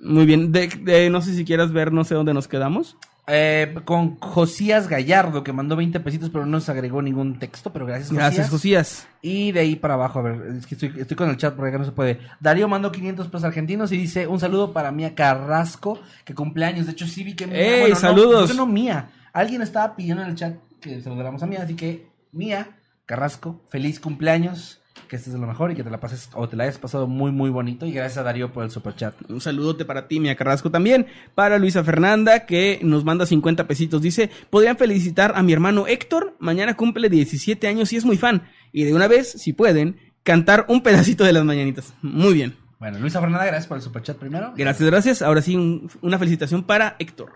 [0.00, 0.52] Muy bien.
[0.52, 2.96] De, de- no sé si quieras ver, no sé dónde nos quedamos.
[3.30, 7.84] Eh, con Josías Gallardo, que mandó 20 pesitos, pero no nos agregó ningún texto, pero
[7.84, 8.24] gracias, Josías.
[8.24, 9.08] Gracias, Josías.
[9.20, 11.68] Y de ahí para abajo, a ver, es que estoy, estoy con el chat porque
[11.68, 12.20] acá no se puede.
[12.40, 16.86] Darío mandó 500 pesos argentinos y dice un saludo para Mía Carrasco, que cumpleaños.
[16.86, 17.58] De hecho, sí vi que Mía.
[17.58, 18.50] ¡Ey, bueno, no, saludos!
[18.50, 19.10] que no Mía.
[19.34, 24.00] Alguien estaba pidiendo en el chat que saludáramos a Mía, así que Mía Carrasco, feliz
[24.00, 24.80] cumpleaños.
[25.08, 27.06] Que estés de lo mejor y que te la pases o te la hayas pasado
[27.06, 27.86] muy, muy bonito.
[27.86, 29.14] Y gracias a Darío por el super chat.
[29.30, 31.06] Un saludote para ti, Mia Carrasco también.
[31.34, 34.02] Para Luisa Fernanda, que nos manda 50 pesitos.
[34.02, 36.34] Dice, podrían felicitar a mi hermano Héctor.
[36.40, 38.42] Mañana cumple 17 años y es muy fan.
[38.72, 41.94] Y de una vez, si pueden, cantar un pedacito de las mañanitas.
[42.02, 42.56] Muy bien.
[42.78, 44.52] Bueno, Luisa Fernanda, gracias por el super chat primero.
[44.56, 45.22] Gracias, gracias.
[45.22, 47.32] Ahora sí, un- una felicitación para Héctor.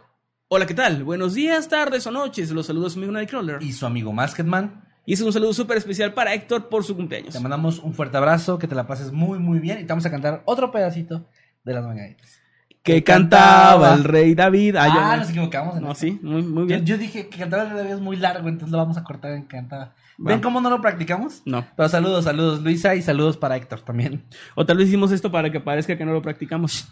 [0.48, 1.02] Hola, ¿qué tal?
[1.02, 2.51] Buenos días, tardes o noches.
[2.51, 3.62] Los saludos amigo Nightcrawler.
[3.62, 4.84] Y su amigo Masketman.
[5.04, 7.34] Y es un saludo súper especial para Héctor por su cumpleaños.
[7.34, 9.78] Te mandamos un fuerte abrazo, que te la pases muy, muy bien.
[9.78, 11.26] Y te vamos a cantar otro pedacito
[11.64, 12.38] de las mañanitas.
[12.84, 14.76] Que cantaba el rey David.
[14.76, 15.76] Ah, Ah, nos equivocamos.
[15.76, 16.84] en No, sí, muy, muy bien.
[16.84, 19.32] yo dije que cantar el rey David es muy largo, entonces lo vamos a cortar
[19.32, 19.94] en cantada.
[20.18, 20.30] Va.
[20.30, 21.42] ¿Ven cómo no lo practicamos?
[21.46, 21.64] No.
[21.76, 24.24] Pero saludos, saludos Luisa y saludos para Héctor también.
[24.56, 26.88] O tal vez hicimos esto para que parezca que no lo practicamos.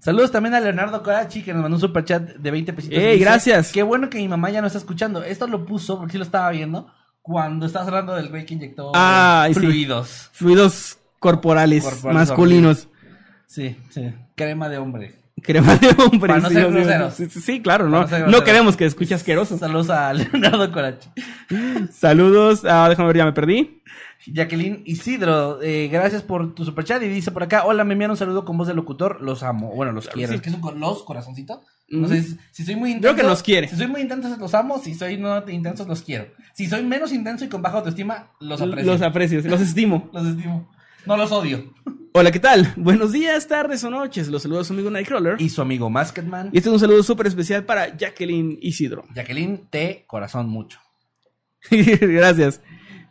[0.00, 2.98] Saludos también a Leonardo Corachi que nos mandó un super chat de 20 pesitos.
[2.98, 3.72] ¡Ey, gracias!
[3.72, 5.22] Qué bueno que mi mamá ya no está escuchando.
[5.22, 6.92] Esto lo puso, porque sí lo estaba viendo,
[7.24, 9.54] cuando estabas hablando del güey que inyectó sí.
[9.54, 10.28] fluidos.
[10.34, 12.88] Fluidos corporales, Corporales masculinos.
[13.46, 14.12] Sí, sí.
[14.34, 15.14] Crema de hombre.
[15.42, 16.28] Crema de hombre.
[16.28, 16.80] Para no sí, ser obvio.
[16.80, 17.14] groseros.
[17.14, 18.06] Sí, sí, sí, claro, ¿no?
[18.26, 19.56] no queremos que escuche asqueroso.
[19.56, 21.08] Saludos a Leonardo Corachi.
[21.90, 22.62] Saludos.
[22.66, 23.80] Ah, déjame ver, ya me perdí.
[24.26, 28.16] Jacqueline Isidro, eh, gracias por tu superchat y dice por acá, hola, me envían un
[28.18, 30.36] saludo con voz de locutor, los amo, bueno, los quiero, sí.
[30.36, 31.60] es que son con los corazoncitos,
[32.08, 33.68] sé, si, soy muy Creo intenso, que nos quiere.
[33.68, 37.12] si soy muy intenso los amo, si soy no intenso los quiero, si soy menos
[37.12, 40.10] intenso y con baja autoestima, los aprecio, Los aprecios, los estimo.
[40.12, 40.70] los estimo,
[41.06, 41.72] no los odio.
[42.14, 42.72] Hola, ¿qué tal?
[42.76, 44.28] Buenos días, tardes o noches.
[44.28, 45.36] Los saludos a su amigo Nightcrawler.
[45.40, 49.04] Y Y su amigo Masketman, este es un saludo súper especial para Jacqueline Isidro.
[49.14, 50.78] Jacqueline, te corazón mucho.
[51.70, 52.60] Gracias.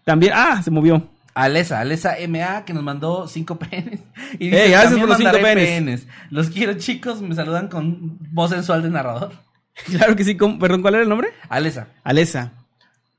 [0.04, 1.13] También, ah, se movió.
[1.36, 4.00] Alesa, Alesa MA, que nos mandó cinco penes.
[4.40, 6.08] Y Ey, gracias "También por los cinco mandaré penes".
[6.30, 9.32] Los quiero, chicos, me saludan con voz sensual de narrador.
[9.86, 10.38] Claro que sí.
[10.38, 10.60] ¿cómo?
[10.60, 11.30] Perdón, ¿cuál era el nombre?
[11.50, 11.88] Alesa.
[12.04, 12.52] Alesa.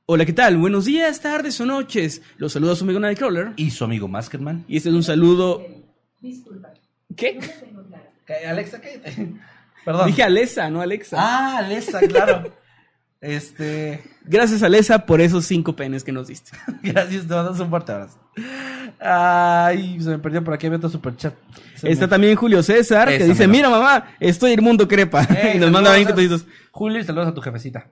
[0.07, 0.57] Hola, ¿qué tal?
[0.59, 2.23] Buenos días, tardes o noches.
[2.37, 3.55] Los saludos a su amigo Nightcrawler.
[3.57, 4.65] y su amigo Masketman.
[4.69, 5.67] Y este es un saludo.
[7.17, 7.41] ¿Qué?
[8.25, 9.33] Cá- Alexa, cállate.
[9.85, 10.07] Perdón.
[10.07, 11.17] Dije Alesa, no Alexa.
[11.19, 12.53] Ah, Alexa, claro.
[13.21, 14.03] este.
[14.25, 16.53] Gracias, Alesa, por esos cinco penes que nos diste.
[16.83, 18.19] Gracias, te mandas un fuerte abrazo.
[19.01, 21.35] Ay, se me perdió por aquí, había otro superchat.
[21.77, 25.25] Se Está me- también Julio César, que dice, mira mamá, estoy Irmundo Crepa.
[25.25, 26.47] Ey, y nos manda saludos 20 a- pesitos.
[26.71, 27.87] Julio, y saludos a tu jefecita.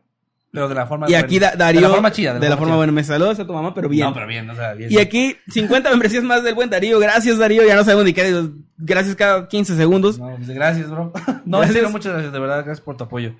[0.50, 1.80] Pero de la forma Y aquí da- Darío...
[1.80, 2.34] De la forma chida.
[2.38, 2.76] De la forma chida.
[2.76, 2.92] buena.
[2.92, 4.06] Me saludas a tu mamá, pero bien.
[4.06, 4.92] No, pero bien, o sea, bien.
[4.92, 6.98] Y aquí 50 membresías más del buen Darío.
[6.98, 7.64] Gracias, Darío.
[7.66, 8.48] Ya no sabemos ni qué.
[8.76, 10.18] Gracias cada 15 segundos.
[10.18, 11.10] No, pues, gracias, bro.
[11.46, 11.68] No, Gracias.
[11.68, 13.34] en serio, muchas gracias, de verdad, gracias por tu apoyo.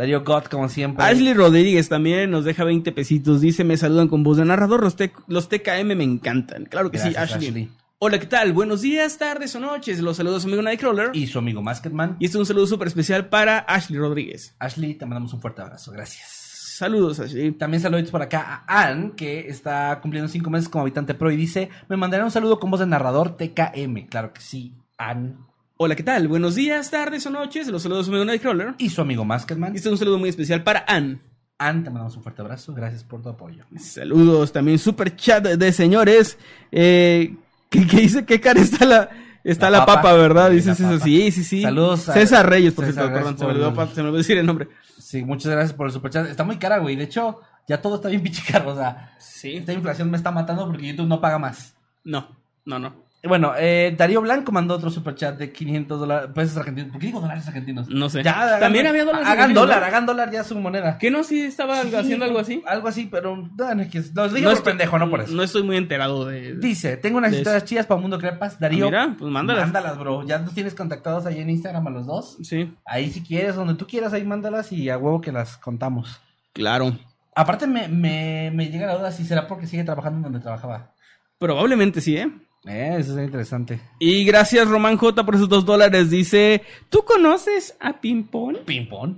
[0.00, 1.04] Darío God, como siempre.
[1.04, 3.42] Ashley Rodríguez también nos deja 20 pesitos.
[3.42, 4.82] Dice, me saludan con voz de narrador.
[4.82, 4.96] Los,
[5.26, 6.64] los TKM me encantan.
[6.64, 7.48] Claro que Gracias, sí, Ashley.
[7.48, 7.70] Ashley.
[7.98, 8.54] Hola, ¿qué tal?
[8.54, 10.00] Buenos días, tardes o noches.
[10.00, 11.10] Los saludos a su amigo Nightcrawler.
[11.12, 12.12] Y, Y su amigo Masketman.
[12.12, 14.56] este es un saludo súper especial para Ashley Rodríguez.
[14.58, 16.30] Ashley, te mandamos un fuerte abrazo, gracias.
[16.78, 17.52] Saludos, Ashley.
[17.52, 21.36] También saludos por acá a Ann, que está cumpliendo cinco meses como habitante pro y
[21.36, 24.06] dice, me mandará un saludo con voz de narrador TKM.
[24.08, 25.49] Claro que sí, Ann.
[25.82, 26.28] Hola, ¿qué tal?
[26.28, 27.66] Buenos días, tardes o noches.
[27.68, 28.74] Los saludos su amigo Nightcrawler.
[28.76, 29.72] Y su amigo Masketman.
[29.72, 31.22] Y este es un saludo muy especial para Ann.
[31.56, 33.64] Ann, te mandamos un fuerte abrazo, gracias por tu apoyo.
[33.78, 36.36] Saludos, también super chat de señores.
[36.70, 37.34] Eh,
[37.70, 39.08] que, que dice que cara está la,
[39.42, 40.14] está la, La papa, papa.
[40.16, 40.50] ¿verdad?
[40.50, 41.02] Dices eso, papa.
[41.04, 41.62] sí, sí, sí.
[41.62, 44.44] Saludos a- César Reyes, por cierto, perdón, se me, olvidó, se me olvidó decir el
[44.46, 44.68] nombre.
[44.98, 46.26] Sí, muchas gracias por el superchat.
[46.26, 46.94] Está muy cara, güey.
[46.96, 48.72] De hecho, ya todo está bien pinche caro.
[48.72, 49.56] O sea, Sí.
[49.56, 51.74] esta inflación me está matando porque YouTube no paga más.
[52.04, 52.36] No,
[52.66, 53.08] no, no.
[53.22, 56.90] Bueno, eh, Darío Blanco mandó otro superchat de 500 dólares, pesos argentinos.
[56.90, 57.86] ¿Por qué digo dólares argentinos?
[57.90, 58.22] No sé.
[58.22, 59.86] Ya, hagan- También había dólares Hagan dólar, ¿no?
[59.86, 60.96] hagan dólar ya su moneda.
[60.96, 61.22] ¿Qué no?
[61.22, 62.62] Sí, estaba Sí, haciendo algo así.
[62.66, 65.34] Algo así, pero no, es que- los dije No por estoy- pendejo, no por eso.
[65.34, 66.54] No estoy muy enterado de.
[66.56, 68.58] Dice, tengo unas historias chidas para Mundo Crepas.
[68.58, 69.64] Darío, Ah, mira, pues mándalas.
[69.64, 70.24] Mándalas, bro.
[70.26, 72.38] Ya nos tienes contactados ahí en Instagram a los dos.
[72.42, 76.20] Sí, Ahí si quieres, donde tú quieras, ahí mándalas y a huevo que las contamos.
[76.54, 76.96] claro.
[77.32, 80.92] Aparte me, me, me llega la duda si será porque sigue trabajando donde trabajaba.
[81.38, 82.30] Probablemente sí, ¿eh?
[82.66, 83.80] Eh, eso es interesante.
[83.98, 86.10] Y gracias Román J por esos dos dólares.
[86.10, 88.58] Dice, ¿tú conoces a Pimpón?
[88.66, 89.16] Ping-pong.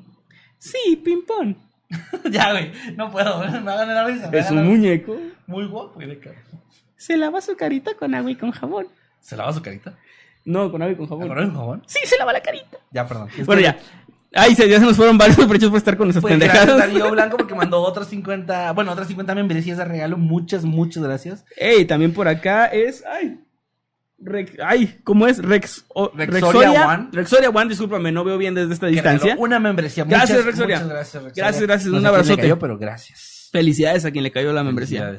[0.59, 1.57] Sí, Pimpón.
[2.31, 2.73] ya, güey.
[2.97, 3.39] No puedo.
[3.41, 4.31] Me hagan la risa.
[4.33, 5.17] Es un la- muñeco.
[5.47, 6.01] Muy guapo.
[6.01, 6.37] y de cara.
[6.97, 8.87] Se lava su carita con agua y con jabón.
[9.21, 9.99] ¿Se lava su carita?
[10.45, 11.29] No, con agua y con jabón.
[11.29, 11.83] ¿Con un jabón?
[11.87, 12.79] Sí, se lava la carita.
[12.93, 13.29] Ya, perdón.
[13.37, 13.79] Es Bueno, que- ya.
[14.35, 16.89] Ay, se, ya se nos fueron varios superchos por estar con nuestras Pues gracias pendejadas.
[16.95, 20.17] Darío Blanco porque mandó otras 50, bueno, otras 50 membresías de regalo.
[20.17, 21.45] Muchas, muchas gracias.
[21.57, 23.05] Ey, también por acá es.
[23.07, 23.41] Ay.
[24.25, 25.39] Rex- ay, ¿cómo es?
[25.43, 27.09] Rex, o- Rexoria One.
[27.13, 29.35] Rexoria One, discúlpame, no veo bien desde esta distancia.
[29.37, 30.05] Una membresía.
[30.05, 30.77] Gracias, muchas, Rexoria.
[30.77, 31.45] Muchas gracias, Rexoria.
[31.45, 32.43] Gracias, gracias, No un abrazote.
[32.43, 33.49] cayó, pero gracias.
[33.53, 35.19] Felicidades a quien le cayó la membresía.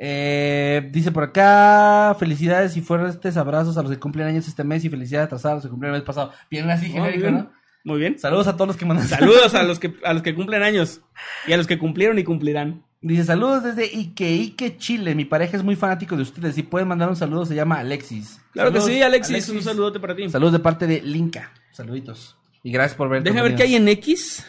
[0.00, 4.84] Eh, dice por acá, felicidades y fuertes abrazos a los que cumplen años este mes
[4.84, 6.32] y felicidades atrasadas a los que cumplieron el mes pasado.
[6.50, 7.30] Bien así, genérico.
[7.30, 7.50] ¿no?
[7.84, 8.18] Muy bien.
[8.18, 11.00] Saludos a todos los que mandan Saludos a los que a los que cumplen años
[11.46, 12.84] y a los que cumplieron y cumplirán.
[13.00, 15.14] Dice, saludos desde Iqueique, Chile.
[15.14, 16.56] Mi pareja es muy fanático de ustedes.
[16.56, 18.40] Si pueden mandar un saludo, se llama Alexis.
[18.52, 20.28] Claro Saludos, que sí, Alexis, un saludote para ti.
[20.28, 21.52] Saludos de parte de Linka.
[21.70, 22.36] Saluditos.
[22.64, 23.22] Y gracias por ver.
[23.22, 24.44] Deja ver qué hay en X.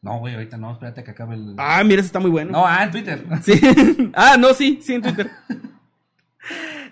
[0.00, 0.72] No, güey, ahorita no.
[0.72, 1.54] Espérate que acabe el...
[1.58, 2.52] Ah, mira, está muy bueno.
[2.52, 3.22] No, ah, en Twitter.
[3.42, 3.60] Sí.
[4.14, 5.30] ah, no, sí, sí en Twitter.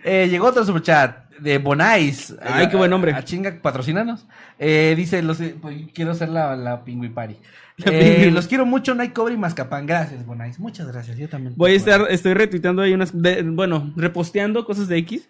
[0.04, 2.34] Eh, llegó otro superchat de Bonais.
[2.42, 3.12] Ay, qué buen nombre.
[3.12, 4.26] A chinga, patrocínanos.
[4.58, 7.36] Eh, dice, los, eh, pues, quiero ser la, la party.
[7.78, 9.86] La Eh, los quiero mucho, no hay cobre y mascapán.
[9.86, 10.58] Gracias, Bonais.
[10.58, 11.16] Muchas gracias.
[11.16, 11.54] Yo también.
[11.56, 15.28] Voy a estar, estoy retuiteando ahí unas, de- bueno, reposteando cosas de X.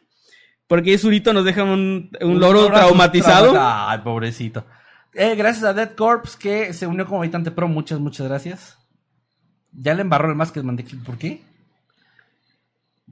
[0.66, 3.54] Porque Zurito nos deja un, un loro traumatizado.
[3.58, 4.64] Ay, pobrecito.
[5.14, 7.68] Eh, gracias a Dead Corps que se unió como habitante pro.
[7.68, 8.78] Muchas, muchas gracias.
[9.72, 11.02] Ya le embarró el más que mantequilla.
[11.04, 11.42] ¿Por qué?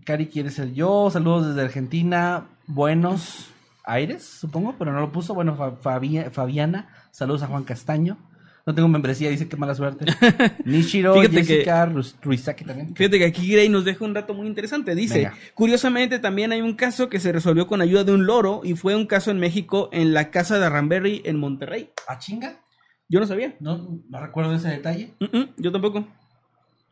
[0.05, 1.10] Cari quiere ser yo.
[1.10, 2.44] Saludos desde Argentina.
[2.66, 3.51] Buenos
[3.84, 5.34] Aires, supongo, pero no lo puso.
[5.34, 6.88] Bueno, Fa- Fabi- Fabiana.
[7.12, 8.18] Saludos a Juan Castaño.
[8.66, 10.06] No tengo membresía, dice que mala suerte.
[10.64, 12.97] Nishiro, Fíjate Jessica, Rus- Ruizaki también.
[12.97, 14.97] Fíjate que aquí Gray nos deja un dato muy interesante.
[14.97, 15.34] Dice, Venga.
[15.55, 18.97] curiosamente también hay un caso que se resolvió con ayuda de un loro y fue
[18.97, 21.90] un caso en México en la casa de Ramberry en Monterrey.
[22.09, 22.60] ¿A chinga?
[23.09, 23.55] Yo no sabía.
[23.60, 25.14] No, no recuerdo ese detalle.
[25.59, 26.09] Yo tampoco.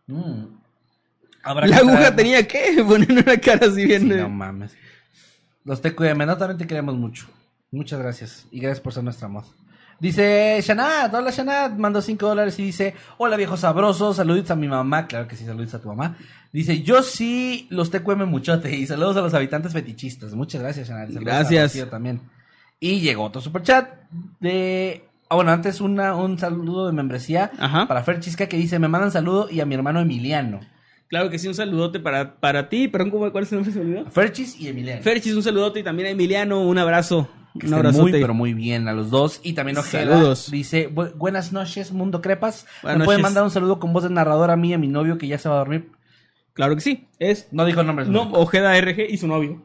[0.06, 0.44] Mm.
[1.42, 4.02] Habrá La que aguja traer- tenía que poner una cara así bien.
[4.02, 4.76] Sí, no mames.
[5.64, 7.26] Los TQM, no también te queremos mucho.
[7.70, 8.46] Muchas gracias.
[8.50, 9.54] Y gracias por ser nuestra voz.
[9.98, 14.66] Dice Shanad, hola Shanad, mando 5 dólares y dice, hola viejo sabroso, saluditos a mi
[14.66, 16.16] mamá, claro que sí, saluditos a tu mamá.
[16.52, 20.34] Dice, yo sí los TQM muchote y saludos a los habitantes fetichistas.
[20.34, 21.06] Muchas gracias Shanad.
[21.06, 21.72] Saludos a Gracias.
[21.72, 22.20] Rocío también.
[22.80, 23.88] Y llegó otro superchat
[24.40, 25.04] de...
[25.30, 27.88] Ah, bueno, antes una, un saludo de membresía Ajá.
[27.88, 30.60] para Fer Chisca que dice, me mandan saludo y a mi hermano Emiliano.
[31.09, 32.89] Claro que sí, un saludote para, para ti.
[32.89, 33.72] Perdón, ¿cómo- ¿cuál es el nombre?
[33.72, 34.10] ¿Se olvidó?
[34.10, 35.02] Ferchis y Emiliano.
[35.02, 37.28] Ferchis, un saludote y también a Emiliano, un abrazo.
[37.59, 38.02] Que Un abrazote.
[38.02, 39.39] muy, pero muy bien a los dos.
[39.44, 40.51] Y también Ojeda Saludos.
[40.51, 42.66] dice, "Bu- buenas noches, Mundo Crepas.
[42.82, 43.31] Buenas ¿Me pueden noches.
[43.32, 45.39] mandar un saludo con voz de narrador a mí y a mi novio que ya
[45.39, 45.90] se va a dormir?
[46.52, 47.06] Claro que sí.
[47.20, 48.06] Es No dijo el nombre.
[48.06, 49.62] no, Ojeda RG y su novio.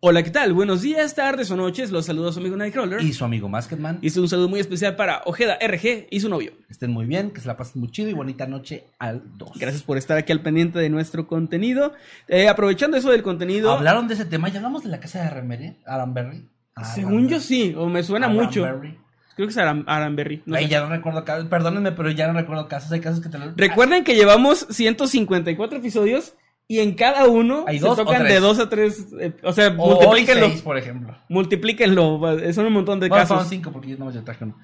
[0.00, 0.52] Hola, ¿qué tal?
[0.52, 1.90] Buenos días, tardes o noches.
[1.90, 3.00] Los saludos a su amigo Nightcrawler.
[3.02, 3.98] Y su amigo Masketman.
[4.00, 6.52] Hice un saludo muy especial para Ojeda RG y su novio.
[6.70, 9.58] Estén muy bien, que se la pasen muy chido y bonita noche al 2.
[9.58, 11.94] Gracias por estar aquí al pendiente de nuestro contenido.
[12.28, 15.26] Eh, aprovechando eso del contenido, Hablaron de ese tema, ya hablamos de la casa de
[15.26, 15.76] Aramberry.
[15.84, 16.48] Aramberry.
[16.94, 18.64] según yo sí, o me suena mucho.
[18.64, 18.96] Aramberry.
[19.34, 20.42] Creo que es Aram- Aramberry.
[20.46, 20.70] no Ay, sé.
[20.70, 21.46] ya no recuerdo casos.
[21.46, 22.92] Perdónenme, pero ya no recuerdo casos.
[22.92, 23.52] Hay casos que te lo.
[23.56, 26.34] Recuerden que llevamos 154 episodios
[26.68, 29.06] y en cada uno Hay se dos o tocan de dos a tres.
[29.18, 30.46] eh, o sea, O hoy multiplíquenlo.
[30.50, 31.16] seis, por ejemplo.
[31.28, 32.20] Multiplíquenlo.
[32.52, 33.36] Son un montón de Bueno, casos.
[33.38, 34.56] fueron cinco porque yo no me traje uno.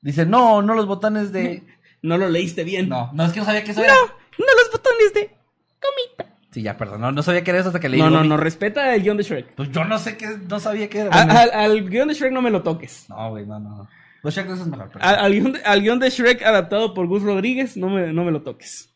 [0.00, 1.62] Dice, no, no los botones de.
[2.02, 2.88] No lo leíste bien.
[2.88, 3.94] No, no es que no sabía que eso No, era.
[3.94, 5.30] no los botones de
[5.80, 6.36] comita.
[6.52, 7.00] Sí, ya, perdón.
[7.00, 7.98] No, no sabía que era eso hasta que leí.
[8.00, 9.54] No, no, no, respeta el guion de Shrek.
[9.56, 11.10] Pues yo no sé qué, no sabía que era.
[11.12, 13.06] A- al, al guion de Shrek no me lo toques.
[13.08, 13.70] No, güey, no, no.
[13.70, 13.88] no.
[14.22, 14.90] Los Shrek es mejor.
[14.92, 18.12] pero- Al, al guion de, al guion de Shrek adaptado por Gus Rodríguez, no me,
[18.12, 18.94] no me lo toques.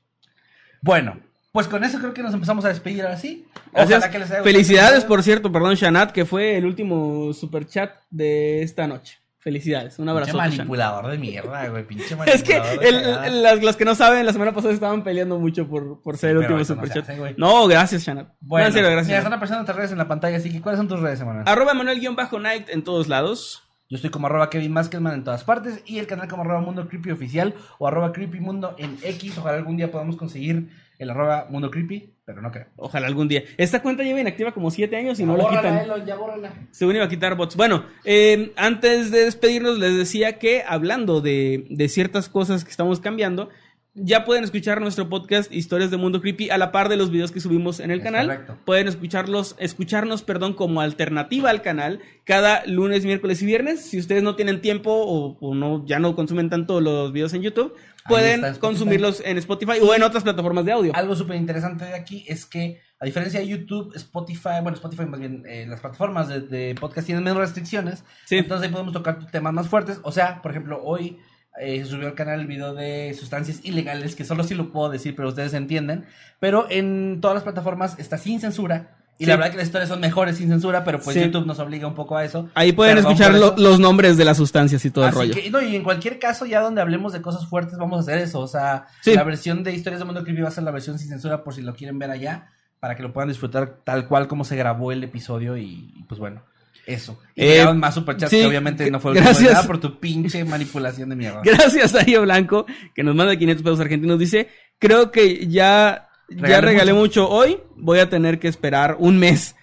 [0.82, 1.18] Bueno,
[1.52, 3.46] pues con eso creo que nos empezamos a despedir ahora sí.
[3.72, 4.08] Gracias.
[4.08, 8.62] Que les haya Felicidades, por cierto, perdón, Shanat, que fue el último super chat de
[8.62, 9.18] esta noche.
[9.42, 10.36] Felicidades, un Pinche abrazo.
[10.36, 11.86] manipulador de mierda, güey.
[11.86, 15.38] Pinche Es que manipulador el- las- los que no saben, la semana pasada estaban peleando
[15.38, 17.04] mucho por, por ser el último no superchat.
[17.04, 17.34] hace, güey.
[17.38, 18.28] No, gracias, Shanat.
[18.40, 19.16] Bueno, No, mira, gracias.
[19.18, 21.48] están apareciendo otras redes en la pantalla, así que ¿cuáles son tus redes, Emanuel?
[21.48, 23.62] Arroba Manuel-Night en todos lados.
[23.88, 26.86] Yo estoy como arroba Kevin Maskelman en todas partes y el canal como arroba Mundo
[26.86, 29.36] Creepy Oficial o arroba Creepy Mundo en X.
[29.38, 30.68] Ojalá algún día podamos conseguir
[31.00, 32.66] el arroba Mundo Creepy, pero no creo.
[32.76, 33.42] Ojalá algún día.
[33.56, 35.78] Esta cuenta lleva inactiva como 7 años y no la quitan.
[35.78, 36.52] Elo, ya bórrala.
[36.70, 37.56] Según iba a quitar bots.
[37.56, 43.00] Bueno, eh, antes de despedirnos, les decía que hablando de, de ciertas cosas que estamos
[43.00, 43.48] cambiando,
[43.94, 47.32] ya pueden escuchar nuestro podcast Historias de Mundo Creepy a la par de los videos
[47.32, 48.26] que subimos en el Es canal.
[48.26, 48.56] correcto.
[48.64, 53.80] Pueden escucharlos, escucharnos, perdón, como alternativa al canal cada lunes, miércoles y viernes.
[53.80, 57.42] Si ustedes no tienen tiempo o, o no, ya no consumen tanto los videos en
[57.42, 57.74] YouTube,
[58.10, 60.92] pueden consumirlos en Spotify o en otras plataformas de audio.
[60.94, 65.20] Algo súper interesante de aquí es que, a diferencia de YouTube, Spotify, bueno, Spotify más
[65.20, 68.04] bien, eh, las plataformas de, de podcast tienen menos restricciones.
[68.26, 68.36] Sí.
[68.36, 70.00] Entonces ahí podemos tocar temas más fuertes.
[70.02, 71.18] O sea, por ejemplo, hoy
[71.58, 75.16] eh, subió al canal el video de sustancias ilegales, que solo sí lo puedo decir,
[75.16, 76.06] pero ustedes entienden.
[76.38, 78.96] Pero en todas las plataformas está sin censura.
[79.20, 79.28] Y Sí.
[79.30, 81.22] la verdad que las historias son mejores sin censura, pero pues Sí.
[81.22, 82.48] YouTube nos obliga un poco a eso.
[82.54, 85.34] Ahí pueden Perdón escuchar lo- los nombres de las sustancias y todo el rollo.
[85.34, 88.18] que, no, y en cualquier caso, ya donde hablemos de cosas fuertes, vamos a hacer
[88.18, 88.40] eso.
[88.40, 89.14] O sea, Sí.
[89.14, 91.54] la versión de Historias de Mundo Creepy va a ser la versión sin censura por
[91.54, 92.48] si lo quieren ver allá,
[92.80, 96.18] para que lo puedan disfrutar tal cual como se grabó el episodio y, y pues
[96.18, 96.42] bueno,
[96.86, 97.20] eso.
[97.36, 99.32] Y Eh, más superchats sí, que obviamente no fue gracias.
[99.36, 101.42] último de nada por tu pinche manipulación de mierda.
[101.44, 102.64] Gracias, Darío Blanco,
[102.94, 104.18] que nos manda 500 pesos argentinos.
[104.18, 104.48] Dice,
[104.78, 107.22] creo que ya, ya Regalé mucho.
[107.22, 107.28] mucho.
[107.28, 107.58] hoy.
[107.76, 109.56] Voy a tener que esperar un mes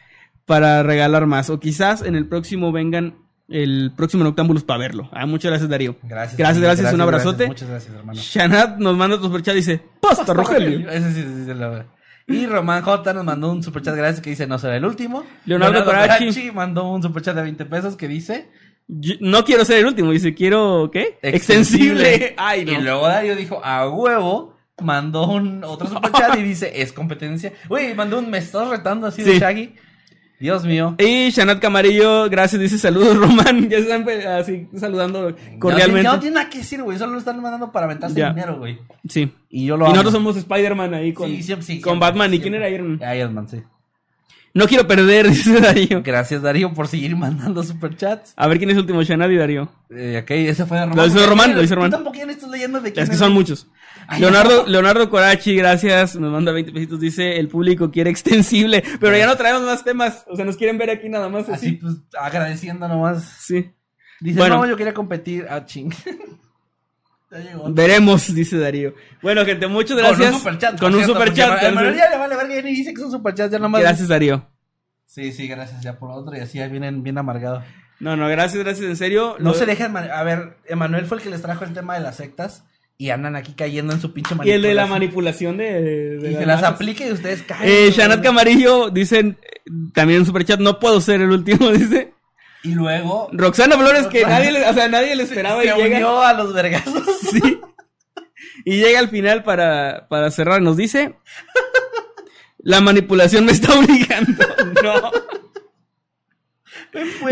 [0.45, 1.49] para regalar más.
[1.49, 3.15] O quizás en el próximo vengan
[3.49, 5.10] el próximo Noctámbulos para verlo.
[5.14, 5.95] Ah, muchas gracias, Darío.
[6.03, 6.38] Gracias.
[6.38, 7.48] Gracias, sí, gracias, un abrazote.
[7.48, 8.19] Muchas gracias, hermano.
[8.22, 10.89] Shanat nos manda tu superchat y dice, Pasta, Rogelio.
[10.89, 11.85] Ese sí, sí, sí, la verdad.
[12.30, 15.23] Y Román J nos mandó un superchat gracias que dice no será el último.
[15.45, 16.52] Leonardo Corachi.
[16.52, 18.49] mandó un superchat de 20 pesos que dice
[18.89, 20.11] Yo- no quiero ser el último.
[20.11, 21.18] Dice, quiero, ¿qué?
[21.22, 22.35] Extensible.
[22.38, 22.73] Ay, no.
[22.73, 27.54] Y luego Darío dijo, a huevo, mandó un otro superchat y dice, es competencia.
[27.70, 29.40] Uy, mandó un, me estás retando así de.
[29.40, 29.76] Shaggy.
[30.40, 30.95] Dios mío.
[30.99, 33.70] Y Shanat Camarillo, gracias, dice saludos, Román.
[33.70, 36.04] Ya están pues, así saludando cordialmente.
[36.04, 36.99] No, no tiene nada que decir, güey.
[36.99, 38.78] Solo lo están mandando para aventarse dinero, güey.
[39.10, 39.32] Sí.
[39.49, 39.95] Y yo lo Y amo.
[39.95, 42.34] nosotros somos Spider-Man ahí con, Sí, siempre, sí, con siempre, Batman.
[42.36, 43.18] ¿Y quién era Iron Man?
[43.18, 43.64] Iron Man, sí.
[44.54, 46.04] No quiero perder, dice Darío.
[46.04, 48.34] Gracias, Darío, por seguir mandando superchats.
[48.36, 49.70] A ver quién es el último, Shanat y Darío.
[49.90, 50.98] Eh, ok, ese fue de Román.
[50.98, 51.90] Lo hizo Román, lo hizo Román.
[51.90, 52.18] Tú tampoco
[52.52, 53.68] leyendo de quién Es que son muchos.
[54.20, 54.66] Leonardo.
[54.68, 56.16] Leonardo Corachi, gracias.
[56.16, 57.00] Nos manda 20 pesitos.
[57.00, 58.84] Dice, el público quiere extensible.
[59.00, 60.24] Pero ya no traemos más temas.
[60.28, 61.72] O sea, nos quieren ver aquí nada más Así, así.
[61.74, 63.24] pues, agradeciendo nomás.
[63.40, 63.72] Sí.
[64.22, 64.58] Dice, Bueno.
[64.58, 65.46] no, yo quería competir.
[65.50, 65.92] Ah, ching.
[67.32, 67.72] ya llegó.
[67.74, 68.94] Veremos, dice Darío.
[69.22, 70.20] Bueno, gente, muchas gracias.
[70.20, 70.80] Con un superchat.
[70.80, 71.74] Con un cierto, superchat.
[71.74, 73.82] Manuel ya le vale verga, ni dice que son superchats, ya nomás.
[73.82, 74.48] Gracias, Darío.
[75.06, 77.64] Sí, sí, gracias, ya por otro, y así ya vienen bien amargados.
[78.00, 79.36] No, no, gracias, gracias, en serio.
[79.40, 81.96] No Lo- se dejan, man- a ver, Emanuel fue el que les trajo el tema
[81.96, 82.64] de las sectas,
[82.98, 85.57] y andan aquí cayendo en su pinche Y el de la manipulación.
[85.57, 86.28] manipulación de...
[86.28, 86.76] de Y se las masas.
[86.76, 87.61] aplique y ustedes caen.
[87.69, 87.91] Eh.
[87.91, 89.38] Shanat Camarillo, dicen,
[89.94, 92.14] también en superchat, no puedo ser el último, dice.
[92.64, 95.72] Y luego Roxana Flores, que Roxana- nadie, le- o sea, nadie le esperaba se y
[95.74, 95.95] llega.
[95.98, 97.03] unió a los vergazos.
[97.32, 97.60] Sí.
[98.65, 101.15] Y llega al final para, para cerrar, nos dice,
[102.60, 104.44] la manipulación me está obligando.
[104.84, 105.11] No.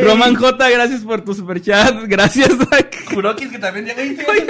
[0.03, 2.49] Roman J, gracias por tu superchat, gracias.
[3.14, 4.02] Kurokis que también llega.
[4.02, 4.41] Esto es,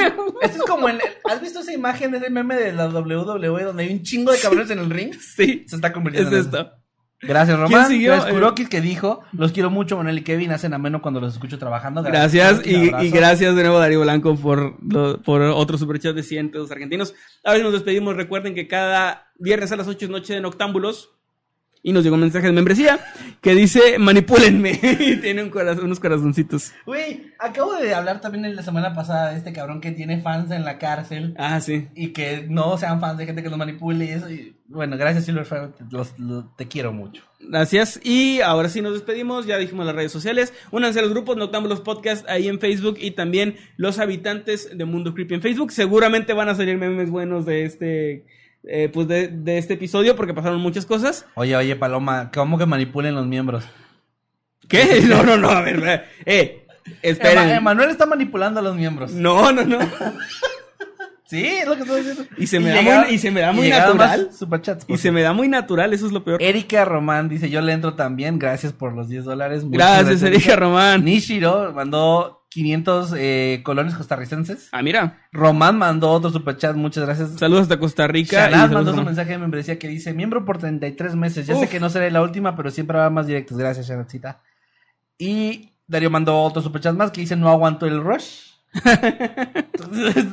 [0.41, 0.99] esto es como el.
[1.29, 4.39] ¿Has visto esa imagen de ese meme de la WWE donde hay un chingo de
[4.39, 5.13] cabrones en el ring?
[5.13, 6.49] Sí, Se está es convirtiendo en eso.
[6.49, 6.71] esto.
[7.21, 7.87] Gracias, ¿Quién Román.
[7.89, 8.11] siguió?
[8.11, 10.51] Gracias, Eh, Kurokis, que dijo: Los quiero mucho, Manuel y Kevin.
[10.51, 12.03] Hacen ameno cuando los escucho trabajando.
[12.03, 13.05] Gracias Kurokis, y, abrazo.
[13.05, 17.13] y gracias de nuevo Darío Blanco por, lo- por otro superchat de 100 pesos argentinos.
[17.43, 18.15] Ahora sí nos despedimos.
[18.15, 21.14] Recuerden que cada viernes a las 8 es noche de Noctámbulos.
[21.87, 22.99] Y nos llegó un mensaje de membresía
[23.41, 24.71] que dice manipúlenme.
[24.99, 26.71] y tiene un corazón- unos corazoncitos.
[26.87, 30.49] Güey, acabo de hablar también en la semana pasada de este cabrón que tiene fans
[30.49, 31.35] en la cárcel.
[31.37, 31.87] Ah, sí.
[31.93, 34.31] Y que no sean fans de gente que los manipule y eso.
[34.31, 35.67] Y, bueno, gracias, Silverfire.
[35.77, 37.21] Te, los- lo- te quiero mucho.
[37.39, 37.99] Gracias.
[38.03, 39.45] Y ahora sí nos despedimos.
[39.45, 40.53] Ya dijimos las redes sociales.
[40.71, 45.13] Únanse a los grupos Noctámbulos Podcast ahí en Facebook y también los habitantes de Mundo
[45.13, 45.71] Creepy en Facebook.
[45.71, 48.25] Seguramente van a salir memes buenos de este,
[48.67, 51.25] eh, pues de, de este episodio porque pasaron muchas cosas.
[51.35, 53.63] Oye, oye, Paloma, ¿cómo que manipulen los miembros?
[54.67, 55.01] ¿Qué?
[55.07, 56.65] No, no, no, a ver, eh,
[57.01, 57.43] esperen.
[57.49, 59.11] Ema- Emanuel está manipulando a los miembros.
[59.11, 59.79] No, no, no.
[61.27, 62.23] Sí, es lo que estoy diciendo.
[62.37, 64.29] Y se me da muy- y se me da muy natural.
[64.31, 64.85] Superchats.
[64.87, 66.41] Y se me da muy natural, eso es lo peor.
[66.41, 69.63] Erika Román dice, yo le entro también, gracias por los 10 dólares.
[69.63, 71.03] Muchas Gracias, Erika Román.
[71.03, 74.69] Nishiro mandó 500 eh, colones costarricenses.
[74.71, 75.19] Ah, mira.
[75.33, 77.31] Román mandó otro superchat, muchas gracias.
[77.37, 78.49] Saludos hasta Costa Rica.
[78.49, 81.47] saludos mandó su mensaje de membresía que dice, miembro por 33 meses.
[81.47, 83.57] Ya sé que no seré la última, pero siempre habrá más directos.
[83.57, 84.41] Gracias, Shanatcita.
[85.17, 88.54] Y Darío mandó otro superchat más que dice, no aguanto el rush.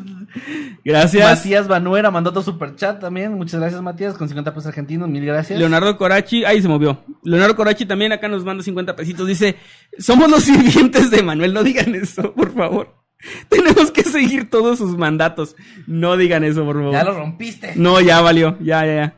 [0.85, 1.39] Gracias.
[1.39, 3.33] Matías Banuera mandó otro superchat también.
[3.35, 5.09] Muchas gracias, Matías, con 50 pesos argentinos.
[5.09, 5.59] Mil gracias.
[5.59, 7.03] Leonardo Corachi, ahí se movió.
[7.23, 9.27] Leonardo Corachi también acá nos manda 50 pesitos.
[9.27, 9.57] Dice,
[9.99, 12.95] somos los sirvientes de Manuel, no digan eso, por favor.
[13.49, 15.55] Tenemos que seguir todos sus mandatos.
[15.87, 16.93] No digan eso, por favor.
[16.93, 17.73] Ya lo rompiste.
[17.77, 19.17] No, ya valió, ya, ya, ya.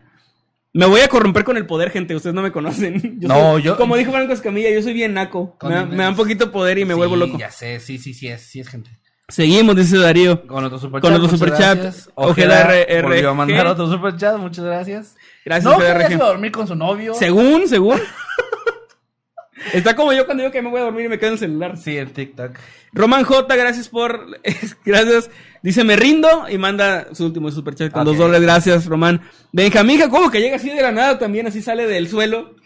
[0.77, 2.17] Me voy a corromper con el poder, gente.
[2.17, 3.19] Ustedes no me conocen.
[3.21, 5.57] No, soy- yo- Como dijo Franco Escamilla, yo soy bien naco.
[5.63, 7.39] Me, me da un poquito poder y me Sí, vuelvo loco.
[7.39, 8.91] Ya sé, sí, sí, sí es, sí es gente.
[9.29, 10.47] Seguimos, dice Darío.
[10.47, 11.11] Con otro superchat.
[11.11, 11.95] Con otro superchat.
[12.15, 12.69] Ojeda
[13.03, 14.37] volvió a mandar otro superchat.
[14.37, 15.17] Muchas gracias.
[15.45, 16.07] Gracias, no, Ojeda RG.
[16.09, 17.15] se iba a dormir con su novio.
[17.15, 18.01] Según, según.
[19.73, 21.39] Está como yo cuando digo que me voy a dormir y me quedo en el
[21.39, 21.77] celular.
[21.79, 22.53] Sí, en TikTok.
[22.93, 24.27] Roman J, gracias por.
[24.85, 25.31] gracias.
[25.63, 28.09] Dice, me rindo y manda su último superchat con Ok.
[28.09, 28.43] dos dólares.
[28.43, 29.23] Gracias, Román.
[29.53, 32.57] Benjamín Jacobo, que llega así de la nada también, así sale del suelo,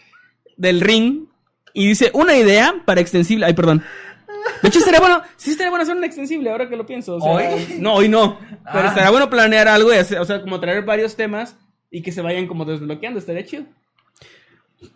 [0.57, 1.25] del ring.
[1.73, 3.45] Y dice, una idea para extensible.
[3.45, 3.83] Ay, perdón.
[4.61, 7.15] De hecho, estaría bueno, sí estaría bueno hacer un extensible, ahora que lo pienso.
[7.15, 7.77] o sea, ¿Hoy?
[7.79, 8.37] No, hoy no.
[8.39, 8.87] Pero Ah.
[8.87, 11.55] estaría bueno planear algo y hacer, o sea, como traer varios temas
[11.91, 13.63] y que se vayan como desbloqueando, estaría chido.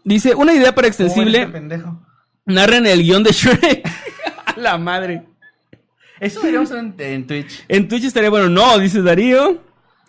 [0.03, 1.39] Dice, una idea para extensible.
[1.39, 2.01] este pendejo.
[2.45, 3.87] Narren el guion de Shrek.
[4.45, 5.23] A la madre.
[6.19, 7.65] Eso deberíamos en, en Twitch.
[7.67, 9.61] En Twitch estaría bueno, no, dice Darío.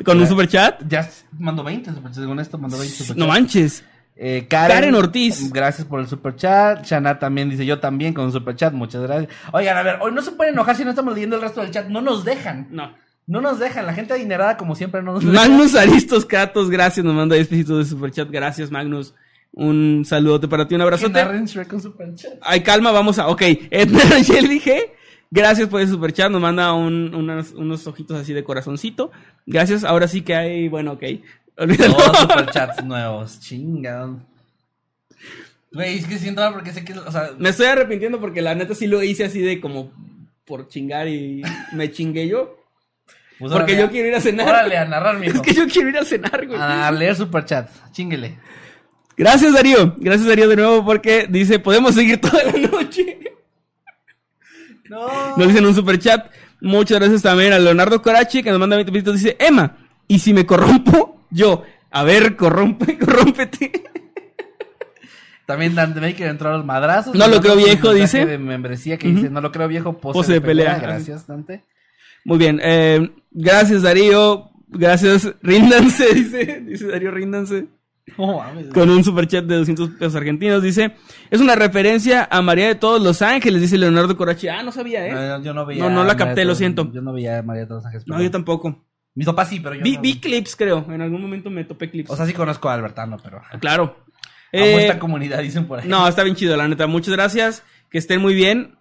[0.05, 0.83] Con un super chat.
[0.89, 1.09] Ya
[1.39, 2.17] mandó 20 superchats.
[2.17, 3.17] Según esto, mandó 20 superchats.
[3.19, 3.85] No manches.
[4.17, 5.53] Eh, Karen, Karen Ortiz.
[5.53, 6.85] Gracias por el superchat.
[6.85, 8.73] Shana también dice yo también con un superchat.
[8.73, 9.33] Muchas gracias.
[9.53, 11.71] Oigan, a ver, hoy no se pueden enojar si no estamos leyendo el resto del
[11.71, 11.89] chat.
[11.89, 12.69] No nos dejan.
[12.71, 12.95] No.
[13.27, 13.87] No nos dejan.
[13.87, 17.05] La gente adinerada, como siempre, no nos Magnus Aristos Kratos, gracias.
[17.05, 18.31] Nos manda 10 pesitos de super chat.
[18.31, 19.15] Gracias, Magnus.
[19.53, 21.13] Un saludote para ti, un abrazote.
[21.69, 22.33] con superchat.
[22.43, 23.29] Ay, calma, vamos a.
[23.29, 24.91] Ok, Edna Jelly G.
[25.31, 26.31] Gracias por el super chat.
[26.31, 29.11] Nos manda un- unas- unos ojitos así de corazoncito.
[29.47, 29.83] Gracias.
[29.85, 30.69] Ahora sí que hay.
[30.69, 31.03] Bueno, ok.
[31.57, 31.95] Olvídalo.
[31.97, 33.41] Todos superchats nuevos.
[33.41, 34.19] Chingados.
[35.73, 36.93] Güey, es que siento mal porque sé que.
[36.95, 39.93] O sea, Me estoy arrepintiendo porque la neta sí lo hice así de como
[40.45, 42.57] por chingar y me chingué yo.
[43.39, 44.49] pues, Porque yo a- quiero ir a cenar.
[44.49, 45.35] Órale, a narrar, mijo.
[45.37, 46.59] Es que yo quiero ir a cenar, güey.
[46.61, 47.69] A leer superchat.
[47.93, 48.39] Chinguele.
[49.17, 49.95] Gracias, Darío.
[49.99, 53.21] Gracias, Darío, de nuevo, porque dice, podemos seguir toda la noche.
[54.89, 55.37] No.
[55.37, 56.31] Nos dicen un super chat.
[56.61, 59.15] Muchas gracias también a Leonardo Corachi, que nos manda 20 pesitos.
[59.15, 59.77] Dice, Emma,
[60.09, 61.24] ¿y si me corrompo?
[61.35, 63.73] Yo, a ver, corrompe, corrómpete.
[65.47, 67.15] También Dante Maker entró a los madrazos.
[67.15, 68.25] No lo creo viejo, dice.
[68.25, 70.77] de membresía que dice, no lo creo viejo, pose, Pose de, pelea.
[70.77, 70.89] pelea.
[70.89, 71.65] Gracias, Dante.
[72.25, 74.51] Muy bien, eh, gracias, Darío.
[74.69, 77.67] Gracias, ríndanse, dice, dice Darío, ríndanse.
[78.17, 78.69] Mames.
[78.69, 80.93] Con un super chat de 200 pesos argentinos, dice,
[81.31, 84.49] es una referencia a María de todos los ángeles, dice Leonardo Corachi.
[84.49, 85.13] Ah, no sabía, ¿eh?
[85.13, 85.83] No, yo no veía.
[85.83, 86.91] No, no la capté, lo siento.
[86.93, 88.07] Yo no veía a María de todos los ángeles.
[88.07, 88.85] No, yo tampoco.
[89.15, 89.83] Mis papás sí, pero yo.
[89.83, 90.01] Vi, no.
[90.03, 90.85] vi clips, creo.
[90.91, 92.11] En algún momento me topé clips.
[92.11, 93.41] O sea, sí conozco a Albertano, pero.
[93.61, 94.05] claro.
[94.53, 95.89] Amo Eh, esta comunidad, dicen por ahí.
[95.89, 96.87] no, está bien chido, la neta.
[96.87, 97.63] Muchas gracias.
[97.91, 98.77] Que estén muy bien.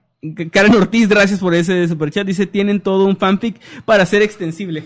[0.51, 2.25] Karen Ortiz, gracias por ese superchat.
[2.25, 4.83] Dice, tienen todo un fanfic para ser extensible.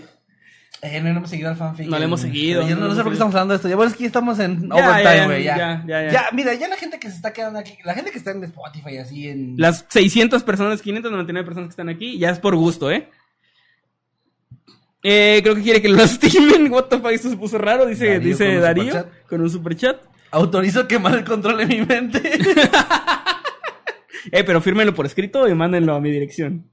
[0.82, 1.86] Eh, no hemos seguido al fanfic.
[1.88, 3.68] No le hemos seguido, Yo no sé por qué estamos hablando de esto.
[3.68, 5.44] Ya bueno, es que estamos en Ya, overtime, ya, güey.
[5.44, 6.24] Ya, ya, ya, ya.
[6.32, 8.98] mira, ya la gente que se está quedando aquí, la gente que está en Spotify
[8.98, 9.54] así en.
[9.56, 13.08] Las 600 personas, 599 personas que están aquí, ya es por gusto, ¿eh?
[15.02, 16.70] Eh, creo que quiere que lo lastimen.
[16.72, 19.26] What the fuck, esto se puso raro, dice Darío dice con un Darío superchat.
[19.28, 19.96] con un superchat.
[20.30, 22.20] Autorizo quemar el control de mi mente.
[24.32, 26.68] Eh, pero fírmenlo por escrito y mándenlo a mi dirección.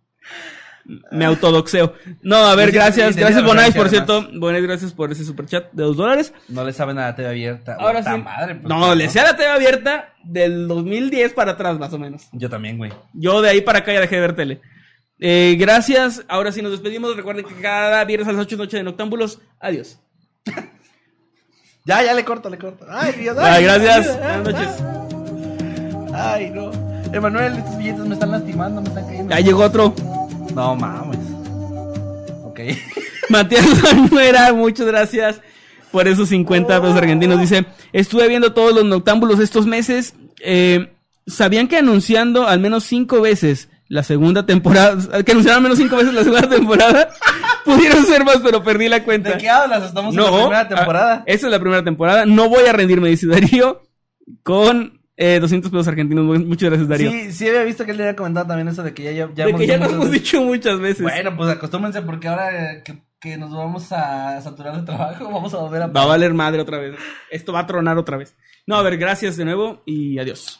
[1.12, 1.94] Me autodoxeo.
[2.22, 3.16] No, a ver, Sí, gracias.
[3.16, 4.28] sí, Gracias, Bonais, por cierto.
[4.34, 6.34] Bonais, gracias por ese superchat de 2 dólares.
[6.50, 7.76] no le saben a la TV abierta.
[7.80, 8.10] Ahora sí.
[8.22, 12.28] madre, pues, no, le sea la TV abierta del 2010 para atrás, más o menos.
[12.34, 12.92] Yo también, güey.
[13.14, 14.62] Yo de ahí para acá ya dejé de ver tele.
[15.20, 16.24] Eh, gracias.
[16.28, 17.16] Ahora sí nos despedimos.
[17.16, 19.40] Recuerden que cada viernes a las 8 de noche de Noctámbulos.
[19.60, 20.00] Adiós.
[21.88, 22.84] Ya, ya le corto, le corto.
[22.90, 23.38] Ay, Dios.
[23.40, 24.18] Ay, gracias.
[24.20, 26.12] ay, Buenas noches.
[26.16, 26.72] Ay, no.
[27.14, 29.30] Emanuel, estos billetes me están lastimando, me están cayendo.
[29.30, 29.94] Ya llegó otro.
[30.56, 31.20] No mames.
[32.44, 32.60] Ok.
[33.30, 35.40] Matías Manuera, muchas gracias
[35.92, 37.40] por esos 50 pesos argentinos.
[37.40, 40.16] Dice, estuve viendo todos los noctámbulos estos meses.
[40.40, 40.92] Eh,
[41.28, 45.96] ¿Sabían que anunciando al menos cinco veces la segunda temporada, que anunciaron al menos cinco
[45.96, 47.10] veces la segunda temporada,
[47.66, 49.32] pudieron ser más, pero perdí la cuenta?
[49.32, 49.84] ¿De qué hablas?
[49.84, 51.24] Estamos en No, la primera ah, temporada.
[51.26, 52.26] esa es la primera temporada.
[52.26, 53.84] No voy a rendirme, dice Darío,
[54.44, 56.26] con eh, 200 pesos argentinos.
[56.26, 57.10] Muchas gracias, Darío.
[57.10, 59.30] Sí, sí había visto que él le había comentado también eso de que ya, ya,
[59.34, 61.02] ya de hemos que ya muchas hemos dicho muchas veces.
[61.04, 65.58] Bueno, pues acostúmense porque ahora que, que nos vamos a saturar de trabajo, vamos a
[65.58, 65.88] volver a...
[65.88, 66.96] Va a valer madre otra vez.
[67.32, 68.36] Esto va a tronar otra vez.
[68.68, 70.60] No, a ver, gracias de nuevo y adiós.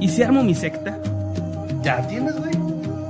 [0.00, 0.98] ¿Y si armo mi secta?
[1.82, 2.52] ¿Ya tienes, güey?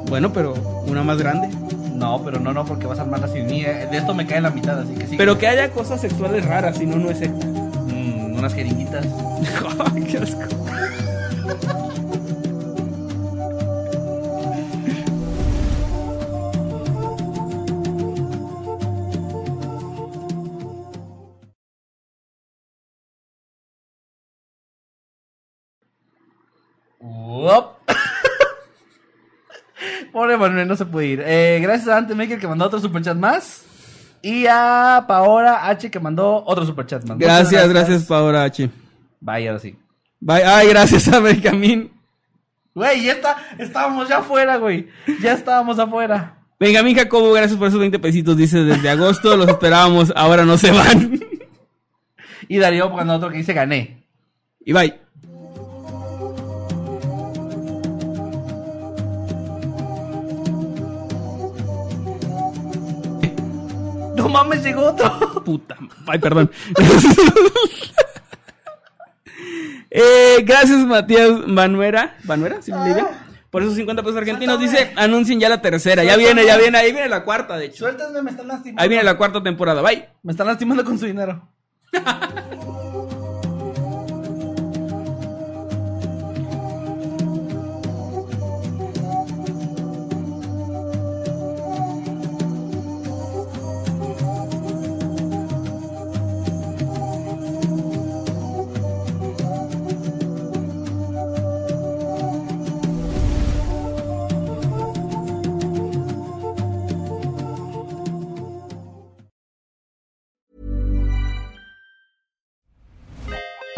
[0.09, 0.55] Bueno, pero
[0.87, 1.49] una más grande.
[1.95, 3.63] No, pero no, no, porque vas a armarla sin mí.
[3.63, 3.87] eh.
[3.91, 5.17] De esto me cae la mitad, así que sí.
[5.17, 7.47] Pero que haya cosas sexuales raras, si no, no es secta.
[7.47, 9.07] Mm, unas jeringuitas.
[9.95, 10.41] Ay, qué asco.
[30.41, 31.23] Manuel, no se puede ir.
[31.25, 33.65] Eh, gracias a Ante Maker que mandó otro superchat más.
[34.23, 37.17] Y a Paola H que mandó otro superchat más.
[37.17, 38.69] Muchas Gracias, gracias, Paola H.
[39.21, 39.77] Bye, ahora sí.
[40.19, 40.43] Bye.
[40.45, 41.93] Ay, gracias a Benjamín.
[42.75, 43.37] Güey, ya está.
[43.59, 44.89] Estábamos ya afuera, güey.
[45.23, 46.37] Ya estábamos afuera.
[46.59, 48.37] Benjamín Jacobo, gracias por esos 20 pesitos.
[48.37, 51.21] Dice, desde agosto los esperábamos, ahora no se van.
[52.49, 54.03] Y Darío mandó otro que dice gané.
[54.65, 54.99] y bye.
[64.31, 65.43] Mames, llegó otro.
[65.45, 65.77] Puta.
[66.07, 66.51] Ay, perdón.
[69.93, 72.17] Eh, gracias, Matías Manuera.
[72.23, 72.63] ¿Manuera?
[72.63, 73.09] ¿Sí me diría?
[73.51, 74.61] Por esos 50 pesos argentinos.
[74.61, 76.05] Dice, anuncien ya la tercera.
[76.05, 76.79] Ya viene, ya viene.
[76.79, 77.79] Ahí viene la cuarta, de hecho.
[77.79, 78.81] Suéltenme, me están lastimando.
[78.81, 79.83] Ahí viene la cuarta temporada.
[79.83, 80.09] Bye.
[80.23, 81.49] Me están lastimando con su dinero.